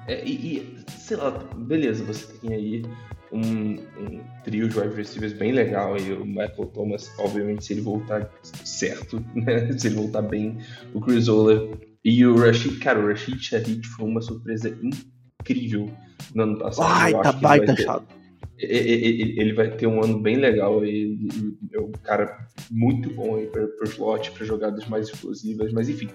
É, 0.07 0.25
e, 0.25 0.57
e, 0.57 0.85
sei 0.97 1.17
lá, 1.17 1.29
beleza, 1.31 2.03
você 2.03 2.25
tem 2.39 2.53
aí 2.53 2.83
um, 3.31 3.73
um 3.99 4.21
trio 4.43 4.67
de 4.67 4.77
wide 4.77 4.95
receivers 4.95 5.33
bem 5.33 5.51
legal 5.51 5.97
e 5.97 6.11
o 6.11 6.25
Michael 6.25 6.65
Thomas, 6.73 7.11
obviamente, 7.17 7.65
se 7.65 7.73
ele 7.73 7.81
voltar 7.81 8.29
certo, 8.43 9.23
né? 9.35 9.71
Se 9.77 9.87
ele 9.87 9.95
voltar 9.95 10.21
bem, 10.21 10.57
o 10.93 11.01
Chris 11.01 11.27
Ola 11.27 11.69
e 12.03 12.25
o 12.25 12.35
Rashid, 12.35 12.79
cara, 12.79 12.99
o 12.99 13.07
Rashid 13.07 13.39
Shaheed 13.39 13.87
foi 13.87 14.07
uma 14.07 14.21
surpresa 14.21 14.77
incrível 14.81 15.89
no 16.33 16.43
ano 16.43 16.57
passado. 16.59 17.21
Que 17.21 17.27
ele 17.27 17.41
baita 17.41 17.75
ter- 17.75 17.83
chato. 17.83 18.15
ele 18.57 19.53
vai 19.53 19.69
ter 19.71 19.87
um 19.87 20.03
ano 20.03 20.19
bem 20.19 20.35
legal 20.35 20.83
e, 20.85 21.13
e 21.13 21.75
é 21.75 21.79
um 21.79 21.91
cara 22.03 22.47
muito 22.69 23.09
bom 23.13 23.35
aí 23.35 23.47
para 23.47 23.63
o 23.63 23.83
slot, 23.85 24.31
para 24.31 24.45
jogadas 24.45 24.87
mais 24.87 25.07
explosivas, 25.07 25.71
mas 25.71 25.89
enfim. 25.89 26.09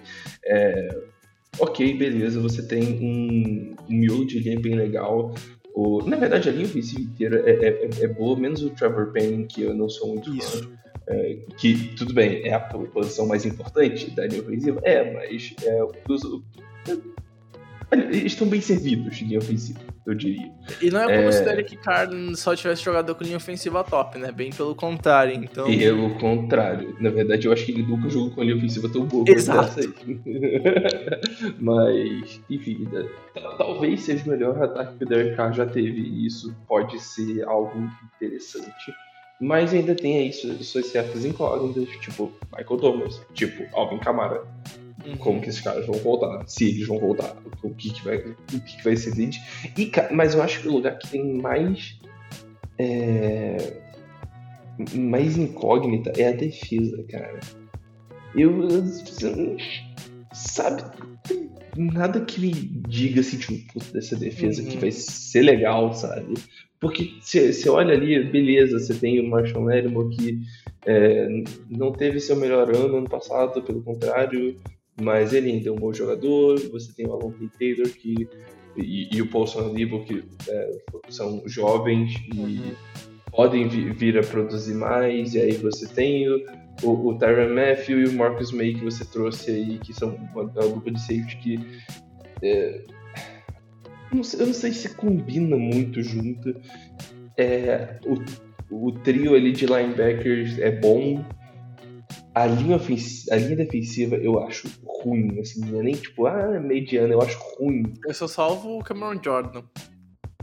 é, 0.45 0.89
ok, 1.59 1.97
beleza, 1.97 2.41
você 2.41 2.67
tem 2.67 2.83
um, 3.01 3.75
um 3.89 3.95
miolo 3.95 4.27
de 4.27 4.39
linha 4.39 4.59
bem 4.59 4.75
legal. 4.75 5.35
O, 5.77 6.01
na 6.09 6.17
verdade, 6.17 6.49
a 6.49 6.53
linha 6.53 6.65
ofensiva 6.65 7.03
inteira 7.03 7.43
é, 7.45 7.53
é, 7.53 7.69
é- 7.85 8.05
é 8.05 8.09
boa, 8.09 8.35
menos 8.35 8.63
o 8.63 8.71
Trevor 8.71 9.13
Penning, 9.13 9.47
que 9.47 9.61
eu 9.61 9.75
não 9.75 9.91
sou 9.91 10.09
muito 10.09 10.35
Isso. 10.35 10.63
fã. 10.65 10.71
É, 11.09 11.37
que, 11.59 11.95
tudo 11.95 12.15
bem, 12.15 12.49
é 12.49 12.55
a 12.55 12.59
posição 12.61 13.27
mais 13.27 13.45
importante 13.45 14.11
da 14.11 14.27
linha 14.27 14.41
ofensiva? 14.41 14.81
É, 14.83 15.13
mas 15.13 15.55
é, 15.63 15.83
olha, 17.93 18.05
eles 18.07 18.33
estão 18.33 18.49
bem 18.49 18.61
servidos 18.61 19.17
de 19.17 19.25
linha 19.27 19.39
ofensiva, 19.39 19.79
eu 20.07 20.15
diria. 20.15 20.51
E 20.81 20.89
não 20.91 21.01
é 21.01 21.05
como 21.07 21.29
É. 21.29 21.33
se 21.33 21.43
o 21.43 21.45
Derek 21.45 21.77
Carr 21.79 22.09
só 22.37 22.55
tivesse 22.55 22.83
jogado 22.85 23.15
com 23.15 23.25
linha 23.25 23.37
ofensiva 23.37 23.83
top, 23.83 24.19
né? 24.19 24.31
Bem 24.31 24.51
pelo 24.53 24.75
contrário, 24.75 25.35
então... 25.35 25.69
E 25.69 25.85
é 25.85 25.93
o 25.93 26.15
contrário. 26.19 26.97
Na 27.01 27.11
verdade, 27.11 27.47
eu 27.47 27.53
acho 27.53 27.65
que 27.67 27.73
ele 27.73 27.83
nunca 27.83 28.09
jogou 28.09 28.31
com 28.31 28.41
a 28.41 28.45
linha 28.45 28.57
ofensiva 28.57 28.89
tão 28.89 29.05
boa 29.05 29.25
Exato. 29.29 29.81
Mas, 31.59 32.41
enfim, 32.51 32.89
né, 32.93 33.09
tal- 33.35 33.57
talvez 33.57 34.01
seja 34.03 34.25
o 34.25 34.29
melhor 34.29 34.63
ataque 34.63 34.97
que 34.99 35.05
o 35.05 35.09
Derek 35.09 35.37
Carr 35.37 35.53
já 35.53 35.67
teve. 35.67 36.01
E 36.01 36.27
isso 36.27 36.55
pode 36.69 36.99
ser 37.01 37.45
algo 37.45 37.91
interessante. 38.17 38.95
Mas 39.41 39.75
ainda 39.75 39.95
tem 39.95 40.19
aí 40.19 40.33
suas, 40.33 40.67
suas 40.67 40.87
certas 40.87 41.25
incógnitas, 41.25 41.89
tipo 42.01 42.33
Michael 42.57 42.81
Thomas, 42.81 43.21
tipo 43.35 43.65
Alvin 43.77 43.99
Kamara. 43.99 44.43
Uhum. 45.07 45.17
Como 45.17 45.41
que 45.41 45.49
esses 45.49 45.61
caras 45.61 45.87
vão 45.87 45.97
voltar? 45.99 46.45
Se 46.49 46.69
eles 46.69 46.87
vão 46.87 46.99
voltar, 46.99 47.37
o 47.63 47.71
que, 47.75 47.91
que, 47.91 48.05
vai, 48.05 48.17
o 48.19 48.35
que, 48.47 48.61
que 48.61 48.85
vai 48.85 48.97
ser 48.97 49.15
deles. 49.15 49.37
E, 49.77 49.91
mas 50.13 50.35
eu 50.35 50.43
acho 50.43 50.61
que 50.63 50.69
o 50.69 50.73
lugar 50.73 50.99
que 50.99 51.09
tem 51.09 51.35
mais. 51.41 51.99
é, 52.79 53.57
mais 54.95 55.37
incógnita 55.39 56.13
é 56.17 56.29
a 56.29 56.33
defesa, 56.33 57.03
cara. 57.09 57.41
Eu. 58.35 58.69
eu- 58.69 59.57
Sabe? 60.35 60.83
Nada 61.77 62.21
que 62.21 62.39
me 62.41 62.51
diga 62.53 63.21
assim, 63.21 63.39
tipo, 63.39 63.79
dessa 63.93 64.15
defesa 64.17 64.63
Uhum. 64.63 64.69
que 64.69 64.77
vai 64.77 64.91
ser 64.91 65.43
legal, 65.43 65.95
sabe? 65.95 66.35
Porque 66.79 67.15
você 67.23 67.69
olha 67.71 67.95
ali, 67.95 68.23
beleza, 68.25 68.79
você 68.79 68.93
tem 68.95 69.19
o 69.19 69.29
Marshall 69.31 69.65
Lattimore 69.65 70.15
que 70.15 70.41
é, 70.85 71.27
não 71.71 71.91
teve 71.91 72.21
seu 72.21 72.37
melhor 72.37 72.69
ano 72.75 72.99
ano 72.99 73.09
passado, 73.09 73.63
pelo 73.63 73.83
contrário, 73.83 74.57
mas 75.01 75.33
ele 75.33 75.51
ainda 75.51 75.69
é 75.69 75.73
um 75.73 75.77
bom 75.77 75.93
jogador. 75.93 76.59
Você 76.71 76.93
tem 76.93 77.07
o 77.07 77.13
Alon 77.13 77.33
Taylor 77.59 77.89
que, 77.89 78.29
e, 78.77 79.09
e 79.17 79.23
o 79.23 79.29
Paulson 79.29 79.71
Alibo 79.71 80.05
que 80.05 80.23
é, 80.49 80.71
são 81.09 81.43
jovens 81.47 82.13
e 82.35 82.39
Uhum. 82.39 82.75
podem 83.31 83.69
vi- 83.69 83.91
vir 83.93 84.19
a 84.19 84.23
produzir 84.23 84.75
mais. 84.75 85.35
E 85.35 85.41
aí 85.41 85.53
você 85.53 85.87
tem 85.87 86.29
o, 86.29 86.41
o, 86.83 87.09
o 87.09 87.19
Tyron 87.19 87.55
Matthew 87.55 88.01
e 88.01 88.05
o 88.07 88.13
Marcus 88.15 88.53
May 88.53 88.75
que 88.75 88.85
você 88.85 89.05
trouxe 89.05 89.51
aí, 89.51 89.79
que 89.79 89.93
são 89.93 90.15
uma, 90.33 90.43
uma 90.43 90.69
dupla 90.69 90.91
de 90.93 91.01
safety 91.01 91.37
que 91.43 91.59
é, 92.43 92.83
Não 94.13 94.23
sei, 94.23 94.41
eu 94.41 94.47
não 94.47 94.55
sei 94.55 94.73
se 94.73 94.95
combina 94.95 95.57
muito 95.57 96.03
junto. 96.03 96.55
É, 97.37 97.99
o, 98.71 98.87
o 98.89 98.93
trio 98.93 99.35
ali 99.35 99.53
de 99.53 99.67
linebackers 99.67 100.59
é 100.59 100.71
bom. 100.71 101.23
A 102.37 102.45
linha, 102.47 102.77
ofensiva, 102.77 103.35
a 103.35 103.39
linha 103.39 103.57
defensiva 103.57 104.15
eu 104.17 104.39
acho 104.41 104.69
ruim, 104.85 105.41
assim, 105.41 105.65
não 105.65 105.81
é 105.81 105.83
nem 105.85 105.95
tipo, 105.95 106.27
ah, 106.27 106.53
é 106.55 106.61
mediana, 106.61 107.15
eu 107.15 107.23
acho 107.23 107.39
ruim. 107.59 107.95
Eu 108.07 108.13
só 108.13 108.29
salvo 108.29 108.79
o 108.79 108.85
Cameron 108.85 109.19
Jordan. 109.25 109.63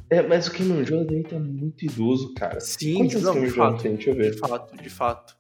É, 0.09 0.21
mas 0.23 0.47
o 0.47 0.51
Cameron 0.53 0.83
Jordan 0.83 1.13
ele 1.13 1.23
tá 1.23 1.37
muito 1.37 1.85
idoso, 1.85 2.33
cara. 2.33 2.59
Sim, 2.59 2.95
Quantos 2.95 3.21
não, 3.21 3.33
Cameron 3.35 3.47
de 3.47 3.55
Jordan 3.55 3.71
fato, 3.73 3.83
tem? 3.83 3.93
Deixa 3.93 4.09
eu 4.09 4.15
ver. 4.15 4.31
de 4.31 4.39
fato, 4.39 4.75
de 4.83 4.89
fato. 4.89 5.35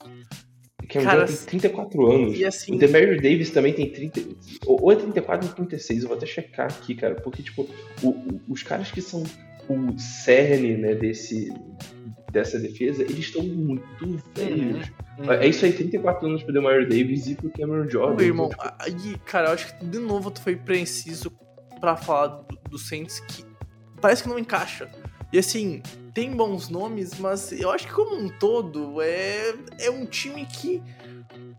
O 0.83 0.87
Cameron 0.87 1.09
Cara, 1.09 1.19
Jordan 1.25 1.35
tem 1.37 1.45
34 1.47 2.11
anos. 2.11 2.37
E 2.37 2.45
assim, 2.45 2.75
O 2.75 2.77
Demario 2.77 3.15
Davis 3.19 3.49
também 3.49 3.73
tem 3.73 3.89
30. 3.91 4.21
Ou 4.67 4.91
é 4.91 4.95
34 4.95 5.47
ou 5.47 5.55
36, 5.55 6.03
eu 6.03 6.07
vou 6.09 6.17
até 6.17 6.27
checar 6.27 6.67
aqui, 6.67 6.93
cara. 6.93 7.15
Porque, 7.15 7.41
tipo, 7.41 7.67
o- 8.03 8.09
o- 8.09 8.41
os 8.47 8.61
caras 8.61 8.91
que 8.91 9.01
são 9.01 9.23
o 9.67 9.97
cerne, 9.97 10.77
né, 10.77 10.93
desse, 10.93 11.51
dessa 12.31 12.59
defesa, 12.59 13.01
eles 13.01 13.19
estão 13.25 13.41
muito 13.41 14.19
velhos. 14.35 14.87
Uhum. 14.87 15.02
É 15.39 15.47
isso 15.47 15.63
aí, 15.65 15.71
34 15.71 16.27
anos 16.27 16.43
pro 16.43 16.53
Demario 16.53 16.87
Davis 16.87 17.27
e 17.27 17.35
pro 17.35 17.51
Cameron 17.51 17.87
Jordan. 17.87 18.15
Ô, 18.15 18.25
irmão, 18.25 18.49
Então, 18.51 18.71
tipo, 18.71 19.07
aí, 19.07 19.17
cara, 19.25 19.49
eu 19.49 19.53
acho 19.53 19.77
que 19.77 19.85
de 19.85 19.99
novo 19.99 20.31
tu 20.31 20.41
foi 20.41 20.55
preciso 20.55 21.31
pra 21.79 21.95
falar 21.95 22.27
do, 22.27 22.57
do 22.69 22.77
Saints 22.79 23.19
que 23.19 23.45
parece 24.01 24.23
que 24.23 24.29
não 24.29 24.39
encaixa. 24.39 24.89
E 25.31 25.37
assim, 25.37 25.81
tem 26.13 26.31
bons 26.31 26.69
nomes, 26.69 27.19
mas 27.19 27.51
eu 27.51 27.71
acho 27.71 27.87
que 27.87 27.93
como 27.93 28.15
um 28.15 28.29
todo 28.29 29.01
é, 29.01 29.53
é 29.79 29.89
um 29.89 30.05
time 30.05 30.45
que. 30.45 30.81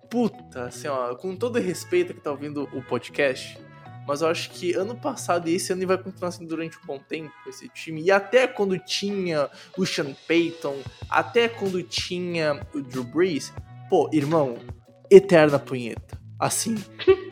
Puta, 0.09 0.67
assim, 0.67 0.87
ó, 0.87 1.15
com 1.17 1.35
todo 1.35 1.59
respeito 1.59 2.15
que 2.15 2.21
tá 2.21 2.31
ouvindo 2.31 2.69
o 2.73 2.81
podcast, 2.83 3.59
mas 4.07 4.21
eu 4.21 4.29
acho 4.29 4.51
que 4.51 4.75
ano 4.75 4.95
passado 4.95 5.49
e 5.49 5.55
esse 5.55 5.73
ano 5.73 5.87
vai 5.87 5.99
continuar 5.99 6.29
assim 6.29 6.47
durante 6.47 6.77
um 6.79 6.87
bom 6.87 6.99
tempo 6.99 7.33
esse 7.47 7.69
time. 7.69 8.03
E 8.03 8.11
até 8.11 8.47
quando 8.47 8.79
tinha 8.79 9.49
o 9.77 9.87
Sean 9.87 10.15
Payton, 10.27 10.77
até 11.09 11.49
quando 11.49 11.83
tinha 11.83 12.67
o 12.75 12.81
Drew 12.81 13.05
Brees, 13.05 13.53
pô, 13.89 14.11
irmão, 14.13 14.59
eterna 15.11 15.59
punheta. 15.59 16.21
Assim. 16.39 16.77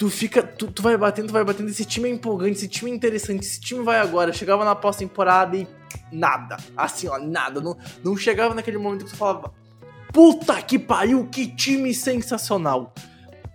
Tu 0.00 0.08
fica. 0.08 0.42
Tu, 0.42 0.66
tu 0.68 0.80
vai 0.82 0.96
batendo, 0.96 1.26
tu 1.26 1.32
vai 1.34 1.44
batendo. 1.44 1.68
Esse 1.68 1.84
time 1.84 2.08
é 2.08 2.12
empolgante, 2.12 2.56
esse 2.56 2.68
time 2.68 2.90
é 2.90 2.94
interessante, 2.94 3.44
esse 3.44 3.60
time 3.60 3.84
vai 3.84 3.98
agora. 3.98 4.32
Chegava 4.32 4.64
na 4.64 4.74
pós-temporada 4.74 5.54
e 5.54 5.68
nada. 6.10 6.56
Assim, 6.74 7.06
ó, 7.06 7.18
nada. 7.18 7.60
Não, 7.60 7.76
não 8.02 8.16
chegava 8.16 8.54
naquele 8.54 8.78
momento 8.78 9.04
que 9.04 9.10
tu 9.10 9.16
falava. 9.18 9.52
Puta 10.10 10.62
que 10.62 10.78
pariu, 10.78 11.26
que 11.26 11.46
time 11.46 11.92
sensacional. 11.92 12.94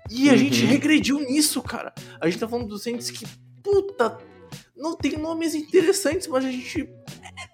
E 0.09 0.29
a 0.29 0.33
Uhum. 0.33 0.37
gente 0.37 0.65
regrediu 0.65 1.19
nisso, 1.19 1.61
cara. 1.61 1.93
A 2.21 2.29
gente 2.29 2.39
tá 2.39 2.47
falando 2.47 2.67
dos 2.67 2.83
Saints 2.83 3.09
que, 3.09 3.25
puta, 3.63 4.17
não 4.75 4.95
tem 4.95 5.17
nomes 5.17 5.55
interessantes, 5.55 6.27
mas 6.27 6.45
a 6.45 6.51
gente 6.51 6.87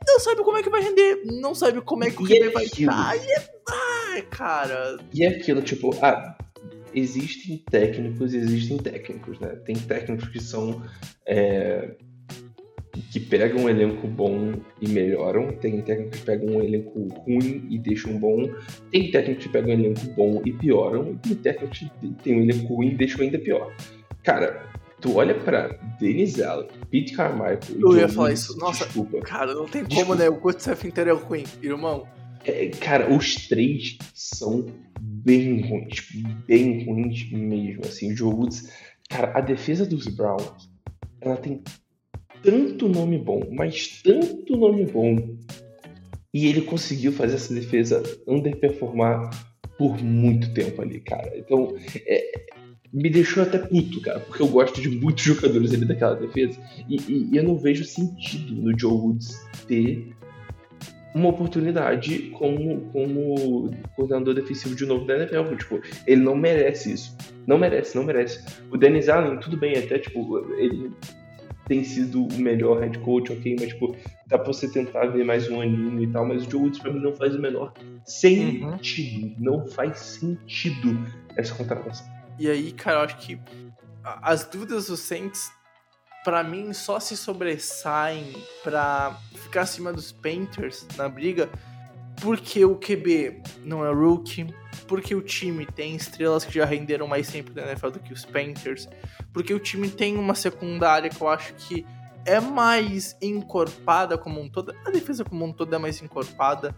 não 0.05 0.19
sabe 0.19 0.43
como 0.43 0.57
é 0.57 0.63
que 0.63 0.69
vai 0.69 0.81
render, 0.81 1.21
não 1.25 1.55
sabe 1.55 1.81
como 1.81 2.03
é 2.03 2.11
que 2.11 2.21
o 2.21 2.27
E 2.27 2.37
é 2.37 2.49
vai 2.49 2.65
estar. 2.65 3.15
E 3.15 3.31
é, 3.31 3.49
ai, 3.69 4.21
cara, 4.23 4.97
E 5.13 5.23
é 5.23 5.29
aquilo, 5.29 5.61
tipo, 5.61 5.91
ah, 6.03 6.37
existem 6.93 7.63
técnicos 7.69 8.33
e 8.33 8.37
existem 8.37 8.77
técnicos, 8.77 9.39
né? 9.39 9.55
Tem 9.65 9.75
técnicos 9.75 10.27
que 10.29 10.41
são. 10.41 10.83
é, 11.25 11.95
que 13.11 13.19
pegam 13.19 13.63
um 13.65 13.69
elenco 13.69 14.07
bom 14.07 14.53
e 14.79 14.87
melhoram. 14.87 15.51
Tem 15.51 15.81
técnicos 15.81 16.19
que 16.19 16.25
pegam 16.25 16.55
um 16.55 16.61
elenco 16.63 17.07
ruim 17.25 17.67
e 17.69 17.77
deixam 17.77 18.17
bom. 18.17 18.49
Tem 18.89 19.11
técnicos 19.11 19.43
que 19.43 19.49
pegam 19.51 19.69
um 19.71 19.73
elenco 19.73 19.99
bom 20.15 20.41
e 20.45 20.53
pioram. 20.53 21.11
E 21.11 21.17
tem 21.17 21.35
técnicos 21.35 21.79
que 21.79 22.07
tem 22.23 22.39
um 22.39 22.43
elenco 22.43 22.73
ruim 22.73 22.87
e 22.91 22.95
deixam 22.95 23.21
ainda 23.21 23.37
pior. 23.37 23.75
Cara, 24.23 24.65
tu 25.01 25.17
olha 25.17 25.35
pra 25.35 25.67
Dennis 25.99 26.39
Allen, 26.41 26.69
Pete 26.89 27.13
Carmichael. 27.13 27.59
e 27.77 27.81
Eu 27.81 27.97
ia 27.97 28.07
falar 28.07 28.31
isso. 28.31 28.57
Nossa, 28.57 28.85
Desculpa. 28.85 29.19
cara, 29.19 29.53
não 29.53 29.65
tem 29.65 29.83
Desculpa. 29.83 30.15
como, 30.17 30.31
né? 30.31 30.39
O 30.41 30.49
staff 30.51 30.87
inteiro 30.87 31.09
é 31.09 31.13
ruim, 31.13 31.43
irmão. 31.61 32.07
É, 32.45 32.67
cara, 32.69 33.13
os 33.13 33.47
três 33.47 33.97
são 34.15 34.65
bem 34.99 35.61
ruins, 35.61 36.07
bem 36.47 36.85
ruins 36.85 37.29
mesmo, 37.31 37.81
assim, 37.85 38.11
o 38.13 38.17
Joe 38.17 38.33
Woods, 38.33 38.71
cara, 39.07 39.31
a 39.37 39.41
defesa 39.41 39.85
dos 39.85 40.07
Browns, 40.07 40.67
ela 41.19 41.37
tem 41.37 41.61
tanto 42.43 42.87
nome 42.89 43.17
bom, 43.17 43.41
mas 43.51 44.01
tanto 44.03 44.55
nome 44.57 44.85
bom, 44.85 45.35
e 46.33 46.47
ele 46.47 46.61
conseguiu 46.61 47.11
fazer 47.11 47.35
essa 47.35 47.53
defesa 47.53 48.01
underperformar 48.27 49.29
por 49.77 50.01
muito 50.03 50.53
tempo 50.53 50.81
ali, 50.81 50.99
cara, 50.99 51.31
então, 51.37 51.75
é, 52.05 52.31
me 52.93 53.09
deixou 53.09 53.43
até 53.43 53.57
puto, 53.57 54.01
cara, 54.01 54.19
porque 54.19 54.41
eu 54.41 54.47
gosto 54.47 54.81
de 54.81 54.89
muitos 54.89 55.23
jogadores 55.23 55.73
ali 55.73 55.85
daquela 55.85 56.15
defesa, 56.15 56.59
e, 56.89 56.97
e- 56.97 57.29
e 57.31 57.37
eu 57.37 57.43
não 57.43 57.57
vejo 57.57 57.83
sentido 57.85 58.53
no 58.53 58.77
Joe 58.77 58.91
Woods 58.91 59.35
ter 59.67 60.13
uma 61.13 61.29
oportunidade 61.29 62.31
como, 62.37 62.81
como 62.91 63.69
coordenador 63.95 64.33
defensivo 64.33 64.75
de 64.75 64.85
novo 64.85 65.05
da 65.05 65.17
NFL. 65.17 65.55
Tipo, 65.57 65.81
ele 66.07 66.21
não 66.21 66.37
merece 66.37 66.93
isso. 66.93 67.17
Não 67.45 67.57
merece, 67.57 67.97
não 67.97 68.05
merece. 68.05 68.41
O 68.71 68.77
Dennis 68.77 69.09
Allen, 69.09 69.37
tudo 69.39 69.57
bem, 69.57 69.75
até, 69.77 69.99
tipo, 69.99 70.39
ele 70.55 70.89
tem 71.67 71.83
sido 71.83 72.25
o 72.25 72.33
melhor 72.33 72.79
head 72.79 72.97
coach, 72.99 73.31
ok, 73.31 73.55
mas, 73.59 73.69
tipo, 73.69 73.95
dá 74.27 74.37
pra 74.37 74.47
você 74.47 74.67
tentar 74.69 75.05
ver 75.07 75.23
mais 75.23 75.49
um 75.49 75.61
aninho 75.61 76.03
e 76.03 76.07
tal, 76.11 76.25
mas 76.25 76.45
o 76.45 76.49
Joe 76.49 76.63
Woods 76.63 76.79
pra 76.79 76.91
mim 76.91 76.99
não 76.99 77.13
faz 77.13 77.35
o 77.35 77.39
menor 77.39 77.73
sentido. 78.05 79.35
Não 79.39 79.67
faz 79.67 79.99
sentido 79.99 80.99
essa 81.37 81.53
contratação. 81.55 82.05
E 82.39 82.49
aí, 82.49 82.71
cara, 82.71 82.99
eu 82.99 83.03
acho 83.03 83.17
que 83.17 83.39
as 84.03 84.45
dúvidas 84.45 84.87
do 84.87 84.97
Saints, 84.97 85.51
pra 86.23 86.43
mim, 86.43 86.73
só 86.73 86.99
se 86.99 87.15
sobressaem 87.15 88.33
pra 88.63 89.17
ficar 89.35 89.61
acima 89.61 89.93
dos 89.93 90.11
Panthers 90.11 90.87
na 90.97 91.07
briga, 91.07 91.49
porque 92.21 92.63
o 92.63 92.75
QB 92.75 93.41
não 93.65 93.83
é 93.83 93.91
rookie, 93.91 94.53
porque 94.87 95.15
o 95.15 95.21
time 95.21 95.65
tem 95.65 95.95
estrelas 95.95 96.45
que 96.45 96.53
já 96.53 96.65
renderam 96.65 97.07
mais 97.07 97.27
tempo 97.27 97.51
na 97.53 97.63
NFL 97.63 97.89
do 97.89 97.99
que 97.99 98.13
os 98.13 98.23
Panthers, 98.23 98.87
porque 99.33 99.53
o 99.53 99.59
time 99.59 99.89
tem 99.89 100.17
uma 100.17 100.35
secundária 100.35 101.09
que 101.09 101.19
eu 101.19 101.27
acho 101.27 101.53
que 101.55 101.85
é 102.23 102.39
mais 102.39 103.17
encorpada 103.19 104.17
como 104.17 104.39
um 104.39 104.47
todo, 104.47 104.73
a 104.85 104.91
defesa 104.91 105.25
como 105.25 105.43
um 105.43 105.51
todo 105.51 105.73
é 105.73 105.79
mais 105.79 105.99
encorpada, 106.01 106.75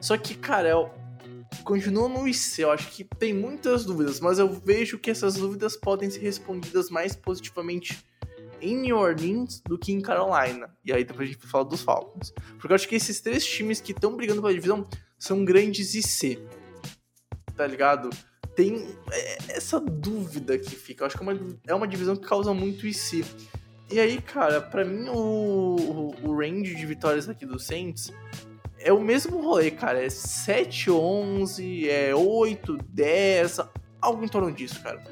só 0.00 0.16
que, 0.16 0.34
cara, 0.34 0.68
eu 0.68 0.90
continua 1.62 2.08
no 2.08 2.26
IC, 2.26 2.62
eu 2.62 2.70
acho 2.70 2.88
que 2.88 3.04
tem 3.04 3.34
muitas 3.34 3.84
dúvidas, 3.84 4.18
mas 4.18 4.38
eu 4.38 4.48
vejo 4.48 4.98
que 4.98 5.10
essas 5.10 5.34
dúvidas 5.34 5.76
podem 5.76 6.08
ser 6.08 6.20
respondidas 6.20 6.88
mais 6.88 7.14
positivamente 7.14 8.02
em 8.60 8.76
New 8.76 8.96
Orleans 8.96 9.60
do 9.60 9.78
que 9.78 9.92
em 9.92 10.00
Carolina. 10.00 10.70
E 10.84 10.92
aí 10.92 11.04
depois 11.04 11.28
a 11.28 11.32
gente 11.32 11.46
fala 11.46 11.64
dos 11.64 11.82
Falcons. 11.82 12.32
Porque 12.58 12.72
eu 12.72 12.74
acho 12.74 12.88
que 12.88 12.94
esses 12.94 13.20
três 13.20 13.44
times 13.44 13.80
que 13.80 13.92
estão 13.92 14.16
brigando 14.16 14.40
pela 14.40 14.54
divisão 14.54 14.86
são 15.18 15.44
grandes 15.44 15.94
IC. 15.94 16.38
Tá 17.54 17.66
ligado? 17.66 18.10
Tem 18.54 18.86
é, 19.10 19.38
essa 19.48 19.80
dúvida 19.80 20.58
que 20.58 20.74
fica. 20.74 21.02
Eu 21.02 21.06
acho 21.06 21.16
que 21.16 21.22
é 21.22 21.26
uma, 21.26 21.58
é 21.66 21.74
uma 21.74 21.88
divisão 21.88 22.16
que 22.16 22.26
causa 22.26 22.52
muito 22.54 22.86
IC. 22.86 23.24
E 23.90 24.00
aí, 24.00 24.20
cara, 24.20 24.60
pra 24.60 24.84
mim 24.84 25.08
o, 25.08 26.14
o, 26.22 26.28
o 26.28 26.36
range 26.36 26.74
de 26.74 26.86
vitórias 26.86 27.28
aqui 27.28 27.46
do 27.46 27.58
Saints 27.58 28.12
é 28.78 28.92
o 28.92 29.00
mesmo 29.00 29.40
rolê, 29.40 29.70
cara. 29.70 30.04
É 30.04 30.08
7, 30.08 30.90
11, 30.90 31.88
é 31.88 32.14
8, 32.14 32.78
10, 32.88 33.60
algo 34.00 34.24
em 34.24 34.28
torno 34.28 34.52
disso, 34.52 34.82
cara. 34.82 35.02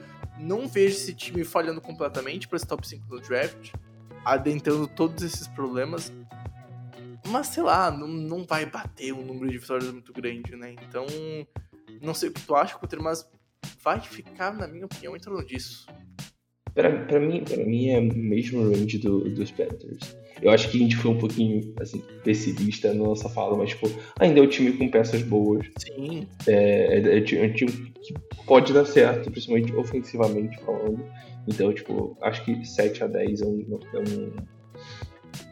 Não 0.44 0.68
vejo 0.68 0.94
esse 0.94 1.14
time 1.14 1.42
falhando 1.42 1.80
completamente 1.80 2.46
para 2.46 2.56
esse 2.56 2.66
top 2.66 2.86
5 2.86 3.06
do 3.06 3.18
draft, 3.18 3.72
adentrando 4.22 4.86
todos 4.86 5.24
esses 5.24 5.48
problemas. 5.48 6.12
Mas 7.26 7.46
sei 7.46 7.62
lá, 7.62 7.90
não, 7.90 8.06
não 8.06 8.44
vai 8.44 8.66
bater 8.66 9.14
um 9.14 9.24
número 9.24 9.50
de 9.50 9.56
vitórias 9.56 9.90
muito 9.90 10.12
grande, 10.12 10.54
né? 10.54 10.76
Então, 10.86 11.06
não 12.02 12.12
sei 12.12 12.28
o 12.28 12.32
que 12.32 12.42
tu 12.42 12.54
acha, 12.54 12.76
Coutinho, 12.76 13.02
mas 13.02 13.26
vai 13.82 13.98
ficar, 14.02 14.52
na 14.52 14.68
minha 14.68 14.84
opinião, 14.84 15.16
em 15.16 15.20
torno 15.20 15.42
disso. 15.42 15.86
Pra, 16.74 16.90
pra, 17.06 17.18
mim, 17.18 17.42
pra 17.42 17.64
mim 17.64 17.88
é 17.88 17.98
o 17.98 18.14
mesmo 18.14 18.68
range 18.68 18.98
do, 18.98 19.30
dos 19.30 19.50
Panthers. 19.50 20.14
Eu 20.44 20.50
acho 20.50 20.70
que 20.70 20.76
a 20.76 20.80
gente 20.80 20.94
foi 20.96 21.10
um 21.10 21.16
pouquinho 21.18 21.74
assim, 21.80 22.02
pessimista 22.22 22.92
na 22.92 23.02
nossa 23.02 23.30
fala, 23.30 23.56
mas 23.56 23.70
tipo, 23.70 23.90
ainda 24.20 24.40
é 24.40 24.42
um 24.42 24.46
time 24.46 24.72
com 24.72 24.90
peças 24.90 25.22
boas. 25.22 25.66
Sim. 25.78 26.26
É, 26.46 26.98
é, 26.98 27.18
é 27.18 27.18
é 27.18 27.46
um 27.46 27.52
time 27.54 27.72
que 28.02 28.14
pode 28.46 28.72
dar 28.74 28.84
certo, 28.84 29.30
principalmente 29.30 29.74
ofensivamente 29.74 30.60
falando. 30.60 31.02
Então, 31.48 31.72
tipo, 31.72 32.14
acho 32.20 32.44
que 32.44 32.62
7 32.62 33.04
a 33.04 33.06
10 33.06 33.40
é 33.40 33.46
um, 33.46 33.78
é 33.94 33.98
um, 33.98 34.32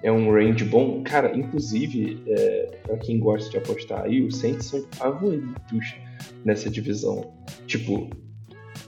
é 0.02 0.12
um 0.12 0.30
range 0.30 0.64
bom. 0.66 1.02
Cara, 1.02 1.34
inclusive, 1.34 2.22
é, 2.26 2.78
pra 2.82 2.98
quem 2.98 3.18
gosta 3.18 3.48
de 3.50 3.56
apostar 3.56 4.04
aí, 4.04 4.20
os 4.22 4.36
Saints 4.36 4.66
são 4.66 4.84
favoritos 4.92 5.94
nessa 6.44 6.68
divisão. 6.68 7.32
Tipo, 7.66 8.10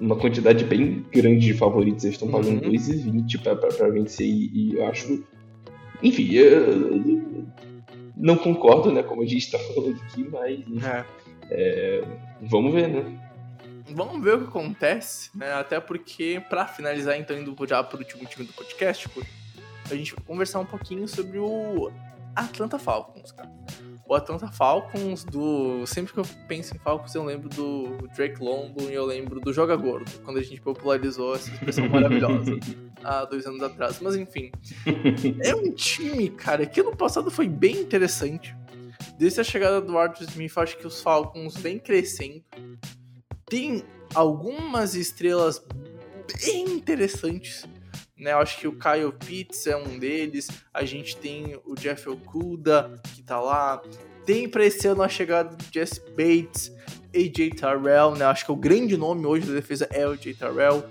uma 0.00 0.16
quantidade 0.16 0.64
bem 0.64 1.02
grande 1.10 1.46
de 1.46 1.54
favoritos. 1.54 2.04
Eles 2.04 2.16
estão 2.16 2.30
pagando 2.30 2.62
Uhum. 2.62 2.72
2,20 2.72 3.42
pra, 3.42 3.56
pra, 3.56 3.68
pra 3.70 3.88
vencer 3.88 4.26
e, 4.26 4.50
e 4.52 4.74
eu 4.74 4.86
acho. 4.86 5.24
Enfim, 6.04 6.32
eu 6.34 7.44
não 8.16 8.36
concordo, 8.36 8.92
né, 8.92 9.02
como 9.02 9.22
a 9.22 9.26
gente 9.26 9.50
tá 9.50 9.58
falando 9.58 9.98
aqui, 10.02 10.28
mas 10.30 10.84
É. 10.84 11.04
é, 11.50 12.04
vamos 12.42 12.72
ver, 12.72 12.88
né? 12.88 13.20
Vamos 13.90 14.22
ver 14.22 14.34
o 14.36 14.38
que 14.42 14.48
acontece, 14.48 15.30
né? 15.36 15.52
Até 15.52 15.78
porque, 15.80 16.42
pra 16.48 16.66
finalizar, 16.66 17.18
então, 17.18 17.36
indo 17.38 17.54
já 17.68 17.82
pro 17.82 17.98
último 17.98 18.24
time 18.26 18.46
do 18.46 18.52
podcast, 18.54 19.08
a 19.90 19.94
gente 19.94 20.14
vai 20.14 20.24
conversar 20.24 20.60
um 20.60 20.64
pouquinho 20.64 21.06
sobre 21.06 21.38
o 21.38 21.90
Atlanta 22.34 22.78
Falcons, 22.78 23.30
cara. 23.32 23.50
O 24.06 24.14
Atlanta 24.14 24.48
Falcons, 24.48 25.24
do. 25.24 25.86
Sempre 25.86 26.12
que 26.14 26.20
eu 26.20 26.26
penso 26.48 26.74
em 26.74 26.78
Falcons, 26.78 27.14
eu 27.14 27.24
lembro 27.24 27.48
do 27.50 28.08
Drake 28.14 28.42
London 28.42 28.84
e 28.90 28.94
eu 28.94 29.04
lembro 29.04 29.40
do 29.40 29.52
Joga 29.52 29.76
Gordo, 29.76 30.10
quando 30.24 30.38
a 30.38 30.42
gente 30.42 30.60
popularizou 30.60 31.34
essa 31.34 31.50
expressão 31.50 31.88
maravilhosa 31.88 32.52
há 33.04 33.24
dois 33.24 33.46
anos 33.46 33.62
atrás. 33.62 34.00
Mas 34.00 34.16
enfim. 34.16 34.50
É 35.44 35.54
um 35.54 35.70
time, 35.72 36.30
cara, 36.30 36.66
que 36.66 36.80
ano 36.80 36.96
passado 36.96 37.30
foi 37.30 37.48
bem 37.48 37.76
interessante. 37.76 38.54
Desde 39.18 39.40
a 39.40 39.44
chegada 39.44 39.80
do 39.80 39.96
Arthur 39.96 40.24
Smith, 40.24 40.56
acho 40.56 40.76
que 40.78 40.86
os 40.86 41.00
Falcons 41.00 41.56
vêm 41.56 41.78
crescendo. 41.78 42.42
Tem 43.46 43.84
algumas 44.14 44.94
estrelas 44.94 45.62
bem 46.44 46.64
interessantes. 46.70 47.66
Né, 48.16 48.32
eu 48.32 48.38
acho 48.38 48.58
que 48.58 48.68
o 48.68 48.78
Kyle 48.78 49.12
Pitts 49.12 49.66
é 49.66 49.76
um 49.76 49.98
deles. 49.98 50.48
A 50.72 50.84
gente 50.84 51.16
tem 51.16 51.60
o 51.64 51.74
Jeff 51.74 52.08
Okuda, 52.08 53.00
que 53.14 53.22
tá 53.22 53.40
lá. 53.40 53.82
Tem 54.24 54.48
para 54.48 54.64
esse 54.64 54.86
ano 54.86 55.02
a 55.02 55.08
chegada 55.08 55.54
do 55.54 55.64
Jesse 55.72 56.00
Bates, 56.10 56.72
AJ 57.14 57.50
Terrell, 57.60 58.14
né? 58.16 58.24
Acho 58.24 58.46
que 58.46 58.52
o 58.52 58.56
grande 58.56 58.96
nome 58.96 59.26
hoje 59.26 59.46
da 59.46 59.52
defesa 59.52 59.88
é 59.92 60.06
o 60.06 60.12
AJ 60.12 60.36
Terrell. 60.38 60.84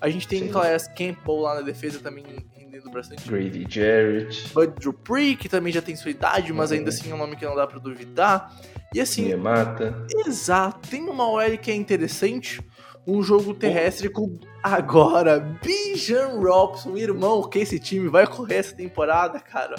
A 0.00 0.08
gente 0.08 0.28
tem 0.28 0.48
Class 0.48 0.86
Campbell 0.88 1.36
lá 1.40 1.56
na 1.56 1.60
defesa 1.62 1.98
também 1.98 2.24
rendendo 2.56 2.90
bastante. 2.90 3.28
Grady 3.28 3.66
Jarrett. 3.68 4.52
Bud 4.54 4.72
Dupree, 4.80 5.34
que 5.36 5.48
também 5.48 5.72
já 5.72 5.82
tem 5.82 5.96
sua 5.96 6.10
idade, 6.10 6.52
mas 6.52 6.70
ainda 6.70 6.90
assim 6.90 7.10
é 7.10 7.14
um 7.14 7.18
nome 7.18 7.34
que 7.36 7.44
não 7.44 7.56
dá 7.56 7.66
para 7.66 7.78
duvidar. 7.78 8.54
E 8.94 9.00
assim. 9.00 9.34
mata. 9.34 10.06
Exato. 10.26 10.88
Tem 10.88 11.02
uma 11.02 11.28
OL 11.28 11.58
que 11.58 11.70
é 11.70 11.74
interessante. 11.74 12.60
Um 13.06 13.22
jogo 13.22 13.54
terrestre 13.54 14.10
com 14.10 14.38
agora 14.62 15.40
Bijan 15.40 16.38
Robson, 16.40 16.94
irmão, 16.96 17.42
que 17.48 17.58
esse 17.58 17.78
time 17.80 18.06
vai 18.06 18.26
correr 18.26 18.56
essa 18.56 18.74
temporada, 18.76 19.40
cara. 19.40 19.76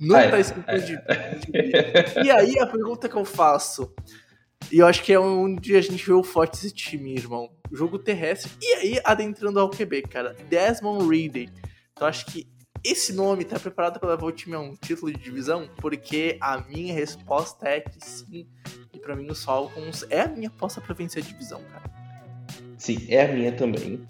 Não 0.00 0.16
tá 0.16 0.36
é, 0.36 0.40
escrito 0.40 0.72
de, 0.80 0.96
de- 0.96 2.24
E 2.24 2.30
aí 2.30 2.58
a 2.58 2.66
pergunta 2.66 3.08
que 3.08 3.14
eu 3.14 3.24
faço. 3.24 3.94
E 4.70 4.78
eu 4.78 4.86
acho 4.86 5.02
que 5.02 5.12
é 5.12 5.18
onde 5.18 5.76
a 5.76 5.80
gente 5.80 6.04
vê 6.04 6.12
o 6.12 6.22
forte 6.22 6.52
desse 6.52 6.74
time, 6.74 7.14
irmão. 7.14 7.50
Jogo 7.70 7.98
terrestre. 7.98 8.50
E 8.60 8.74
aí, 8.74 9.00
adentrando 9.04 9.58
ao 9.58 9.70
QB, 9.70 10.02
cara. 10.02 10.36
Desmond 10.48 11.08
Reader. 11.08 11.48
Então 11.92 12.06
acho 12.06 12.26
que 12.26 12.46
esse 12.84 13.12
nome 13.12 13.44
tá 13.44 13.60
preparado 13.60 14.00
para 14.00 14.10
levar 14.10 14.26
o 14.26 14.32
time 14.32 14.56
a 14.56 14.60
um 14.60 14.74
título 14.74 15.12
de 15.12 15.18
divisão? 15.18 15.68
Porque 15.76 16.36
a 16.40 16.58
minha 16.68 16.92
resposta 16.92 17.68
é 17.68 17.80
que 17.80 18.04
sim. 18.04 18.46
E 18.92 18.98
pra 18.98 19.14
mim, 19.14 19.30
os 19.30 19.44
Falcons 19.44 20.04
é 20.10 20.22
a 20.22 20.28
minha 20.28 20.48
aposta 20.48 20.80
pra 20.80 20.94
vencer 20.94 21.22
a 21.22 21.26
divisão, 21.26 21.62
cara. 21.70 21.90
Sim, 22.76 23.06
é 23.08 23.24
a 23.24 23.32
minha 23.32 23.52
também. 23.52 24.04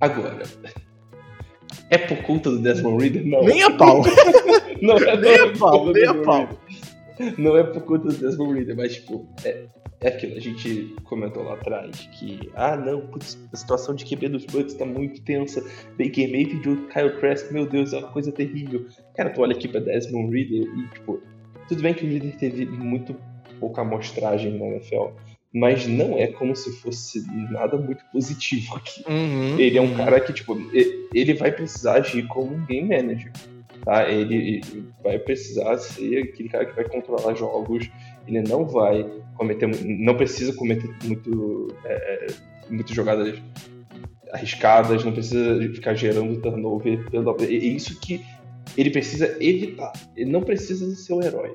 Agora. 0.00 0.44
É 1.90 1.98
por 1.98 2.22
conta 2.22 2.50
do 2.50 2.60
Desmond 2.60 3.02
Reader? 3.02 3.26
Não. 3.26 3.42
Nem 3.42 3.62
a 3.62 3.70
pau. 3.70 4.02
Não 4.80 4.96
é, 4.96 5.16
Nem 5.16 5.34
a 5.40 5.58
pau, 5.58 5.92
nem 5.92 6.06
a 6.06 6.14
pau. 6.22 6.48
Não 7.38 7.56
é 7.56 7.62
por 7.62 7.82
conta 7.82 8.08
do 8.08 8.16
Desmond 8.16 8.54
Reader, 8.54 8.76
mas 8.76 8.94
tipo, 8.94 9.28
é, 9.44 9.66
é 10.02 10.08
aquilo. 10.08 10.36
A 10.36 10.40
gente 10.40 10.94
comentou 11.04 11.42
lá 11.42 11.54
atrás 11.54 12.08
que, 12.12 12.50
ah, 12.54 12.76
não, 12.76 13.00
putz, 13.06 13.38
a 13.52 13.56
situação 13.56 13.94
de 13.94 14.04
QB 14.04 14.28
dos 14.28 14.44
Bucks 14.46 14.74
tá 14.74 14.84
muito 14.84 15.20
tensa. 15.22 15.60
Baker 15.98 16.30
Mayfield 16.30 16.68
e 16.68 16.72
o 16.72 16.88
Kyle 16.88 17.20
Trask, 17.20 17.50
meu 17.50 17.66
Deus, 17.66 17.92
é 17.92 17.98
uma 17.98 18.08
coisa 18.08 18.32
terrível. 18.32 18.86
Cara, 19.14 19.30
tu 19.30 19.40
olha 19.40 19.54
aqui 19.54 19.68
pra 19.68 19.80
Desmond 19.80 20.34
Reader 20.34 20.62
e, 20.62 20.88
tipo, 20.94 21.22
tudo 21.68 21.82
bem 21.82 21.94
que 21.94 22.04
o 22.04 22.08
Reader 22.08 22.36
teve 22.36 22.66
muito 22.66 23.14
pouca 23.58 23.82
amostragem 23.82 24.58
na 24.58 24.66
NFL, 24.66 25.10
mas 25.54 25.86
não 25.86 26.18
é 26.18 26.26
como 26.26 26.56
se 26.56 26.72
fosse 26.80 27.24
nada 27.50 27.76
muito 27.76 28.04
positivo 28.12 28.76
aqui. 28.76 29.04
Uhum. 29.08 29.58
Ele 29.58 29.78
é 29.78 29.80
um 29.80 29.94
cara 29.94 30.18
que, 30.20 30.32
tipo, 30.32 30.56
ele 31.14 31.34
vai 31.34 31.52
precisar 31.52 31.94
agir 31.94 32.26
como 32.26 32.54
um 32.54 32.66
game 32.66 32.88
manager. 32.88 33.30
Tá? 33.84 34.08
Ele 34.08 34.60
vai 35.02 35.18
precisar 35.18 35.76
ser 35.78 36.18
aquele 36.18 36.48
cara 36.48 36.64
que 36.64 36.74
vai 36.74 36.88
controlar 36.88 37.34
jogos. 37.34 37.90
Ele 38.26 38.42
não 38.42 38.64
vai 38.66 39.04
cometer. 39.36 39.66
Não 39.84 40.16
precisa 40.16 40.52
cometer 40.54 40.90
muito, 41.04 41.68
é, 41.84 42.26
muitas 42.70 42.94
jogadas 42.94 43.40
arriscadas, 44.32 45.04
não 45.04 45.12
precisa 45.12 45.60
ficar 45.74 45.94
gerando 45.94 46.40
turnover. 46.40 47.04
É 47.40 47.52
isso 47.52 47.98
que 48.00 48.24
ele 48.76 48.90
precisa 48.90 49.36
evitar. 49.40 49.92
Ele 50.16 50.30
não 50.30 50.42
precisa 50.42 50.94
ser 50.94 51.12
o 51.12 51.22
herói. 51.22 51.52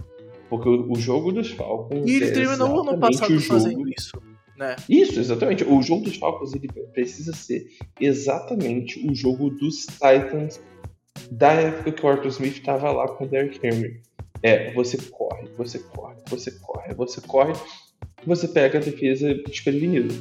Porque 0.50 0.70
o, 0.70 0.92
o 0.92 0.96
jogo 0.96 1.32
dos 1.32 1.52
Falcons. 1.52 2.08
E 2.08 2.16
ele 2.16 2.26
é 2.26 2.32
terminou 2.32 2.82
ano 2.82 3.00
passado 3.00 3.32
o 3.32 3.40
jogo 3.40 3.62
fazendo 3.62 3.90
isso, 3.90 4.22
né? 4.58 4.76
isso, 4.88 5.20
exatamente. 5.20 5.64
O 5.64 5.82
jogo 5.82 6.04
dos 6.04 6.16
Falcons 6.16 6.54
ele 6.54 6.68
precisa 6.94 7.34
ser 7.34 7.68
exatamente 8.00 9.06
o 9.06 9.14
jogo 9.14 9.50
dos 9.50 9.86
Titans 9.86 10.62
da 11.32 11.52
época 11.52 11.92
que 11.92 12.06
o 12.06 12.10
Arthur 12.10 12.28
Smith 12.28 12.58
estava 12.58 12.92
lá 12.92 13.08
com 13.08 13.26
o 13.26 13.28
Derrick 13.28 13.60
Henry. 13.66 14.02
É, 14.44 14.72
você 14.74 14.98
corre, 14.98 15.48
você 15.58 15.80
corre, 15.80 16.16
você 16.30 16.52
corre, 16.52 16.94
você 16.94 17.22
corre, 17.22 17.54
você 18.26 18.48
pega 18.48 18.78
a 18.78 18.82
defesa 18.82 19.34
desprevenida. 19.48 20.14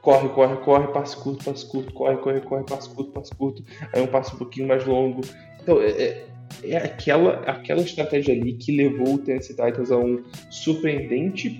Corre, 0.00 0.28
corre, 0.30 0.56
corre, 0.64 0.88
passe 0.88 1.16
curto, 1.16 1.44
passe 1.44 1.64
curto, 1.70 1.92
corre, 1.92 2.16
corre, 2.16 2.40
corre, 2.40 2.64
passe 2.64 2.88
curto, 2.90 3.12
passe 3.12 3.34
curto, 3.34 3.64
aí 3.92 4.02
um 4.02 4.06
passe 4.08 4.34
um 4.34 4.38
pouquinho 4.38 4.66
mais 4.66 4.84
longo. 4.84 5.20
Então, 5.62 5.80
é, 5.80 5.90
é- 5.90 6.26
é 6.64 6.76
aquela, 6.76 7.34
aquela 7.44 7.80
estratégia 7.80 8.34
ali 8.34 8.54
que 8.54 8.76
levou 8.76 9.14
o 9.14 9.18
Tennessee 9.18 9.54
Titans 9.56 9.90
a 9.90 9.96
um 9.96 10.22
surpreendente 10.50 11.58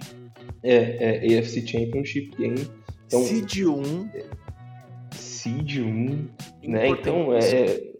é, 0.62 1.24
é, 1.32 1.38
AFC 1.38 1.66
Championship 1.66 2.34
Game. 2.36 2.68
Então, 3.06 3.22
Seed 3.22 3.58
1. 3.66 4.08
Seed 5.12 5.76
1, 5.78 6.28
né? 6.64 6.88
Então 6.88 7.32
é, 7.34 7.92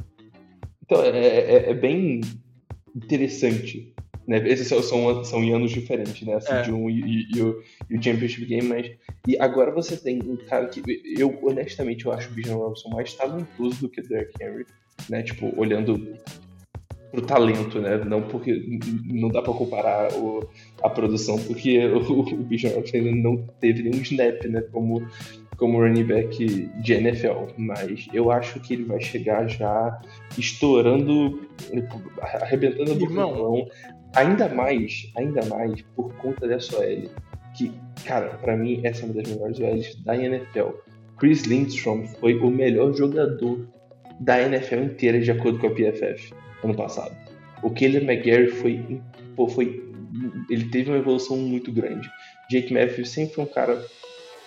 então 0.82 1.03
é, 1.03 1.26
é- 1.26 1.70
é 1.70 1.74
bem 1.74 2.20
interessante. 2.95 3.93
Né? 4.26 4.38
Esses 4.49 4.68
são, 4.68 4.80
são, 4.82 5.24
são 5.24 5.43
em 5.43 5.53
anos 5.53 5.72
diferentes, 5.72 6.24
né? 6.26 6.34
A 6.34 6.40
Seed 6.40 6.68
É. 6.68 6.72
1 6.72 6.90
e, 6.90 7.01
e- 7.01 7.26
e 7.36 7.43
o, 7.43 7.62
e 7.90 7.97
o 7.97 8.03
Championship 8.03 8.47
Game, 8.47 8.68
mas. 8.68 8.90
E 9.26 9.36
agora 9.38 9.72
você 9.72 9.97
tem 9.97 10.20
um 10.22 10.36
cara 10.36 10.68
que. 10.68 10.80
Eu, 11.18 11.36
honestamente, 11.43 12.07
eu 12.07 12.12
acho 12.12 12.30
o 12.30 12.32
Bijan 12.32 12.55
Robson 12.55 12.88
mais 12.90 13.12
talentoso 13.14 13.80
do 13.80 13.88
que 13.88 14.01
o 14.01 14.09
Derrick 14.09 14.32
Henry, 14.40 14.64
né? 15.11 15.22
Tipo, 15.24 15.53
olhando 15.61 16.16
pro 17.11 17.20
talento, 17.22 17.80
né? 17.80 17.99
Não 18.05 18.22
porque 18.22 18.55
não 19.05 19.28
dá 19.28 19.43
pra 19.43 19.53
comparar 19.53 20.12
o, 20.14 20.49
a 20.82 20.88
produção, 20.88 21.36
porque 21.43 21.78
o, 21.86 22.20
o 22.20 22.36
Bijan 22.45 22.70
Robson 22.76 22.99
ainda 22.99 23.11
não 23.11 23.36
teve 23.61 23.82
nenhum 23.82 24.03
snap, 24.03 24.45
né? 24.45 24.61
Como 24.70 25.05
como 25.57 25.80
running 25.80 26.05
back 26.05 26.70
de 26.80 26.92
NFL, 26.92 27.53
mas 27.57 28.09
eu 28.12 28.30
acho 28.30 28.59
que 28.61 28.74
ele 28.74 28.84
vai 28.84 29.00
chegar 29.00 29.48
já 29.48 30.00
estourando, 30.36 31.48
arrebentando 32.40 32.92
a 32.92 32.94
boca 32.94 33.70
ainda 34.14 34.48
mais, 34.48 35.11
ainda 35.16 35.44
mais 35.46 35.82
por 35.94 36.12
conta 36.16 36.46
dessa 36.46 36.76
OL, 36.78 37.11
que, 37.55 37.72
cara, 38.05 38.28
pra 38.42 38.57
mim 38.57 38.80
essa 38.84 39.03
é 39.03 39.05
uma 39.07 39.14
das 39.14 39.28
melhores 39.28 39.59
OLs 39.59 40.03
da 40.05 40.16
NFL. 40.16 40.70
Chris 41.18 41.44
Lindstrom 41.44 42.07
foi 42.07 42.36
o 42.38 42.50
melhor 42.50 42.92
jogador 42.94 43.68
da 44.20 44.40
NFL 44.42 44.76
inteira 44.76 45.20
de 45.20 45.30
acordo 45.30 45.59
com 45.59 45.66
a 45.66 45.70
PFF 45.70 46.34
ano 46.64 46.74
passado. 46.74 47.16
O 47.62 47.70
Caleb 47.70 48.05
McGarry 48.05 48.48
foi, 48.48 49.00
pô, 49.36 49.46
foi, 49.46 49.82
ele 50.50 50.64
teve 50.70 50.90
uma 50.90 50.98
evolução 50.98 51.36
muito 51.36 51.70
grande. 51.70 52.11
Jake 52.50 52.72
Matthews 52.72 53.11
sempre 53.11 53.34
foi 53.34 53.44
um 53.44 53.48
cara 53.48 53.84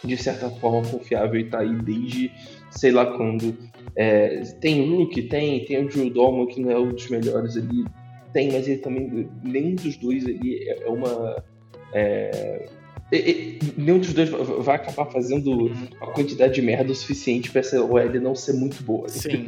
de 0.06 0.18
certa 0.18 0.50
forma 0.50 0.88
confiável 0.90 1.40
e 1.40 1.46
tá 1.46 1.60
aí 1.60 1.74
desde 1.82 2.32
sei 2.72 2.92
lá 2.92 3.06
quando. 3.06 3.56
É, 3.96 4.40
tem 4.60 4.82
o 4.82 4.98
Rook, 4.98 5.22
tem, 5.24 5.64
tem 5.66 5.86
o 5.86 5.88
Drew 5.88 6.10
Dolman, 6.10 6.48
que 6.48 6.60
não 6.62 6.72
é 6.72 6.78
um 6.78 6.90
dos 6.90 7.08
melhores 7.10 7.56
ali. 7.56 7.86
Tem, 8.34 8.52
mas 8.52 8.68
ele 8.68 8.80
também. 8.80 9.30
Nenhum 9.44 9.76
dos 9.76 9.96
dois 9.98 10.26
ali 10.26 10.68
é 10.68 10.84
é 10.84 10.90
uma. 10.90 11.44
é, 11.94 12.68
e- 13.12 13.16
e- 13.18 13.60
nenhum 13.78 14.00
dos 14.00 14.14
dois 14.14 14.28
va- 14.30 14.38
vai 14.44 14.76
acabar 14.76 15.06
fazendo 15.06 15.72
a 16.02 16.08
quantidade 16.08 16.56
de 16.56 16.62
merda 16.62 16.92
o 16.92 16.96
suficiente 16.96 17.50
pra 17.52 17.62
essa 17.62 17.82
OL 17.82 18.20
não 18.20 18.36
ser 18.36 18.54
muito 18.54 18.84
boa. 18.84 19.08
Sim. 19.08 19.48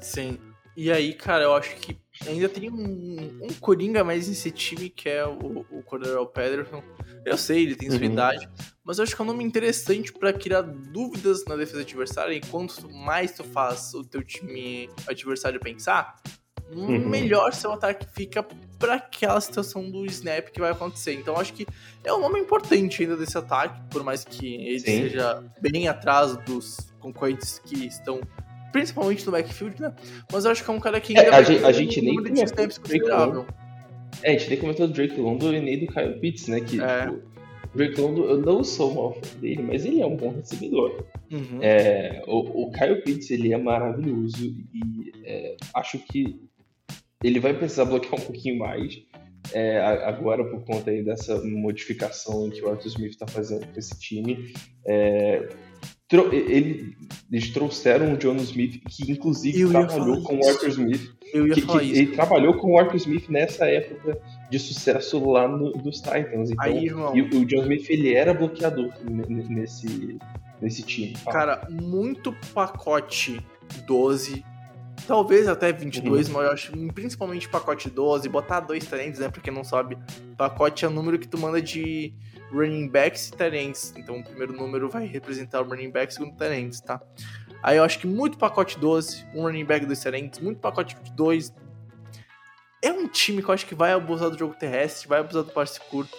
Sim. 0.00 0.38
E 0.76 0.90
aí, 0.90 1.12
cara, 1.12 1.44
eu 1.44 1.54
acho 1.54 1.76
que 1.76 1.96
ainda 2.26 2.48
tem 2.48 2.70
um, 2.70 3.38
um 3.42 3.48
Coringa 3.60 4.02
mais 4.04 4.28
nesse 4.28 4.50
time, 4.50 4.88
que 4.90 5.08
é 5.08 5.26
o, 5.26 5.64
o 5.70 5.82
Cordero 5.82 6.26
Pederson. 6.26 6.82
Eu 7.24 7.36
sei, 7.36 7.62
ele 7.62 7.76
tem 7.76 7.90
sua 7.90 8.00
Uhum. 8.00 8.12
idade, 8.12 8.48
mas 8.84 8.98
eu 8.98 9.04
acho 9.04 9.14
que 9.14 9.20
é 9.22 9.24
um 9.24 9.28
nome 9.28 9.44
interessante 9.44 10.12
pra 10.12 10.32
criar 10.32 10.62
dúvidas 10.62 11.44
na 11.46 11.54
defesa 11.56 11.82
adversária. 11.82 12.34
E 12.34 12.40
quanto 12.40 12.90
mais 12.90 13.32
tu 13.32 13.44
faz 13.44 13.94
o 13.94 14.02
teu 14.04 14.22
time 14.24 14.88
adversário 15.06 15.60
pensar, 15.60 16.16
Uhum. 16.74 17.06
melhor 17.08 17.52
seu 17.52 17.70
ataque 17.72 18.06
fica 18.14 18.42
pra 18.78 18.94
aquela 18.94 19.38
situação 19.40 19.90
do 19.90 20.06
snap 20.06 20.48
que 20.48 20.58
vai 20.58 20.70
acontecer. 20.72 21.12
Então 21.12 21.34
eu 21.34 21.40
acho 21.40 21.52
que 21.52 21.66
é 22.02 22.12
um 22.14 22.18
nome 22.20 22.40
importante 22.40 23.02
ainda 23.02 23.14
desse 23.16 23.36
ataque, 23.36 23.78
por 23.90 24.02
mais 24.02 24.24
que 24.24 24.54
ele 24.54 24.80
Sim. 24.80 25.02
seja 25.02 25.44
bem 25.60 25.86
atrás 25.86 26.34
dos 26.38 26.78
concorrentes 26.98 27.58
que 27.58 27.86
estão 27.86 28.20
principalmente 28.72 29.24
no 29.26 29.32
backfield, 29.32 29.80
né? 29.80 29.94
Mas 30.32 30.44
eu 30.44 30.50
acho 30.50 30.64
que 30.64 30.70
é 30.70 30.72
um 30.74 30.80
cara 30.80 31.00
que 31.00 31.14
É, 31.16 31.20
ainda 31.20 31.30
a 31.30 31.40
vai 31.40 31.44
gente- 31.44 31.64
a 31.64 31.72
gente 31.72 32.00
nem 32.00 32.16
comentou 32.16 32.44
do 32.44 32.52
Drake 32.54 32.80
considerável. 32.80 33.46
É, 34.22 34.30
a 34.30 34.38
gente 34.38 34.50
nem 34.50 34.58
comentou 34.58 34.86
do 34.88 34.92
Drake 34.92 35.20
London 35.20 35.52
e 35.52 35.60
nem 35.60 35.78
do 35.84 35.86
Kyle 35.92 36.18
Pitts, 36.20 36.48
né? 36.48 36.60
Que 36.60 36.80
É. 36.80 37.06
tipo, 37.06 37.22
Drake 37.74 38.00
London, 38.00 38.24
eu 38.24 38.38
não 38.40 38.62
sou 38.64 38.94
mal 38.94 39.12
fã 39.14 39.38
dele, 39.40 39.62
mas 39.62 39.84
ele 39.86 40.00
é 40.00 40.06
um 40.06 40.16
bom 40.16 40.30
recebedor. 40.30 41.04
Uhum. 41.30 41.58
É, 41.62 42.22
o, 42.26 42.64
o 42.68 42.72
Kyle 42.72 43.00
Pitts, 43.02 43.30
ele 43.30 43.52
é 43.52 43.58
maravilhoso 43.58 44.44
e 44.44 45.12
é, 45.24 45.56
acho 45.74 45.98
que 45.98 46.38
ele 47.24 47.40
vai 47.40 47.54
precisar 47.54 47.84
bloquear 47.86 48.14
um 48.14 48.24
pouquinho 48.24 48.58
mais 48.58 49.00
é, 49.52 49.78
agora 49.80 50.44
por 50.44 50.64
conta 50.64 50.90
aí 50.90 51.02
dessa 51.02 51.40
modificação 51.42 52.48
que 52.50 52.62
o 52.62 52.70
Arthur 52.70 52.86
Smith 52.88 53.10
está 53.10 53.26
fazendo 53.26 53.66
com 53.66 53.78
esse 53.78 53.98
time. 53.98 54.52
É, 54.86 55.48
ele, 56.32 56.96
eles 57.30 57.50
trouxeram 57.50 58.14
o 58.14 58.16
John 58.16 58.36
Smith, 58.36 58.82
que 58.88 59.10
inclusive 59.10 59.68
trabalhou 59.68 60.22
com 60.22 60.36
o 60.38 60.48
Arthur 60.48 60.68
Smith. 60.68 61.12
Que, 61.20 61.62
que. 61.62 61.78
Ele 61.78 62.06
trabalhou 62.08 62.54
com 62.54 62.72
o 62.72 62.78
Arthur 62.78 62.96
Smith 62.96 63.28
nessa 63.28 63.66
época 63.66 64.18
de 64.50 64.58
sucesso 64.58 65.24
lá 65.30 65.48
no, 65.48 65.72
dos 65.72 66.00
Titans. 66.00 66.50
Então, 66.50 66.64
Aí, 66.64 66.86
irmão. 66.86 67.16
e 67.16 67.22
o, 67.22 67.40
o 67.40 67.44
John 67.46 67.62
Smith 67.62 67.88
ele 67.88 68.14
era 68.14 68.34
bloqueador 68.34 68.92
nesse, 69.08 70.18
nesse 70.60 70.82
time. 70.82 71.14
Cara, 71.30 71.66
muito 71.70 72.34
pacote 72.52 73.40
12, 73.86 74.44
talvez 75.06 75.48
até 75.48 75.72
22, 75.72 76.28
Uhum. 76.28 76.34
mas 76.34 76.44
eu 76.46 76.52
acho 76.52 76.72
principalmente 76.92 77.48
pacote 77.48 77.88
12, 77.88 78.28
botar 78.28 78.60
dois 78.60 78.84
talentos, 78.84 79.20
né? 79.20 79.28
Pra 79.30 79.40
quem 79.40 79.52
não 79.52 79.64
sabe, 79.64 79.96
pacote 80.36 80.84
é 80.84 80.88
o 80.88 80.90
número 80.90 81.18
que 81.18 81.26
tu 81.26 81.38
manda 81.38 81.62
de 81.62 82.12
running 82.52 82.88
backs 82.88 83.28
e 83.28 83.32
talentos. 83.32 83.94
Então 83.96 84.18
o 84.18 84.24
primeiro 84.24 84.52
número 84.52 84.88
vai 84.88 85.06
representar 85.06 85.60
o 85.60 85.64
running 85.64 85.90
back, 85.90 86.12
o 86.12 86.14
segundo 86.14 86.36
talentos, 86.36 86.80
tá? 86.80 87.00
Aí 87.62 87.76
eu 87.76 87.84
acho 87.84 87.98
que 87.98 88.06
muito 88.06 88.36
pacote 88.36 88.78
12, 88.78 89.24
um 89.34 89.42
running 89.42 89.64
back, 89.64 89.86
dois 89.86 90.02
talentos, 90.02 90.40
muito 90.40 90.60
pacote 90.60 90.96
2. 91.14 91.52
É 92.82 92.92
um 92.92 93.06
time 93.06 93.40
que 93.42 93.48
eu 93.48 93.54
acho 93.54 93.66
que 93.66 93.74
vai 93.74 93.92
abusar 93.92 94.30
do 94.30 94.38
jogo 94.38 94.54
terrestre, 94.54 95.08
vai 95.08 95.20
abusar 95.20 95.44
do 95.44 95.52
passe 95.52 95.80
curto. 95.80 96.16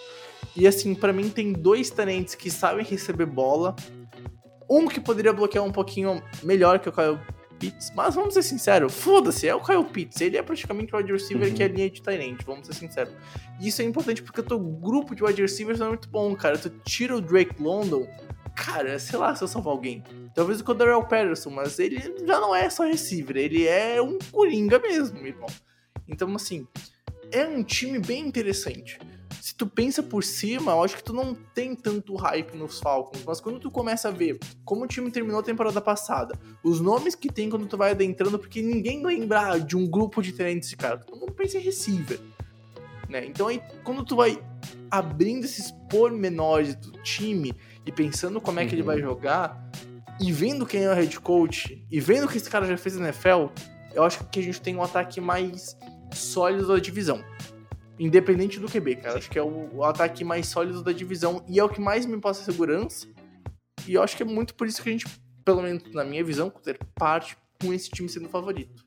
E 0.56 0.66
assim, 0.66 0.94
pra 0.94 1.12
mim 1.12 1.28
tem 1.28 1.52
dois 1.52 1.90
talentos 1.90 2.34
que 2.34 2.50
sabem 2.50 2.84
receber 2.84 3.26
bola. 3.26 3.76
Um 4.68 4.88
que 4.88 5.00
poderia 5.00 5.32
bloquear 5.32 5.62
um 5.62 5.72
pouquinho 5.72 6.22
melhor 6.42 6.78
que 6.78 6.88
o 6.88 6.92
Kyle 6.92 7.18
Pitts, 7.70 7.92
mas 7.94 8.14
vamos 8.14 8.34
ser 8.34 8.42
sinceros, 8.42 8.94
foda-se, 8.94 9.48
é 9.48 9.54
o 9.54 9.60
Kyle 9.60 9.84
Pitts, 9.84 10.20
ele 10.20 10.36
é 10.36 10.42
praticamente 10.42 10.94
o 10.94 10.98
wide 10.98 11.12
receiver 11.12 11.48
Uhum. 11.48 11.54
que 11.54 11.62
é 11.62 11.66
a 11.66 11.68
linha 11.68 11.90
de 11.90 12.02
Tyrant, 12.02 12.42
vamos 12.44 12.66
ser 12.66 12.74
sinceros. 12.74 13.12
E 13.60 13.68
isso 13.68 13.80
é 13.80 13.84
importante 13.84 14.22
porque 14.22 14.40
o 14.40 14.44
teu 14.44 14.58
grupo 14.58 15.14
de 15.14 15.24
wide 15.24 15.40
receivers 15.40 15.78
não 15.78 15.86
é 15.86 15.88
muito 15.90 16.08
bom, 16.08 16.34
cara. 16.34 16.58
Tu 16.58 16.70
tira 16.84 17.16
o 17.16 17.20
Drake 17.20 17.62
London, 17.62 18.06
cara, 18.54 18.98
sei 18.98 19.18
lá 19.18 19.34
se 19.34 19.42
eu 19.42 19.48
salvar 19.48 19.72
alguém. 19.72 20.02
Talvez 20.34 20.60
o 20.60 20.64
Coderell 20.64 21.02
Patterson, 21.02 21.50
mas 21.50 21.78
ele 21.78 22.00
já 22.26 22.40
não 22.40 22.54
é 22.54 22.68
só 22.68 22.84
receiver, 22.84 23.36
ele 23.36 23.66
é 23.66 24.02
um 24.02 24.18
coringa 24.32 24.78
mesmo, 24.78 25.24
irmão. 25.26 25.46
Então, 26.08 26.34
assim, 26.34 26.66
é 27.32 27.46
um 27.46 27.62
time 27.62 27.98
bem 27.98 28.26
interessante. 28.26 28.98
Se 29.40 29.54
tu 29.54 29.66
pensa 29.66 30.02
por 30.02 30.24
cima, 30.24 30.72
eu 30.72 30.82
acho 30.82 30.96
que 30.96 31.04
tu 31.04 31.12
não 31.12 31.34
tem 31.34 31.74
tanto 31.74 32.14
hype 32.14 32.56
nos 32.56 32.80
Falcons, 32.80 33.22
mas 33.26 33.40
quando 33.40 33.60
tu 33.60 33.70
começa 33.70 34.08
a 34.08 34.10
ver 34.10 34.38
como 34.64 34.84
o 34.84 34.86
time 34.86 35.10
terminou 35.10 35.40
a 35.40 35.42
temporada 35.42 35.80
passada, 35.80 36.38
os 36.62 36.80
nomes 36.80 37.14
que 37.14 37.30
tem 37.30 37.50
quando 37.50 37.66
tu 37.66 37.76
vai 37.76 37.90
adentrando, 37.90 38.38
porque 38.38 38.62
ninguém 38.62 39.04
lembra 39.04 39.58
de 39.58 39.76
um 39.76 39.86
grupo 39.86 40.22
de 40.22 40.32
talentos 40.32 40.68
esse 40.68 40.76
cara, 40.76 40.96
todo 40.98 41.18
mundo 41.20 41.32
pensa 41.32 41.58
em 41.58 41.60
receiver, 41.60 42.18
né? 43.08 43.26
Então 43.26 43.48
aí, 43.48 43.60
quando 43.84 44.04
tu 44.04 44.16
vai 44.16 44.42
abrindo 44.90 45.44
esses 45.44 45.70
pormenores 45.90 46.74
do 46.76 46.92
time 47.02 47.54
e 47.84 47.92
pensando 47.92 48.40
como 48.40 48.60
é 48.60 48.66
que 48.66 48.74
ele 48.74 48.80
Uhum. 48.82 48.86
vai 48.86 49.00
jogar, 49.00 49.70
e 50.20 50.32
vendo 50.32 50.64
quem 50.64 50.84
é 50.84 50.90
o 50.90 50.94
head 50.94 51.20
coach, 51.20 51.84
e 51.90 52.00
vendo 52.00 52.24
o 52.24 52.28
que 52.28 52.38
esse 52.38 52.48
cara 52.48 52.66
já 52.66 52.76
fez 52.76 52.96
na 52.96 53.08
NFL, 53.08 53.46
eu 53.92 54.02
acho 54.04 54.24
que 54.28 54.40
a 54.40 54.42
gente 54.42 54.60
tem 54.60 54.74
um 54.76 54.82
ataque 54.82 55.20
mais 55.20 55.76
sólido 56.12 56.66
da 56.68 56.78
divisão. 56.78 57.22
Independente 57.98 58.58
do 58.58 58.68
QB, 58.68 58.96
cara. 58.96 59.18
Acho 59.18 59.30
que 59.30 59.38
é 59.38 59.42
o, 59.42 59.70
o 59.72 59.84
ataque 59.84 60.24
mais 60.24 60.48
sólido 60.48 60.82
da 60.82 60.92
divisão 60.92 61.44
e 61.48 61.58
é 61.58 61.64
o 61.64 61.68
que 61.68 61.80
mais 61.80 62.06
me 62.06 62.20
passa 62.20 62.44
segurança. 62.44 63.06
E 63.86 63.94
eu 63.94 64.02
acho 64.02 64.16
que 64.16 64.22
é 64.22 64.26
muito 64.26 64.54
por 64.54 64.66
isso 64.66 64.82
que 64.82 64.88
a 64.88 64.92
gente, 64.92 65.06
pelo 65.44 65.62
menos 65.62 65.82
na 65.92 66.04
minha 66.04 66.24
visão, 66.24 66.50
ter 66.50 66.78
parte 66.94 67.36
com 67.60 67.72
esse 67.72 67.90
time 67.90 68.08
sendo 68.08 68.26
o 68.26 68.30
favorito. 68.30 68.84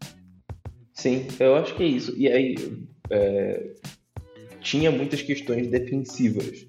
Sim, 0.93 1.27
eu 1.39 1.55
acho 1.55 1.75
que 1.75 1.83
é 1.83 1.87
isso. 1.87 2.13
E 2.17 2.27
aí, 2.27 2.55
é, 3.09 3.75
tinha 4.61 4.91
muitas 4.91 5.21
questões 5.21 5.67
defensivas 5.67 6.67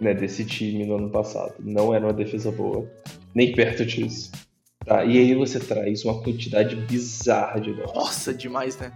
né, 0.00 0.14
desse 0.14 0.44
time 0.44 0.84
no 0.84 0.96
ano 0.96 1.10
passado. 1.10 1.54
Não 1.58 1.94
era 1.94 2.06
uma 2.06 2.12
defesa 2.12 2.50
boa, 2.50 2.90
nem 3.34 3.52
perto 3.52 3.84
disso. 3.84 4.30
Tá? 4.84 5.04
E 5.04 5.18
aí 5.18 5.34
você 5.34 5.58
traz 5.58 6.04
uma 6.04 6.22
quantidade 6.22 6.76
bizarra 6.76 7.60
de 7.60 7.70
nomes. 7.70 7.92
Nossa, 7.94 8.32
demais, 8.32 8.78
né? 8.78 8.92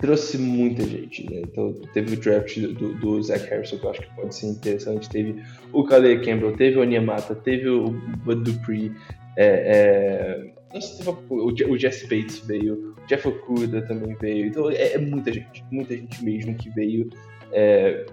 Trouxe 0.00 0.38
muita 0.38 0.84
gente, 0.84 1.28
né? 1.30 1.40
Então 1.40 1.72
teve 1.92 2.14
o 2.14 2.20
draft 2.20 2.58
do, 2.58 2.94
do 2.94 3.22
Zach 3.22 3.48
Harrison, 3.48 3.78
que 3.78 3.84
eu 3.84 3.90
acho 3.90 4.00
que 4.02 4.14
pode 4.14 4.34
ser 4.34 4.46
interessante. 4.46 5.08
Teve 5.08 5.42
o 5.72 5.84
Calais 5.84 6.24
Campbell, 6.24 6.56
teve 6.56 6.78
o 6.78 6.82
Onyemata, 6.82 7.34
teve 7.34 7.68
o 7.68 7.90
Bud 8.24 8.42
Dupree. 8.44 8.92
É, 9.36 9.46
é... 9.46 10.52
Nossa, 10.72 10.96
teve 10.96 11.10
o, 11.28 11.72
o 11.72 11.78
Jesse 11.78 12.04
Bates 12.04 12.40
veio, 12.46 12.94
o 12.96 13.06
Jeff 13.06 13.26
Okuda 13.26 13.82
também 13.82 14.14
veio. 14.20 14.46
Então 14.46 14.70
é, 14.70 14.92
é 14.92 14.98
muita 14.98 15.32
gente, 15.32 15.64
muita 15.70 15.96
gente 15.96 16.24
mesmo 16.24 16.54
que 16.54 16.70
veio 16.70 17.10
é, 17.52 18.06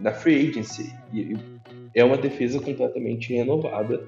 na 0.00 0.12
free 0.12 0.50
agency. 0.50 0.94
E, 1.12 1.36
é 1.94 2.04
uma 2.04 2.16
defesa 2.16 2.60
completamente 2.60 3.32
renovada 3.32 4.02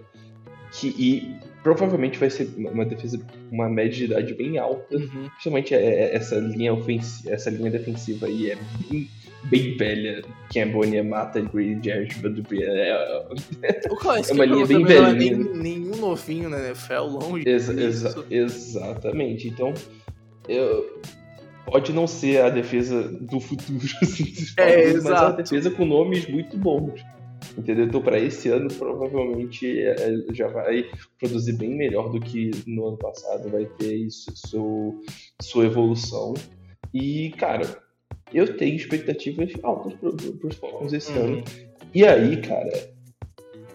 que, 0.73 0.89
e 0.99 1.37
provavelmente 1.67 2.17
vai 2.17 2.31
ser 2.31 2.49
uma 2.57 2.85
defesa 2.85 3.21
uma 3.51 3.69
média 3.69 3.91
de 3.99 4.05
idade 4.05 4.35
bem 4.35 4.57
alta. 4.57 4.97
Uhum. 4.97 5.29
Principalmente 5.31 5.75
é- 5.75 5.85
é- 5.85 6.15
essa 6.15 6.37
linha 6.37 6.73
ofensiva, 6.73 7.35
essa 7.35 7.51
linha 7.51 7.71
defensiva 7.73 8.27
aí 8.27 8.53
é 8.53 8.59
bem, 8.89 9.09
bem 9.51 9.77
velha. 9.77 10.23
Campbell, 10.55 11.05
Mata, 11.05 11.41
Grady, 11.41 11.89
Jarrett, 11.89 12.21
Badubri. 12.21 12.63
É, 12.63 12.91
é, 12.91 13.81
É 14.31 14.33
uma 14.33 14.45
linha 14.45 14.65
bem 14.65 14.81
também 14.85 15.01
não 15.01 15.07
é 15.07 15.57
nenhum 15.57 15.97
novinho 15.97 16.49
na 16.49 16.59
NFL, 16.69 17.01
longe 17.03 17.43
exa- 17.49 17.75
exa- 17.83 18.25
exatamente. 18.31 19.49
Então, 19.49 19.75
eu- 20.49 21.01
pode 21.65 21.93
não 21.93 22.07
ser 22.07 22.43
a 22.43 22.49
defesa 22.49 23.03
do 23.09 23.41
futuro, 23.41 23.81
assim, 24.01 24.33
É, 24.57 24.93
mas 24.93 24.95
é 24.95 25.01
uma 25.01 25.11
exato. 25.11 25.43
defesa 25.43 25.69
com 25.73 25.85
nomes 25.85 26.29
muito 26.29 26.57
bons. 26.57 27.01
Entendeu? 27.57 27.87
Então, 27.87 28.03
para 28.03 28.19
esse 28.19 28.49
ano, 28.51 28.69
provavelmente 28.69 29.67
é, 29.81 29.93
é, 29.93 30.35
já 30.35 30.47
vai 30.49 30.85
produzir 31.19 31.55
bem 31.55 31.75
melhor 31.75 32.11
do 32.11 32.21
que 32.21 32.51
no 32.67 32.87
ano 32.89 32.99
passado. 32.99 33.49
Vai 33.49 33.65
ter 33.65 33.95
isso, 33.95 34.31
seu, 34.37 35.01
sua 35.41 35.65
evolução. 35.65 36.35
E, 36.93 37.31
cara, 37.39 37.65
eu 38.33 38.57
tenho 38.57 38.77
expectativas 38.77 39.53
altas 39.63 39.95
para 39.95 40.11
os 40.49 40.57
Falcons 40.57 40.93
esse 40.93 41.13
Uhum. 41.13 41.25
ano. 41.25 41.45
E 41.95 42.05
aí, 42.05 42.37
cara, 42.43 42.91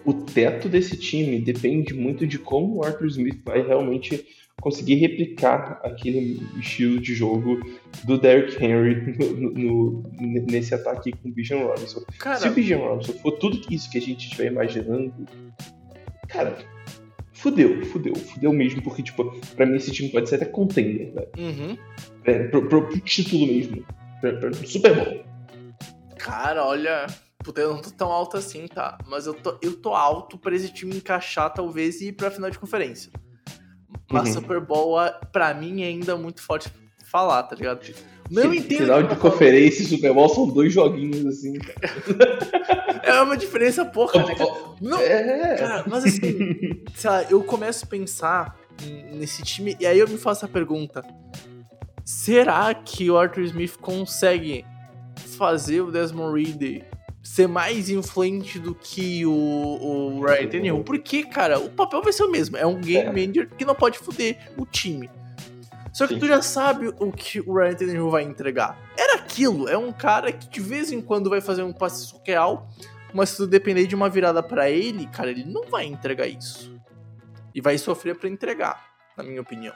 o 0.04 0.12
teto 0.12 0.68
desse 0.68 0.96
time 0.96 1.40
depende 1.40 1.92
muito 1.94 2.26
de 2.26 2.38
como 2.38 2.76
o 2.76 2.84
Arthur 2.84 3.06
Smith 3.06 3.40
vai 3.44 3.66
realmente 3.66 4.24
conseguir 4.62 4.94
replicar 4.94 5.80
aquele 5.84 6.40
estilo 6.58 6.98
de 7.00 7.14
jogo 7.14 7.60
do 8.04 8.16
Derrick 8.16 8.56
Henry 8.64 8.94
no- 9.36 9.50
no- 9.50 10.46
nesse 10.48 10.72
ataque 10.74 11.10
com 11.12 11.28
o 11.28 11.32
Bijan 11.32 11.58
Robinson. 11.64 12.00
Se 12.10 12.18
Cara, 12.18 12.48
o 12.50 12.54
Bijan 12.54 12.78
Robinson 12.78 13.12
for 13.14 13.32
tudo 13.32 13.60
isso 13.70 13.90
que 13.90 13.98
a 13.98 14.00
gente 14.00 14.24
estiver 14.24 14.46
imaginando, 14.52 15.12
cara, 16.28 16.56
fudeu, 17.32 17.84
fudeu, 17.86 18.14
fudeu 18.14 18.52
mesmo, 18.52 18.80
porque, 18.82 19.02
tipo, 19.02 19.24
pra 19.56 19.66
mim 19.66 19.76
esse 19.76 19.90
time 19.90 20.08
pode 20.10 20.28
ser 20.28 20.36
até 20.36 20.44
contender, 20.44 21.12
velho. 21.12 21.28
uhum. 21.36 21.76
É, 22.24 22.44
pro, 22.44 22.68
pro- 22.68 22.88
pro 22.88 23.00
título 23.00 23.46
mesmo. 23.48 23.84
Pra, 24.20 24.32
pra, 24.34 24.52
Super 24.54 24.94
Bowl. 24.94 25.24
Cara, 26.16 26.64
olha. 26.64 27.06
Puta, 27.42 27.60
eu 27.60 27.74
não 27.74 27.82
tô 27.82 27.90
tão 27.90 28.12
alto 28.12 28.36
assim, 28.36 28.68
tá? 28.68 28.96
Mas 29.08 29.26
eu 29.26 29.34
tô, 29.34 29.58
eu 29.60 29.76
tô 29.76 29.92
alto 29.92 30.38
pra 30.38 30.54
esse 30.54 30.72
time 30.72 30.94
encaixar, 30.94 31.52
talvez, 31.52 32.00
e 32.00 32.10
ir 32.10 32.12
pra 32.12 32.30
final 32.30 32.48
de 32.48 32.56
conferência. 32.60 33.10
Mas 34.10 34.28
Uhum. 34.28 34.34
Super 34.34 34.60
Bowl, 34.60 34.96
pra 35.32 35.52
mim, 35.54 35.82
é 35.82 35.86
ainda 35.86 36.16
muito 36.16 36.42
forte 36.42 36.68
falar, 37.10 37.42
tá 37.44 37.54
ligado? 37.56 37.80
Não 38.30 38.54
entendo. 38.54 38.78
Final 38.82 39.02
de 39.02 39.16
conferência 39.16 39.82
e 39.82 39.86
Super 39.86 40.14
Bowl 40.14 40.28
são 40.28 40.48
dois 40.48 40.72
joguinhos 40.72 41.26
assim, 41.26 41.58
cara. 41.58 42.62
É 43.04 43.20
uma 43.20 43.36
diferença 43.36 43.84
porra, 43.84 44.22
né, 44.24 44.34
cara? 44.34 44.50
Não, 44.80 44.98
É. 45.00 45.56
Cara, 45.56 45.84
mas 45.88 46.04
assim, 46.04 46.82
sei 46.94 47.10
lá, 47.10 47.22
eu 47.24 47.42
começo 47.42 47.84
a 47.84 47.88
pensar 47.88 48.56
nesse 49.12 49.42
time 49.42 49.76
e 49.80 49.84
aí 49.86 49.98
eu 49.98 50.08
me 50.08 50.16
faço 50.16 50.44
a 50.44 50.48
pergunta: 50.48 51.04
será 52.04 52.72
que 52.72 53.10
o 53.10 53.18
Arthur 53.18 53.42
Smith 53.42 53.76
consegue 53.78 54.64
fazer 55.36 55.80
o 55.80 55.90
Desmond 55.90 56.32
Reed 56.32 56.82
ser 57.22 57.46
mais 57.46 57.88
influente 57.88 58.58
do 58.58 58.74
que 58.74 59.24
o, 59.24 59.30
o 59.32 60.24
Ryan 60.24 60.48
Tannehill? 60.48 60.82
Porque, 60.84 61.24
cara, 61.24 61.58
o 61.58 61.70
papel 61.70 62.02
vai 62.02 62.12
ser 62.12 62.24
o 62.24 62.30
mesmo. 62.30 62.56
É 62.56 62.66
um 62.66 62.80
game 62.80 63.08
É. 63.08 63.12
manager 63.26 63.48
que 63.56 63.64
não 63.64 63.74
pode 63.74 63.98
foder 63.98 64.36
o 64.56 64.66
time. 64.66 65.08
Só 65.92 66.06
que 66.06 66.14
Sim. 66.14 66.20
tu 66.20 66.26
já 66.26 66.40
sabe 66.40 66.88
o 66.98 67.12
que 67.12 67.38
o 67.40 67.54
Ryan 67.54 67.74
Tannehill 67.74 68.10
vai 68.10 68.22
entregar. 68.22 68.78
Era 68.98 69.16
aquilo, 69.16 69.68
é 69.68 69.76
um 69.76 69.92
cara 69.92 70.32
que 70.32 70.48
de 70.48 70.60
vez 70.60 70.90
em 70.90 71.00
quando 71.02 71.28
vai 71.30 71.40
fazer 71.40 71.62
um 71.62 71.72
passe 71.72 72.06
surreal, 72.06 72.66
mas 73.12 73.28
se 73.30 73.36
tu 73.36 73.46
depender 73.46 73.86
de 73.86 73.94
uma 73.94 74.08
virada 74.08 74.42
pra 74.42 74.70
ele, 74.70 75.06
cara, 75.06 75.30
ele 75.30 75.44
não 75.44 75.64
vai 75.68 75.84
entregar 75.84 76.26
isso. 76.26 76.74
E 77.54 77.60
vai 77.60 77.76
sofrer 77.76 78.16
pra 78.16 78.28
entregar, 78.28 78.82
na 79.16 79.22
minha 79.22 79.42
opinião. 79.42 79.74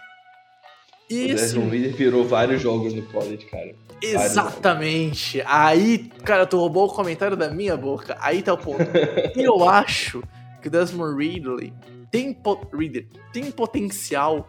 E 1.11 1.27
o 1.27 1.37
Desmond 1.37 1.71
Reader 1.71 1.95
virou 1.95 2.25
vários 2.25 2.63
jogos 2.63 2.95
no 2.95 3.03
college, 3.03 3.45
cara. 3.47 3.75
Exatamente. 4.03 5.43
Aí, 5.47 6.11
cara, 6.25 6.47
tu 6.47 6.59
roubou 6.59 6.87
o 6.87 6.93
comentário 6.93 7.37
da 7.37 7.51
minha 7.51 7.77
boca. 7.77 8.17
Aí 8.21 8.43
tá 8.43 8.53
o 8.53 8.59
ponto. 8.59 8.83
Eu 9.35 9.69
acho 9.69 10.23
que 10.61 10.69
o 10.69 10.71
Desmond 10.71 11.17
Ridley 11.17 11.73
tem, 12.11 12.37
Reader, 12.73 13.09
tem 13.33 13.51
potencial 13.51 14.49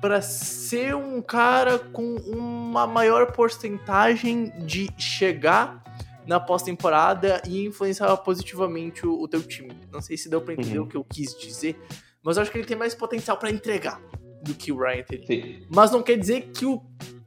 para 0.00 0.22
ser 0.22 0.94
um 0.94 1.20
cara 1.20 1.78
com 1.78 2.16
uma 2.16 2.86
maior 2.86 3.32
porcentagem 3.32 4.50
de 4.64 4.88
chegar 4.96 5.82
na 6.26 6.40
pós-temporada 6.40 7.42
e 7.46 7.66
influenciar 7.66 8.16
positivamente 8.18 9.06
o, 9.06 9.20
o, 9.20 9.28
teu 9.28 9.42
time. 9.42 9.72
Não 9.92 10.00
sei 10.00 10.16
se 10.16 10.28
deu 10.28 10.40
para 10.40 10.54
entender 10.54 10.78
uhum. 10.78 10.84
o 10.84 10.88
que 10.88 10.96
eu 10.96 11.04
quis 11.04 11.36
dizer, 11.36 11.78
mas 12.22 12.36
eu 12.36 12.42
acho 12.42 12.50
que 12.50 12.58
ele 12.58 12.66
tem 12.66 12.76
mais 12.76 12.94
potencial 12.94 13.36
para 13.36 13.50
entregar 13.50 14.00
do 14.42 14.54
que 14.54 14.72
o 14.72 14.78
Ryan. 14.78 15.04
Sim. 15.26 15.66
Mas 15.68 15.90
não 15.90 16.02
quer 16.02 16.16
dizer 16.16 16.50
que 16.54 16.64
o 16.64 16.80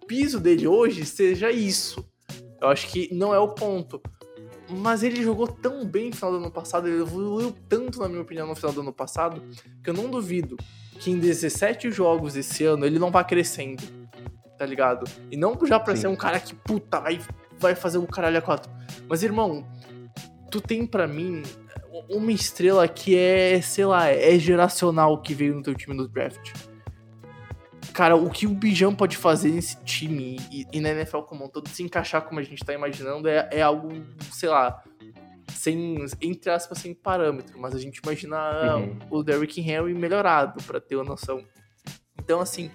piso 0.06 0.40
dele 0.40 0.68
hoje 0.68 1.06
seja 1.06 1.52
isso. 1.52 2.06
Eu 2.62 2.70
acho 2.70 2.88
que 2.88 3.14
não 3.14 3.34
é 3.34 3.40
o 3.40 3.50
ponto. 3.50 4.02
Mas 4.70 5.04
ele 5.04 5.22
jogou 5.22 5.48
tão 5.48 5.86
bem 5.86 6.10
no 6.10 6.16
final 6.16 6.32
do 6.32 6.38
ano 6.38 6.52
passado, 6.52 6.88
ele 6.88 7.02
evoluiu 7.02 7.54
tanto, 7.68 8.00
na 8.00 8.08
minha 8.08 8.22
opinião, 8.22 8.48
no 8.48 8.56
final 8.56 8.72
do 8.72 8.82
ano 8.82 8.94
passado, 8.94 9.44
que 9.84 9.90
eu 9.90 9.94
não 9.94 10.10
duvido 10.10 10.56
que 11.00 11.12
em 11.12 11.20
17 11.20 11.92
jogos 11.92 12.38
esse 12.38 12.64
ano 12.64 12.86
ele 12.86 12.98
não 12.98 13.12
vá 13.12 13.24
crescendo. 13.24 13.84
Tá 14.58 14.66
ligado? 14.66 15.04
E 15.30 15.36
não 15.36 15.58
já 15.66 15.80
pra 15.80 15.96
Sim. 15.96 16.04
ser 16.04 16.08
um 16.08 16.16
cara 16.16 16.40
que, 16.40 16.56
puta, 16.56 17.00
vai, 17.02 17.20
vai 17.60 17.76
fazer 17.76 17.98
o 17.98 18.08
caralho 18.08 18.38
a 18.38 18.42
4. 18.42 18.72
Mas, 19.10 19.22
irmão, 19.22 19.68
tu 20.50 20.62
tem 20.62 20.86
para 20.86 21.06
mim 21.06 21.44
uma 22.10 22.32
estrela 22.32 22.88
que 22.88 23.18
é, 23.18 23.62
sei 23.62 23.86
lá, 23.86 24.08
é 24.08 24.40
geracional 24.40 25.22
que 25.22 25.34
veio 25.34 25.56
no 25.56 25.62
teu 25.62 25.76
time 25.76 25.96
no 25.96 26.08
draft 26.08 26.54
cara, 27.94 28.16
o 28.16 28.30
que 28.30 28.48
o 28.48 28.54
Bijão 28.54 28.94
pode 28.94 29.16
fazer 29.16 29.52
nesse 29.52 29.78
time 29.84 30.38
e, 30.52 30.66
e, 30.74 30.82
na 30.82 30.90
NFL 30.90 31.20
como 31.20 31.46
um 31.46 31.48
todo, 31.48 31.70
se 31.70 31.84
encaixar 31.84 32.24
como 32.24 32.40
a 32.40 32.44
gente 32.44 32.64
tá 32.66 32.74
imaginando, 32.74 33.28
é, 33.28 33.48
é 33.52 33.62
algo, 33.62 33.90
sei 34.32 34.50
lá, 34.50 34.84
sem, 35.52 36.04
entre 36.22 36.50
aspas, 36.50 36.80
sem 36.80 36.94
parâmetro, 36.94 37.60
mas 37.60 37.76
a 37.76 37.80
gente 37.80 37.98
imagina 37.98 38.78
uhum. 38.78 38.98
o 39.10 39.24
Derrick 39.24 39.62
Henry 39.62 39.94
melhorado, 39.94 40.62
para 40.64 40.82
ter 40.82 40.96
uma 40.96 41.06
noção. 41.06 41.44
Então, 42.20 42.42
assim, 42.42 42.72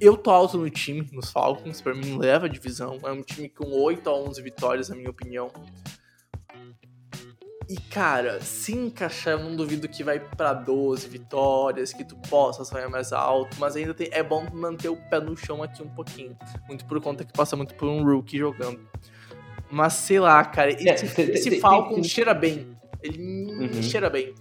eu 0.00 0.16
tô 0.16 0.30
alto 0.30 0.58
no 0.58 0.68
time, 0.68 1.08
nos 1.12 1.30
Falcons, 1.30 1.80
para 1.80 1.94
mim 1.94 2.18
leva 2.18 2.46
a 2.46 2.48
divisão, 2.48 2.98
é 3.04 3.10
um 3.12 3.22
time 3.22 3.48
com 3.48 3.70
8 3.70 4.08
a 4.10 4.14
11 4.14 4.42
vitórias, 4.42 4.88
na 4.88 4.96
minha 4.96 5.10
opinião. 5.10 5.50
E, 7.68 7.76
cara, 7.76 8.40
se 8.40 8.72
encaixar, 8.72 9.34
eu 9.34 9.40
não 9.40 9.56
duvido 9.56 9.88
que 9.88 10.04
vai 10.04 10.20
para 10.20 10.52
12 10.52 11.08
vitórias, 11.08 11.92
que 11.92 12.04
tu 12.04 12.14
possa 12.28 12.64
sonhar 12.64 12.88
mais 12.88 13.12
alto, 13.12 13.56
mas 13.58 13.74
ainda 13.74 13.92
tem, 13.92 14.08
é 14.12 14.22
bom 14.22 14.46
manter 14.52 14.88
o 14.88 14.96
pé 14.96 15.20
no 15.20 15.36
chão 15.36 15.62
aqui 15.64 15.82
um 15.82 15.88
pouquinho. 15.88 16.36
Muito 16.68 16.84
por 16.84 17.00
conta 17.00 17.24
que 17.24 17.32
passa 17.32 17.56
muito 17.56 17.74
por 17.74 17.88
um 17.88 18.04
rookie 18.04 18.38
jogando. 18.38 18.80
Mas 19.68 19.94
sei 19.94 20.20
lá, 20.20 20.44
cara, 20.44 20.70
esse, 20.70 21.20
é, 21.20 21.24
esse 21.24 21.60
Falcon 21.60 22.02
cheira 22.04 22.32
bem. 22.32 22.76
Ele 23.02 23.18
uhum. 23.20 23.82
cheira 23.82 24.08
bem. 24.08 24.32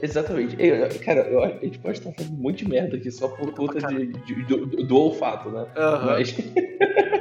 Exatamente. 0.00 0.56
Eu, 0.58 0.88
cara, 1.00 1.20
eu, 1.22 1.42
a 1.42 1.48
gente 1.62 1.78
pode 1.78 1.98
estar 1.98 2.12
fazendo 2.12 2.34
um 2.34 2.42
monte 2.42 2.64
de 2.64 2.70
merda 2.70 2.96
aqui 2.96 3.10
só 3.10 3.28
por 3.28 3.52
conta 3.52 3.80
de, 3.86 4.06
de, 4.06 4.44
do, 4.44 4.66
do, 4.66 4.96
olfato, 4.96 5.50
né? 5.50 5.66
Uhum. 5.76 6.06
Mas... 6.06 6.36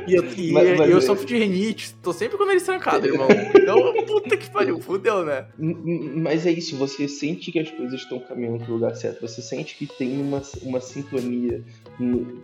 E 0.08 0.14
eu, 0.14 0.24
e 0.38 0.52
mas, 0.54 0.78
mas, 0.78 0.90
eu 0.90 0.98
é... 0.98 1.02
sofro 1.02 1.26
de 1.26 1.38
renite, 1.38 1.96
tô 1.96 2.14
sempre 2.14 2.38
com 2.38 2.44
o 2.44 2.48
nariz 2.48 2.64
trancado, 2.64 3.08
irmão. 3.08 3.28
Então, 3.56 3.94
puta 4.06 4.38
que 4.38 4.50
pariu, 4.50 4.80
fudeu, 4.80 5.26
né? 5.26 5.48
Mas 5.58 6.46
é 6.46 6.52
isso, 6.52 6.76
você 6.78 7.08
sente 7.08 7.52
que 7.52 7.60
as 7.60 7.70
coisas 7.72 8.02
estão 8.02 8.20
caminhando 8.20 8.64
pro 8.64 8.74
lugar 8.74 8.96
certo, 8.96 9.22
você 9.22 9.42
sente 9.42 9.76
que 9.76 9.88
tem 9.88 10.22
uma, 10.22 10.42
uma 10.64 10.80
sintonia 10.80 11.64
no, 12.00 12.42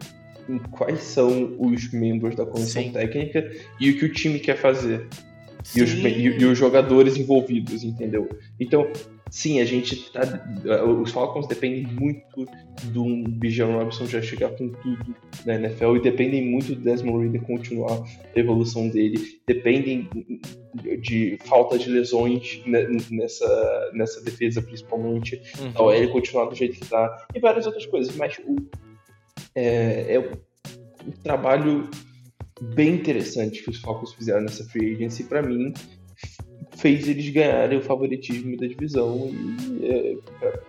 em 0.50 0.58
quais 0.58 1.04
são 1.04 1.56
os 1.60 1.92
membros 1.92 2.36
da 2.36 2.46
comissão 2.46 2.84
Sim. 2.84 2.92
técnica 2.92 3.52
e 3.80 3.92
o 3.92 3.98
que 3.98 4.06
o 4.06 4.14
time 4.14 4.40
quer 4.40 4.58
fazer. 4.58 5.08
E 5.76 5.82
os, 5.82 5.94
e, 5.94 6.08
e 6.08 6.46
os, 6.46 6.58
jogadores 6.58 7.16
envolvidos, 7.16 7.84
entendeu? 7.84 8.30
Então, 8.60 8.92
sim, 9.34 9.60
a 9.60 9.66
gente 9.66 10.12
tá. 10.12 10.22
Os 11.02 11.12
Falcons 11.12 11.48
dependem 11.48 11.88
muito 11.88 12.46
do 12.84 13.28
Bijan 13.30 13.66
Robinson 13.66 14.06
já 14.06 14.22
chegar 14.22 14.52
com 14.52 14.70
tudo 14.70 15.16
na 15.44 15.56
NFL 15.56 15.96
e 15.96 16.02
dependem 16.02 16.46
muito 16.46 16.76
do 16.76 16.82
Desmond 16.82 17.24
Reader 17.24 17.42
continuar 17.42 18.04
a 18.36 18.40
evolução 18.40 18.88
dele, 18.88 19.40
dependem 19.48 20.08
de 21.02 21.40
falta 21.46 21.80
de 21.80 21.90
lesões 21.90 22.62
nessa, 23.10 23.92
nessa 23.96 24.24
defesa, 24.24 24.62
principalmente, 24.62 25.42
uhum. 25.60 25.72
da 25.72 25.82
OL 25.82 26.12
continuar 26.12 26.46
do 26.46 26.56
jeito 26.56 26.80
que 26.80 26.88
tá, 26.88 27.26
e 27.34 27.40
várias 27.40 27.66
outras 27.66 27.88
coisas, 27.88 28.16
mas 28.16 28.40
o, 28.46 28.56
é, 29.56 30.14
é 30.16 30.20
um 31.08 31.12
trabalho 31.24 31.90
bem 32.76 32.94
interessante 32.94 33.64
que 33.64 33.70
os 33.72 33.80
Falcons 33.80 34.14
fizeram 34.14 34.42
nessa 34.42 34.64
free 34.66 34.94
agency, 34.94 35.24
para 35.24 35.42
mim, 35.42 35.74
fez 36.84 37.08
eles 37.08 37.30
ganharem 37.30 37.78
o 37.78 37.82
favoritismo 37.82 38.58
da 38.58 38.68
divisão. 38.68 39.30
E 39.80 40.20
é, 40.42 40.60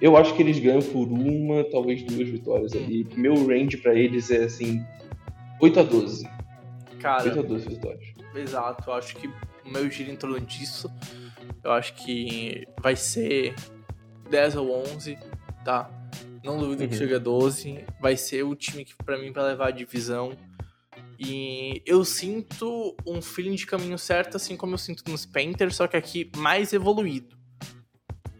eu 0.00 0.16
acho 0.16 0.32
que 0.36 0.42
eles 0.42 0.60
ganham 0.60 0.80
por 0.80 1.08
uma, 1.08 1.64
talvez 1.64 2.04
duas 2.04 2.28
vitórias 2.28 2.72
ali. 2.72 3.04
Meu 3.16 3.34
range 3.48 3.76
para 3.76 3.92
eles 3.92 4.30
é 4.30 4.44
assim: 4.44 4.80
8 5.60 5.80
a 5.80 5.82
12. 5.82 6.30
Cara, 7.00 7.24
8 7.24 7.40
a 7.40 7.42
12 7.42 7.68
vitórias. 7.68 8.14
Exato, 8.32 8.88
eu 8.88 8.94
acho 8.94 9.16
que 9.16 9.26
o 9.26 9.32
meu 9.72 9.90
giro 9.90 10.12
em 10.12 10.16
torno 10.16 10.40
disso. 10.40 10.88
Eu 11.64 11.72
acho 11.72 11.94
que 11.94 12.64
vai 12.80 12.94
ser 12.94 13.54
10 14.30 14.56
ou 14.56 14.84
11, 14.94 15.18
tá? 15.64 15.90
Não 16.44 16.58
duvido 16.58 16.84
uhum. 16.84 16.88
que 16.88 16.94
chegue 16.94 17.14
a 17.14 17.18
12. 17.18 17.84
Vai 18.00 18.16
ser 18.16 18.44
o 18.44 18.54
time 18.54 18.84
que, 18.84 18.94
para 18.94 19.18
mim, 19.18 19.32
vai 19.32 19.44
levar 19.44 19.68
a 19.68 19.70
divisão. 19.72 20.32
E 21.22 21.82
eu 21.84 22.02
sinto 22.02 22.96
um 23.06 23.20
feeling 23.20 23.54
de 23.54 23.66
caminho 23.66 23.98
certo, 23.98 24.38
assim 24.38 24.56
como 24.56 24.72
eu 24.72 24.78
sinto 24.78 25.04
nos 25.10 25.26
Panthers, 25.26 25.76
só 25.76 25.86
que 25.86 25.96
aqui 25.96 26.32
mais 26.34 26.72
evoluído. 26.72 27.36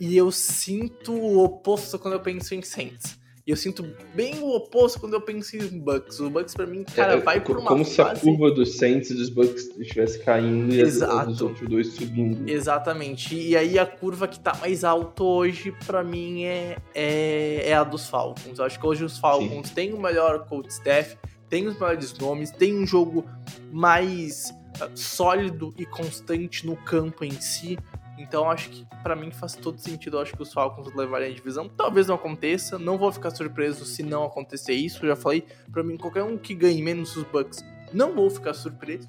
E 0.01 0.16
eu 0.16 0.33
sinto 0.33 1.12
o 1.12 1.45
oposto 1.45 1.99
quando 1.99 2.14
eu 2.14 2.20
penso 2.20 2.55
em 2.55 2.62
Saints. 2.62 3.20
E 3.47 3.51
eu 3.51 3.57
sinto 3.57 3.85
bem 4.14 4.39
o 4.39 4.55
oposto 4.55 5.01
quando 5.01 5.14
eu 5.14 5.20
penso 5.20 5.57
em 5.57 5.78
Bucks. 5.78 6.20
O 6.20 6.31
Bucks, 6.31 6.55
pra 6.55 6.66
mim, 6.66 6.85
cara, 6.85 7.14
é, 7.14 7.16
vai 7.16 7.41
por 7.41 7.59
uma 7.59 7.68
Como 7.68 7.85
fase... 7.85 7.95
se 7.95 8.01
a 8.01 8.14
curva 8.14 8.51
dos 8.51 8.76
Saints 8.76 9.11
e 9.11 9.14
dos 9.14 9.28
Bucks 9.28 9.68
estivesse 9.78 10.20
caindo 10.20 10.72
e 10.72 10.81
Exato. 10.81 11.31
os 11.31 11.43
outros 11.43 11.68
dois 11.68 11.89
subindo. 11.89 12.49
Exatamente. 12.49 13.35
E 13.35 13.57
aí 13.57 13.78
a 13.78 13.85
curva 13.85 14.28
que 14.28 14.39
tá 14.41 14.55
mais 14.55 14.85
alta 14.85 15.22
hoje, 15.22 15.74
pra 15.85 16.03
mim, 16.03 16.45
é, 16.45 16.76
é, 16.95 17.70
é 17.70 17.74
a 17.74 17.85
dos 17.85 18.09
Falcons. 18.09 18.59
Eu 18.59 18.64
acho 18.64 18.78
que 18.78 18.87
hoje 18.87 19.05
os 19.05 19.18
Falcons 19.18 19.68
Sim. 19.68 19.74
têm 19.74 19.93
o 19.93 20.01
melhor 20.01 20.47
coach 20.47 20.70
staff, 20.70 21.18
tem 21.51 21.66
os 21.66 21.74
melhores 21.74 22.16
nomes, 22.16 22.51
tem 22.53 22.78
um 22.78 22.86
jogo 22.86 23.28
mais 23.70 24.55
uh, 24.80 24.96
sólido 24.96 25.74
e 25.76 25.84
constante 25.84 26.64
no 26.64 26.76
campo 26.76 27.24
em 27.24 27.32
si. 27.32 27.76
Então 28.16 28.48
acho 28.48 28.70
que 28.70 28.86
para 29.03 29.16
mim 29.16 29.32
faz 29.32 29.57
todo 29.57 29.80
sentido. 29.80 30.16
Eu 30.16 30.22
acho 30.22 30.34
que 30.34 30.42
os 30.42 30.53
Falcons 30.53 30.94
levarem 30.94 31.32
a 31.32 31.34
divisão. 31.34 31.68
Talvez 31.68 32.07
não 32.07 32.14
aconteça. 32.14 32.78
Não 32.78 32.96
vou 32.96 33.11
ficar 33.11 33.30
surpreso 33.30 33.84
se 33.84 34.03
não 34.03 34.24
acontecer 34.24 34.74
isso. 34.74 35.05
Eu 35.05 35.09
já 35.09 35.16
falei, 35.16 35.44
para 35.72 35.82
mim 35.82 35.96
qualquer 35.96 36.22
um 36.22 36.38
que 36.38 36.55
ganhe 36.55 36.80
menos 36.82 37.16
os 37.16 37.24
Bucks, 37.24 37.64
não 37.92 38.14
vou 38.14 38.30
ficar 38.30 38.55
surpreso. 38.55 39.09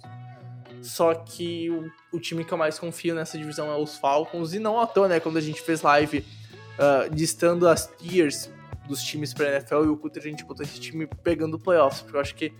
Só 0.81 1.13
que 1.13 1.69
o, 1.69 1.91
o 2.11 2.19
time 2.19 2.43
que 2.43 2.51
eu 2.51 2.57
mais 2.57 2.79
confio 2.79 3.13
nessa 3.13 3.37
divisão 3.37 3.71
é 3.71 3.77
os 3.77 3.97
Falcons. 3.97 4.53
E 4.53 4.59
não 4.59 4.79
à 4.79 4.87
toa, 4.87 5.07
né? 5.07 5.19
Quando 5.19 5.37
a 5.37 5.41
gente 5.41 5.61
fez 5.61 5.81
live 5.83 6.19
uh, 6.19 7.13
listando 7.13 7.67
as 7.67 7.85
tiers 7.99 8.49
dos 8.88 9.01
times 9.03 9.34
pra 9.34 9.47
NFL 9.47 9.84
e 9.86 9.88
o 9.88 9.97
Cutter 9.97 10.23
a 10.23 10.27
gente 10.27 10.43
botou 10.43 10.65
esse 10.65 10.79
time 10.79 11.07
pegando 11.23 11.59
playoffs, 11.59 12.01
porque 12.01 12.17
eu 12.17 12.21
acho 12.21 12.36
que 12.36 12.53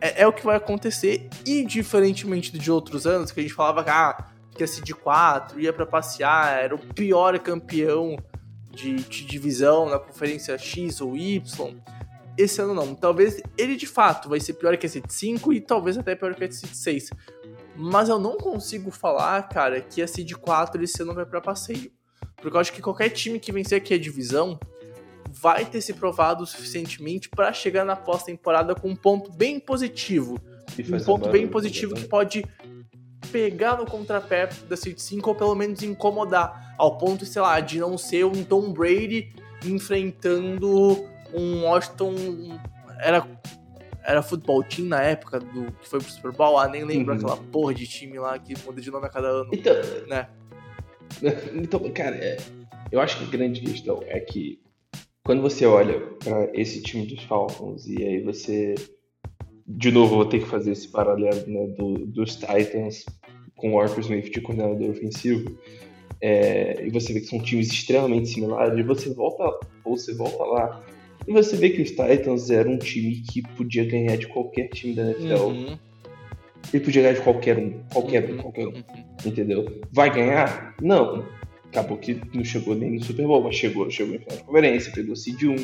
é, 0.00 0.22
é, 0.22 0.26
o 0.26 0.32
que 0.32 0.44
vai 0.44 0.56
acontecer. 0.56 1.28
E 1.44 1.64
diferentemente 1.64 2.56
de 2.56 2.70
outros 2.70 3.06
anos, 3.06 3.30
que 3.32 3.40
a 3.40 3.42
gente 3.42 3.54
falava 3.54 3.82
que, 3.82 3.90
ah, 3.90 4.26
que 4.50 4.62
ia 4.62 4.66
ser 4.66 4.82
de 4.82 4.94
4, 4.94 5.60
ia 5.60 5.72
para 5.72 5.86
passear, 5.86 6.62
era 6.62 6.74
o 6.74 6.78
pior 6.78 7.38
campeão 7.38 8.16
de, 8.70 8.96
de, 8.96 9.24
divisão 9.24 9.88
na 9.88 9.98
conferência 9.98 10.56
X 10.58 11.00
ou 11.00 11.16
Y. 11.16 11.76
Esse 12.36 12.60
ano 12.60 12.74
não. 12.74 12.94
Talvez 12.94 13.40
ele 13.56 13.76
de 13.76 13.86
fato 13.86 14.28
vai 14.28 14.38
ser 14.38 14.54
pior 14.54 14.76
que 14.76 14.86
esse 14.86 15.00
de 15.00 15.12
5 15.12 15.52
e 15.52 15.60
talvez 15.60 15.96
até 15.96 16.14
pior 16.14 16.34
que 16.34 16.44
esse 16.44 16.66
de 16.66 16.76
6. 16.76 17.10
Mas 17.74 18.08
eu 18.08 18.18
não 18.18 18.36
consigo 18.36 18.90
falar, 18.90 19.48
cara, 19.48 19.80
que 19.80 20.00
esse 20.00 20.22
de 20.22 20.34
4 20.34 20.82
esse 20.82 21.02
ano 21.02 21.14
vai 21.14 21.24
para 21.24 21.40
passeio. 21.40 21.90
Porque 22.36 22.54
eu 22.54 22.60
acho 22.60 22.72
que 22.72 22.82
qualquer 22.82 23.08
time 23.08 23.40
que 23.40 23.50
vencer 23.50 23.78
aqui 23.78 23.94
a 23.94 23.98
divisão 23.98 24.58
vai 25.28 25.64
ter 25.64 25.80
se 25.80 25.92
provado 25.92 26.46
suficientemente 26.46 27.28
para 27.28 27.52
chegar 27.52 27.84
na 27.84 27.96
pós-temporada 27.96 28.74
com 28.74 28.88
um 28.88 28.96
ponto 28.96 29.30
bem 29.32 29.58
positivo. 29.60 30.40
Um 30.78 31.04
ponto 31.04 31.28
bem 31.28 31.46
positivo 31.46 31.94
que 31.94 32.04
pode 32.04 32.44
pegar 33.32 33.76
no 33.76 33.86
contrapé 33.86 34.48
da 34.68 34.76
Seed 34.76 34.98
5 34.98 35.28
ou 35.28 35.34
pelo 35.34 35.54
menos 35.54 35.82
incomodar, 35.82 36.74
ao 36.78 36.98
ponto, 36.98 37.24
sei 37.24 37.42
lá, 37.42 37.58
de 37.60 37.78
não 37.78 37.96
ser 37.96 38.24
um 38.24 38.44
Tom 38.44 38.72
Brady 38.72 39.32
enfrentando 39.64 41.04
um 41.32 41.64
Washington. 41.64 42.14
Era, 43.00 43.26
era 44.04 44.22
futebol 44.22 44.62
team 44.62 44.88
na 44.88 45.02
época 45.02 45.38
do 45.40 45.72
que 45.72 45.88
foi 45.88 46.00
pro 46.00 46.10
Super 46.10 46.32
Bowl, 46.32 46.58
ah, 46.58 46.68
nem 46.68 46.84
lembro 46.84 47.12
uhum. 47.14 47.20
aquela 47.20 47.36
porra 47.36 47.74
de 47.74 47.86
time 47.86 48.18
lá 48.18 48.38
que 48.38 48.54
muda 48.64 48.80
de 48.80 48.90
nome 48.90 49.06
a 49.06 49.10
cada 49.10 49.28
ano. 49.28 49.50
Então, 49.52 49.74
né? 50.06 50.28
então 51.54 51.80
cara, 51.90 52.16
é, 52.16 52.36
eu 52.90 53.00
acho 53.00 53.18
que 53.18 53.24
a 53.24 53.28
grande 53.28 53.60
questão 53.60 54.02
é 54.06 54.20
que 54.20 54.60
quando 55.26 55.42
você 55.42 55.66
olha 55.66 56.00
para 56.24 56.48
esse 56.54 56.80
time 56.80 57.04
dos 57.04 57.22
Falcons 57.24 57.86
e 57.88 58.02
aí 58.02 58.20
você. 58.22 58.76
De 59.66 59.90
novo, 59.90 60.14
vou 60.14 60.24
ter 60.24 60.38
que 60.38 60.46
fazer 60.46 60.70
esse 60.70 60.88
paralelo 60.88 61.44
né, 61.48 61.66
do, 61.76 62.06
dos 62.06 62.36
Titans 62.36 63.04
com 63.56 63.74
o 63.74 63.80
Arthur 63.80 64.00
Smith 64.00 64.32
de 64.32 64.40
coordenador 64.40 64.90
ofensivo. 64.90 65.58
É, 66.20 66.86
e 66.86 66.90
você 66.90 67.12
vê 67.12 67.20
que 67.20 67.26
são 67.26 67.40
times 67.40 67.72
extremamente 67.72 68.28
similares, 68.28 68.78
e 68.78 68.82
você 68.84 69.12
volta, 69.12 69.66
você 69.84 70.14
volta 70.14 70.44
lá, 70.44 70.84
e 71.26 71.32
você 71.32 71.56
vê 71.56 71.70
que 71.70 71.82
os 71.82 71.90
Titans 71.90 72.48
eram 72.48 72.74
um 72.74 72.78
time 72.78 73.16
que 73.16 73.42
podia 73.42 73.84
ganhar 73.84 74.16
de 74.16 74.28
qualquer 74.28 74.68
time 74.68 74.94
da 74.94 75.10
NFL. 75.10 75.46
Uhum. 75.46 75.78
Ele 76.72 76.84
podia 76.84 77.02
ganhar 77.02 77.14
de 77.14 77.22
qualquer 77.22 77.58
um, 77.58 77.80
qualquer 77.92 78.24
um, 78.30 78.32
Uhum. 78.34 78.38
qualquer 78.38 78.66
um. 78.68 78.70
Uhum. 78.70 78.82
Entendeu? 79.24 79.80
Vai 79.92 80.14
ganhar? 80.14 80.76
Não. 80.80 81.24
Acabou 81.76 81.98
que 81.98 82.18
não 82.32 82.42
chegou 82.42 82.74
nem 82.74 82.92
no 82.92 83.04
Super 83.04 83.26
Bowl, 83.26 83.42
mas 83.44 83.54
chegou, 83.54 83.90
chegou 83.90 84.14
em 84.14 84.18
final 84.18 84.38
de 84.38 84.44
conferência, 84.44 84.92
pegou 84.92 85.14
seed 85.14 85.42
1. 85.42 85.54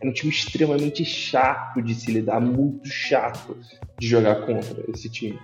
Era 0.00 0.10
um 0.10 0.12
time 0.12 0.32
extremamente 0.32 1.04
chato 1.04 1.80
de 1.80 1.94
se 1.94 2.10
lidar, 2.10 2.40
muito 2.40 2.88
chato 2.88 3.56
de 3.96 4.08
jogar 4.08 4.44
contra 4.46 4.82
esse 4.92 5.08
time. 5.08 5.38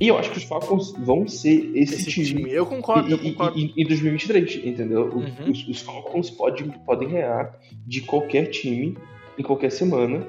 E 0.00 0.08
eu 0.08 0.18
acho 0.18 0.32
que 0.32 0.38
os 0.38 0.42
Falcons 0.42 0.90
vão 0.98 1.28
ser 1.28 1.70
esse, 1.76 1.94
Esse 1.94 2.10
time, 2.10 2.26
time, 2.26 2.50
eu 2.52 2.66
concordo, 2.66 3.08
eu 3.08 3.18
em- 3.18 3.30
concordo. 3.32 3.56
em- 3.56 3.72
em 3.76 3.84
2023, 3.86 4.56
entendeu? 4.64 5.04
Uhum. 5.14 5.52
Os, 5.52 5.68
os 5.68 5.80
Falcons 5.80 6.28
podem, 6.30 6.68
podem 6.84 7.10
ganhar 7.10 7.56
de 7.86 8.00
qualquer 8.00 8.46
time 8.46 8.98
em 9.38 9.42
qualquer 9.44 9.70
semana. 9.70 10.26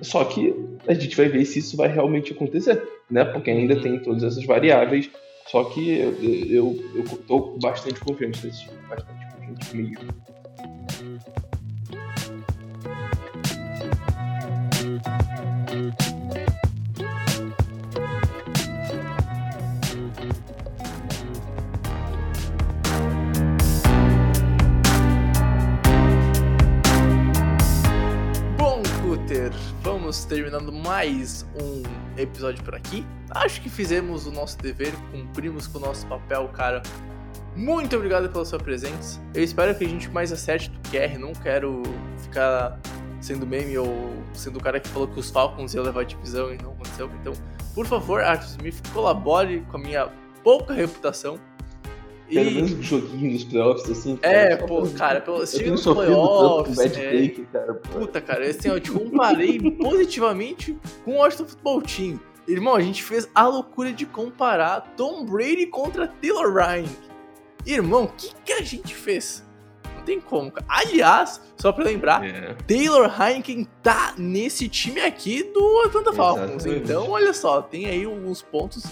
Só 0.00 0.24
que 0.24 0.54
a 0.88 0.94
gente 0.94 1.14
vai 1.14 1.28
ver 1.28 1.44
se 1.44 1.58
isso 1.58 1.76
vai 1.76 1.88
realmente 1.92 2.32
acontecer, 2.32 2.82
né? 3.10 3.26
Porque 3.26 3.50
ainda 3.50 3.74
Uhum. 3.74 3.82
tem 3.82 3.98
todas 3.98 4.22
essas 4.22 4.44
variáveis. 4.46 5.10
Só 5.46 5.64
que 5.64 5.98
eu, 5.98 6.12
eu, 6.22 6.92
eu 6.94 7.04
tô 7.26 7.56
bastante 7.62 8.00
confiante 8.00 8.46
nesse 8.46 8.64
time. 8.64 8.78
Bastante 8.88 9.26
confiante 9.36 9.76
mesmo. 9.76 10.35
Vamos 29.86 30.24
terminando 30.24 30.72
mais 30.72 31.46
um 31.62 31.80
episódio 32.20 32.60
por 32.64 32.74
aqui. 32.74 33.06
Acho 33.30 33.60
que 33.60 33.70
fizemos 33.70 34.26
o 34.26 34.32
nosso 34.32 34.58
dever, 34.58 34.92
cumprimos 35.12 35.68
com 35.68 35.78
o 35.78 35.80
nosso 35.80 36.04
papel, 36.08 36.48
cara. 36.48 36.82
Muito 37.54 37.94
obrigado 37.94 38.28
pela 38.28 38.44
sua 38.44 38.58
presença. 38.58 39.22
Eu 39.32 39.44
espero 39.44 39.72
que 39.78 39.84
a 39.84 39.88
gente 39.88 40.10
mais 40.10 40.32
acerte 40.32 40.70
do 40.70 40.90
QR. 40.90 41.16
Não 41.20 41.32
quero 41.32 41.84
ficar 42.18 42.80
sendo 43.20 43.46
meme 43.46 43.78
ou 43.78 44.12
sendo 44.32 44.58
o 44.58 44.60
cara 44.60 44.80
que 44.80 44.88
falou 44.88 45.06
que 45.06 45.20
os 45.20 45.30
Falcons 45.30 45.72
iam 45.72 45.84
levar 45.84 46.00
a 46.00 46.04
divisão 46.04 46.52
e 46.52 46.58
não 46.60 46.72
aconteceu. 46.72 47.08
Então, 47.20 47.32
por 47.72 47.86
favor, 47.86 48.20
Arthur 48.24 48.56
Smith, 48.58 48.82
colabore 48.92 49.60
com 49.70 49.76
a 49.76 49.80
minha 49.80 50.08
pouca 50.42 50.74
reputação. 50.74 51.38
Pelo 52.28 52.50
E- 52.50 52.54
menos 52.54 52.72
um 52.72 52.82
joguinho 52.82 53.32
dos 53.32 53.44
playoffs, 53.44 53.90
assim. 53.90 54.18
É, 54.22 54.48
cara, 54.56 54.60
só 54.60 54.66
pô, 54.66 54.82
pra- 54.82 54.90
cara, 54.98 55.20
pelo, 55.20 55.46
chega 55.46 55.70
nos 55.70 55.84
tanto 55.84 55.96
playoffs, 55.96 56.76
bad 56.76 57.00
é, 57.00 57.10
take, 57.28 57.46
cara. 57.52 57.74
Puta, 57.74 58.20
cara, 58.20 58.46
assim, 58.48 58.68
eu 58.68 58.80
te 58.80 58.90
comparei 58.90 59.60
positivamente 59.72 60.76
com 61.04 61.12
o 61.12 61.16
Washington 61.16 61.44
Football 61.46 61.82
Team. 61.82 62.20
Irmão, 62.48 62.74
a 62.76 62.80
gente 62.80 63.02
fez 63.02 63.28
a 63.34 63.46
loucura 63.46 63.92
de 63.92 64.06
comparar 64.06 64.80
Tom 64.96 65.24
Brady 65.24 65.66
contra 65.66 66.06
Taylor 66.06 66.52
Ryan. 66.54 66.84
Irmão, 67.64 68.04
o 68.04 68.08
que, 68.08 68.30
que 68.44 68.52
a 68.52 68.62
gente 68.62 68.94
fez? 68.94 69.44
Não 69.96 70.02
tem 70.04 70.20
como, 70.20 70.52
cara. 70.52 70.64
Aliás, 70.68 71.40
só 71.56 71.72
pra 71.72 71.84
lembrar, 71.84 72.24
É. 72.24 72.54
Taylor 72.66 73.10
Heineken 73.20 73.66
tá 73.82 74.14
nesse 74.16 74.68
time 74.68 75.00
aqui 75.00 75.42
do 75.42 75.82
Atlanta 75.86 76.12
Falcons. 76.12 76.64
Exatamente. 76.64 76.84
Então, 76.84 77.10
olha 77.10 77.32
só, 77.32 77.60
tem 77.62 77.86
aí 77.86 78.04
alguns 78.04 78.42
pontos. 78.42 78.84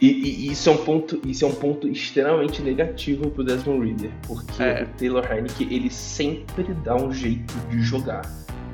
E, 0.00 0.06
e- 0.06 0.50
isso 0.52 0.68
é 0.70 0.72
um 0.72 0.78
ponto, 0.78 1.20
isso 1.26 1.44
é 1.44 1.48
um 1.48 1.54
ponto 1.54 1.86
extremamente 1.86 2.62
negativo 2.62 3.30
pro 3.30 3.44
Desmond 3.44 3.86
Reader, 3.86 4.10
porque 4.26 4.62
É. 4.62 4.82
o 4.84 4.98
Taylor 4.98 5.30
Heineke 5.30 5.64
ele 5.70 5.90
sempre 5.90 6.64
dá 6.84 6.96
um 6.96 7.12
jeito 7.12 7.52
de 7.68 7.82
jogar 7.82 8.22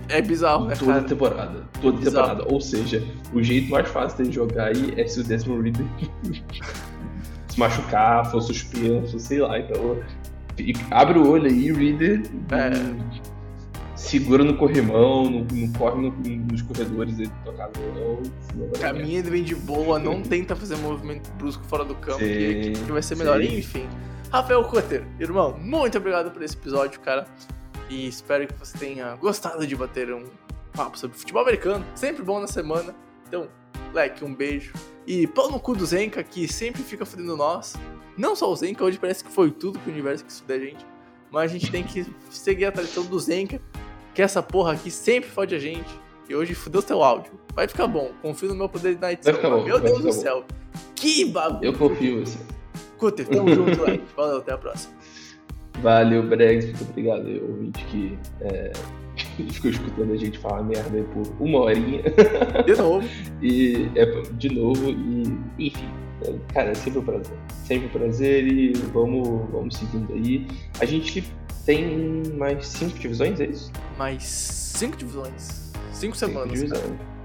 É 0.09 0.23
bizarro, 0.23 0.67
né, 0.67 0.75
toda 0.77 0.93
cara? 0.93 1.05
temporada, 1.05 1.65
toda 1.83 1.99
Bizarro. 1.99 2.27
temporada. 2.29 2.55
Ou 2.55 2.61
seja, 2.61 3.03
o 3.33 3.43
jeito 3.43 3.69
mais 3.73 3.89
fácil 3.89 4.19
dele 4.19 4.31
jogar 4.33 4.67
aí 4.67 4.95
é 4.97 5.05
se 5.07 5.19
o 5.19 5.25
Desmond 5.25 5.63
Reader 5.65 5.87
se 7.49 7.59
machucar, 7.59 8.31
for 8.31 8.41
suspenso, 8.41 9.19
sei 9.19 9.41
lá. 9.41 9.59
Então 9.59 9.99
abre 10.93 11.19
o 11.19 11.29
olho 11.29 11.47
aí, 11.47 11.73
Reader. 11.73 12.23
É. 12.53 12.71
e 13.13 13.36
Segura 14.07 14.45
no 14.45 14.57
corrimão, 14.57 15.25
não, 15.31 15.47
não 15.51 15.73
corre 15.73 16.01
no- 16.01 16.13
nos 16.51 16.63
corredores 16.63 17.19
aí 17.19 17.27
do 17.27 17.35
tua 17.45 17.53
casa, 17.55 17.73
não. 17.95 18.71
Caminha 18.81 19.19
ele 19.19 19.31
vem 19.31 19.43
de 19.43 19.55
boa, 19.55 19.99
não 19.99 20.23
tenta 20.23 20.55
fazer 20.55 20.77
movimento 20.77 21.31
brusco 21.33 21.65
fora 21.65 21.85
do 21.85 21.95
campo, 21.95 22.19
que, 22.19 22.75
Sim, 22.77 22.85
que 22.85 22.93
vai 22.93 23.03
ser 23.03 23.17
melhor. 23.17 23.41
sim. 23.43 23.59
Enfim, 23.59 23.87
Rafael 24.31 24.63
Cutter, 24.65 25.05
irmão, 25.19 25.57
muito 25.59 25.99
obrigado 25.99 26.31
por 26.31 26.43
esse 26.43 26.57
episódio, 26.57 27.01
cara. 27.01 27.27
E 27.89 28.07
espero 28.09 28.47
que 28.47 28.55
você 28.55 28.77
tenha 28.79 29.15
gostado 29.17 29.67
de 29.67 29.75
bater 29.77 30.13
um 30.13 30.25
papo 30.73 30.99
sobre 30.99 31.17
futebol 31.17 31.43
americano. 31.43 31.85
Sempre 31.95 32.23
bom 32.23 32.41
na 32.41 32.47
semana. 32.49 32.95
Então, 33.29 33.49
leque, 33.95 34.25
um 34.25 34.35
beijo. 34.35 34.73
E 35.07 35.27
pau 35.27 35.51
no 35.51 35.61
cu 35.61 35.75
do 35.75 35.87
Zenka, 35.87 36.23
que 36.23 36.49
sempre 36.49 36.83
fica 36.83 37.07
fudendo 37.07 37.37
nós. 37.37 37.75
Não 38.17 38.35
só 38.35 38.51
o 38.51 38.57
Zenka, 38.57 38.83
hoje 38.85 38.99
parece 38.99 39.23
que 39.23 39.31
foi 39.31 39.51
tudo 39.53 39.79
que 39.79 39.89
o 39.89 39.93
universo 39.93 40.25
que 40.25 40.33
fuder 40.33 40.61
a 40.61 40.65
gente. 40.65 40.87
Mas 41.31 41.51
a 41.51 41.55
gente 41.59 41.71
tem 41.71 41.85
que 41.85 42.05
seguir 42.31 42.65
a 42.67 42.73
tradição 42.73 43.05
do 43.05 43.19
Zenka, 43.21 43.61
que 44.17 44.23
essa 44.23 44.43
porra 44.43 44.73
aqui 44.73 44.91
sempre 44.91 45.29
fode 45.29 45.55
a 45.55 45.59
gente. 45.59 45.91
E 46.27 46.35
hoje 46.35 46.55
fudeu 46.55 46.81
seu 46.81 47.05
áudio. 47.05 47.31
Vai 47.55 47.69
ficar 47.69 47.87
bom. 47.87 48.13
Confio 48.23 48.49
no 48.49 48.55
meu 48.55 48.67
poder 48.69 48.99
na 48.99 49.13
edição. 49.13 49.35
bom, 49.43 49.63
Meu 49.63 49.79
Deus 49.79 49.99
do 49.99 50.05
bom. 50.05 50.13
céu. 50.13 50.43
Que 50.95 51.27
bagulho. 51.27 51.63
Eu 51.63 51.75
confio 51.75 52.21
em 52.21 52.25
você. 52.25 52.39
Cutter, 52.97 53.29
tamo 53.29 53.55
junto, 53.55 53.79
like. 53.85 54.03
Valeu, 54.17 54.39
até 54.39 54.55
a 54.55 54.59
próxima. 54.59 54.95
Valeu, 55.83 56.23
Bregs. 56.23 56.65
Muito 56.65 56.85
obrigado 56.85 57.27
aí, 57.27 57.41
ouvinte 57.43 57.85
que 57.85 58.19
é, 58.41 58.73
ficou 59.53 59.71
escutando 59.71 60.15
a 60.15 60.17
gente 60.17 60.39
falar 60.39 60.63
merda 60.63 60.97
aí 60.97 61.05
por 61.05 61.23
uma 61.39 61.59
horinha. 61.61 62.03
De 62.65 62.75
novo. 62.75 63.07
E 63.43 63.91
é 63.95 64.07
de 64.33 64.49
novo. 64.49 64.91
E, 64.93 65.67
enfim, 65.67 65.91
é, 66.23 66.33
cara, 66.55 66.71
é 66.71 66.75
sempre 66.75 67.01
um 67.01 67.05
prazer. 67.05 67.37
Sempre 67.67 67.87
um 67.89 67.91
prazer 67.91 68.47
e 68.47 68.73
vamos, 68.95 69.51
vamos 69.51 69.77
seguindo 69.77 70.11
aí. 70.15 70.47
A 70.81 70.87
gente 70.87 71.23
tem 71.67 72.23
mais 72.39 72.67
cinco 72.69 72.99
divisões, 72.99 73.39
é 73.41 73.47
isso? 73.47 73.71
Mais 73.99 74.23
cinco 74.25 74.97
divisões. 74.97 75.73
Cinco 75.93 76.17
semanas, 76.17 76.59
Cinco 76.59 76.71
cara. 76.73 76.83
divisões. 76.87 77.17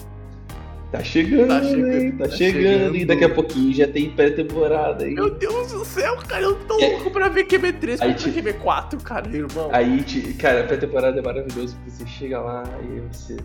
Tá 0.91 1.01
chegando, 1.01 1.47
Tá 1.47 1.61
chegando, 1.63 1.91
hein? 1.93 2.11
Tá, 2.11 2.25
tá 2.25 2.31
chegando, 2.31 2.61
chegando. 2.63 2.95
e 2.97 3.05
daqui 3.05 3.23
a 3.23 3.29
pouquinho 3.33 3.73
já 3.73 3.87
tem 3.87 4.09
pré-temporada 4.09 5.05
aí. 5.05 5.13
Meu 5.13 5.29
Deus 5.33 5.71
do 5.71 5.85
céu, 5.85 6.17
cara. 6.27 6.43
Eu 6.43 6.55
tô 6.65 6.73
aí- 6.73 6.91
louco 6.91 7.11
pra 7.11 7.29
ver 7.29 7.45
QB3 7.45 7.97
pra 7.97 8.07
ver 8.07 8.15
te- 8.15 8.29
QB4, 8.29 9.01
cara, 9.01 9.29
irmão. 9.33 9.69
Aí, 9.71 10.03
te- 10.03 10.33
cara, 10.33 10.65
pré-temporada 10.65 11.17
é 11.17 11.21
maravilhoso 11.21 11.77
porque 11.77 11.91
você 11.91 12.05
chega 12.07 12.41
lá 12.41 12.63
e 12.83 12.99
você 13.15 13.37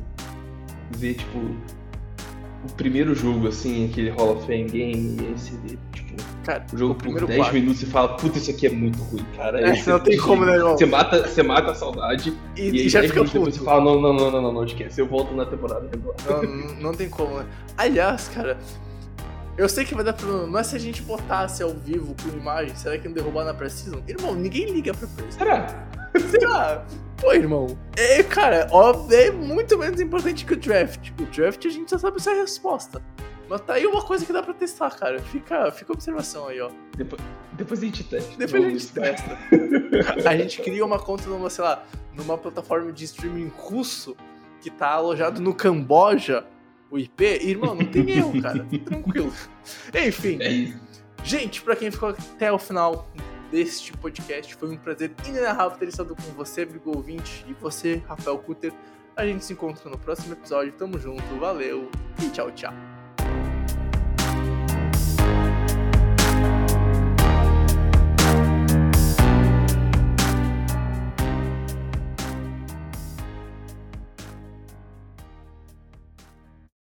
vê, 0.98 1.14
tipo, 1.14 1.38
o 2.70 2.72
primeiro 2.76 3.14
jogo, 3.14 3.48
assim, 3.48 3.88
aquele 3.90 4.10
Hall 4.10 4.36
of 4.36 4.46
Fame 4.46 4.64
game, 4.64 5.16
e 5.20 5.26
aí 5.26 5.32
você 5.36 5.52
vê, 5.64 5.78
tipo, 5.92 6.16
Cara, 6.44 6.64
o 6.72 6.76
jogo 6.78 6.92
o 6.92 6.94
por 6.94 7.02
primeiro 7.02 7.26
10 7.26 7.38
quarto. 7.40 7.54
minutos 7.54 7.82
e 7.82 7.86
fala, 7.86 8.08
puta, 8.16 8.38
isso 8.38 8.50
aqui 8.50 8.66
é 8.66 8.70
muito 8.70 9.02
ruim, 9.02 9.24
cara. 9.36 9.60
É, 9.60 9.74
você- 9.74 9.90
não 9.90 9.98
tem 10.00 10.16
como, 10.16 10.44
né, 10.44 10.54
irmão? 10.54 10.76
Você 10.78 10.86
mata, 10.86 11.26
você 11.26 11.42
mata 11.42 11.70
a 11.72 11.74
saudade 11.74 12.32
E, 12.56 12.60
e, 12.62 12.70
e 12.76 12.80
aí 12.82 12.88
já 12.88 13.00
10 13.00 13.12
fica 13.12 13.24
depois 13.24 13.44
puto. 13.44 13.56
você 13.58 13.64
fala, 13.64 13.84
não, 13.84 14.00
não, 14.00 14.12
não, 14.12 14.30
não, 14.30 14.42
não, 14.42 14.52
não, 14.52 14.64
esquece, 14.64 15.00
eu 15.00 15.06
volto 15.06 15.34
na 15.34 15.44
temporada 15.44 15.88
regular. 15.90 16.16
Não, 16.28 16.42
não- 16.42 16.74
não 16.76 16.92
tem 16.94 17.08
como, 17.08 17.38
né? 17.38 17.46
Aliás, 17.76 18.28
cara, 18.28 18.56
eu 19.58 19.68
sei 19.68 19.84
que 19.84 19.94
vai 19.94 20.04
dar 20.04 20.12
problema, 20.12 20.46
mas 20.46 20.68
se 20.68 20.76
a 20.76 20.78
gente 20.78 21.02
botasse 21.02 21.62
ao 21.62 21.70
vivo 21.74 22.14
com 22.22 22.36
imagem, 22.36 22.74
será 22.76 22.96
que 22.98 23.08
não 23.08 23.14
derrubar 23.14 23.44
na 23.44 23.52
Precision? 23.54 24.00
Irmão, 24.06 24.34
ninguém 24.34 24.70
liga 24.72 24.92
pra 24.94 25.08
Precision. 25.08 25.38
Será? 25.38 25.86
Será? 26.20 26.84
Pô, 27.20 27.32
irmão. 27.32 27.78
É, 27.96 28.22
cara, 28.22 28.68
ó, 28.70 29.06
é 29.10 29.30
muito 29.30 29.78
menos 29.78 30.00
importante 30.00 30.44
que 30.44 30.52
o 30.52 30.56
draft. 30.56 31.10
O 31.18 31.24
draft 31.26 31.64
a 31.64 31.68
gente 31.70 31.90
já 31.90 31.98
sabe 31.98 32.18
essa 32.18 32.34
resposta. 32.34 33.02
Mas 33.48 33.60
tá 33.60 33.74
aí 33.74 33.86
uma 33.86 34.02
coisa 34.02 34.26
que 34.26 34.32
dá 34.32 34.42
pra 34.42 34.52
testar, 34.52 34.90
cara. 34.90 35.20
Fica, 35.20 35.70
fica 35.70 35.92
a 35.92 35.94
observação 35.94 36.48
aí, 36.48 36.60
ó. 36.60 36.68
Depois, 36.96 37.22
depois 37.52 37.80
a 37.80 37.86
gente 37.86 38.04
testa. 38.04 38.36
Depois 38.36 38.64
a 38.64 38.68
gente 38.68 38.86
testa. 38.88 39.38
A 40.28 40.36
gente 40.36 40.60
cria 40.62 40.84
uma 40.84 40.98
conta 40.98 41.28
numa, 41.28 41.48
sei 41.48 41.62
lá, 41.64 41.84
numa 42.14 42.36
plataforma 42.36 42.92
de 42.92 43.04
streaming 43.04 43.50
russo 43.56 44.16
que 44.60 44.68
tá 44.70 44.88
alojado 44.90 45.40
no 45.40 45.54
Camboja, 45.54 46.44
o 46.90 46.98
IP. 46.98 47.24
Irmão, 47.24 47.74
não 47.76 47.86
tem 47.86 48.10
erro, 48.10 48.42
cara. 48.42 48.66
Tranquilo. 48.84 49.32
Enfim, 49.94 50.38
É 50.40 50.48
isso. 50.48 50.86
Gente, 51.22 51.62
pra 51.62 51.74
quem 51.74 51.90
ficou 51.90 52.10
até 52.10 52.52
o 52.52 52.58
final 52.58 53.08
deste 53.50 53.92
podcast, 53.92 54.54
foi 54.54 54.70
um 54.70 54.76
prazer 54.76 55.12
inenarrável 55.26 55.78
ter 55.78 55.88
estado 55.88 56.14
com 56.14 56.32
você, 56.34 56.62
amigo 56.62 56.94
ouvinte, 56.96 57.44
e 57.48 57.52
você, 57.54 58.02
Rafael 58.06 58.38
Kutter. 58.38 58.72
A 59.16 59.24
gente 59.26 59.44
se 59.44 59.52
encontra 59.52 59.88
no 59.88 59.98
próximo 59.98 60.34
episódio. 60.34 60.72
Tamo 60.72 60.98
junto, 60.98 61.22
valeu 61.40 61.90
e 62.22 62.28
tchau, 62.30 62.50
tchau. 62.50 62.95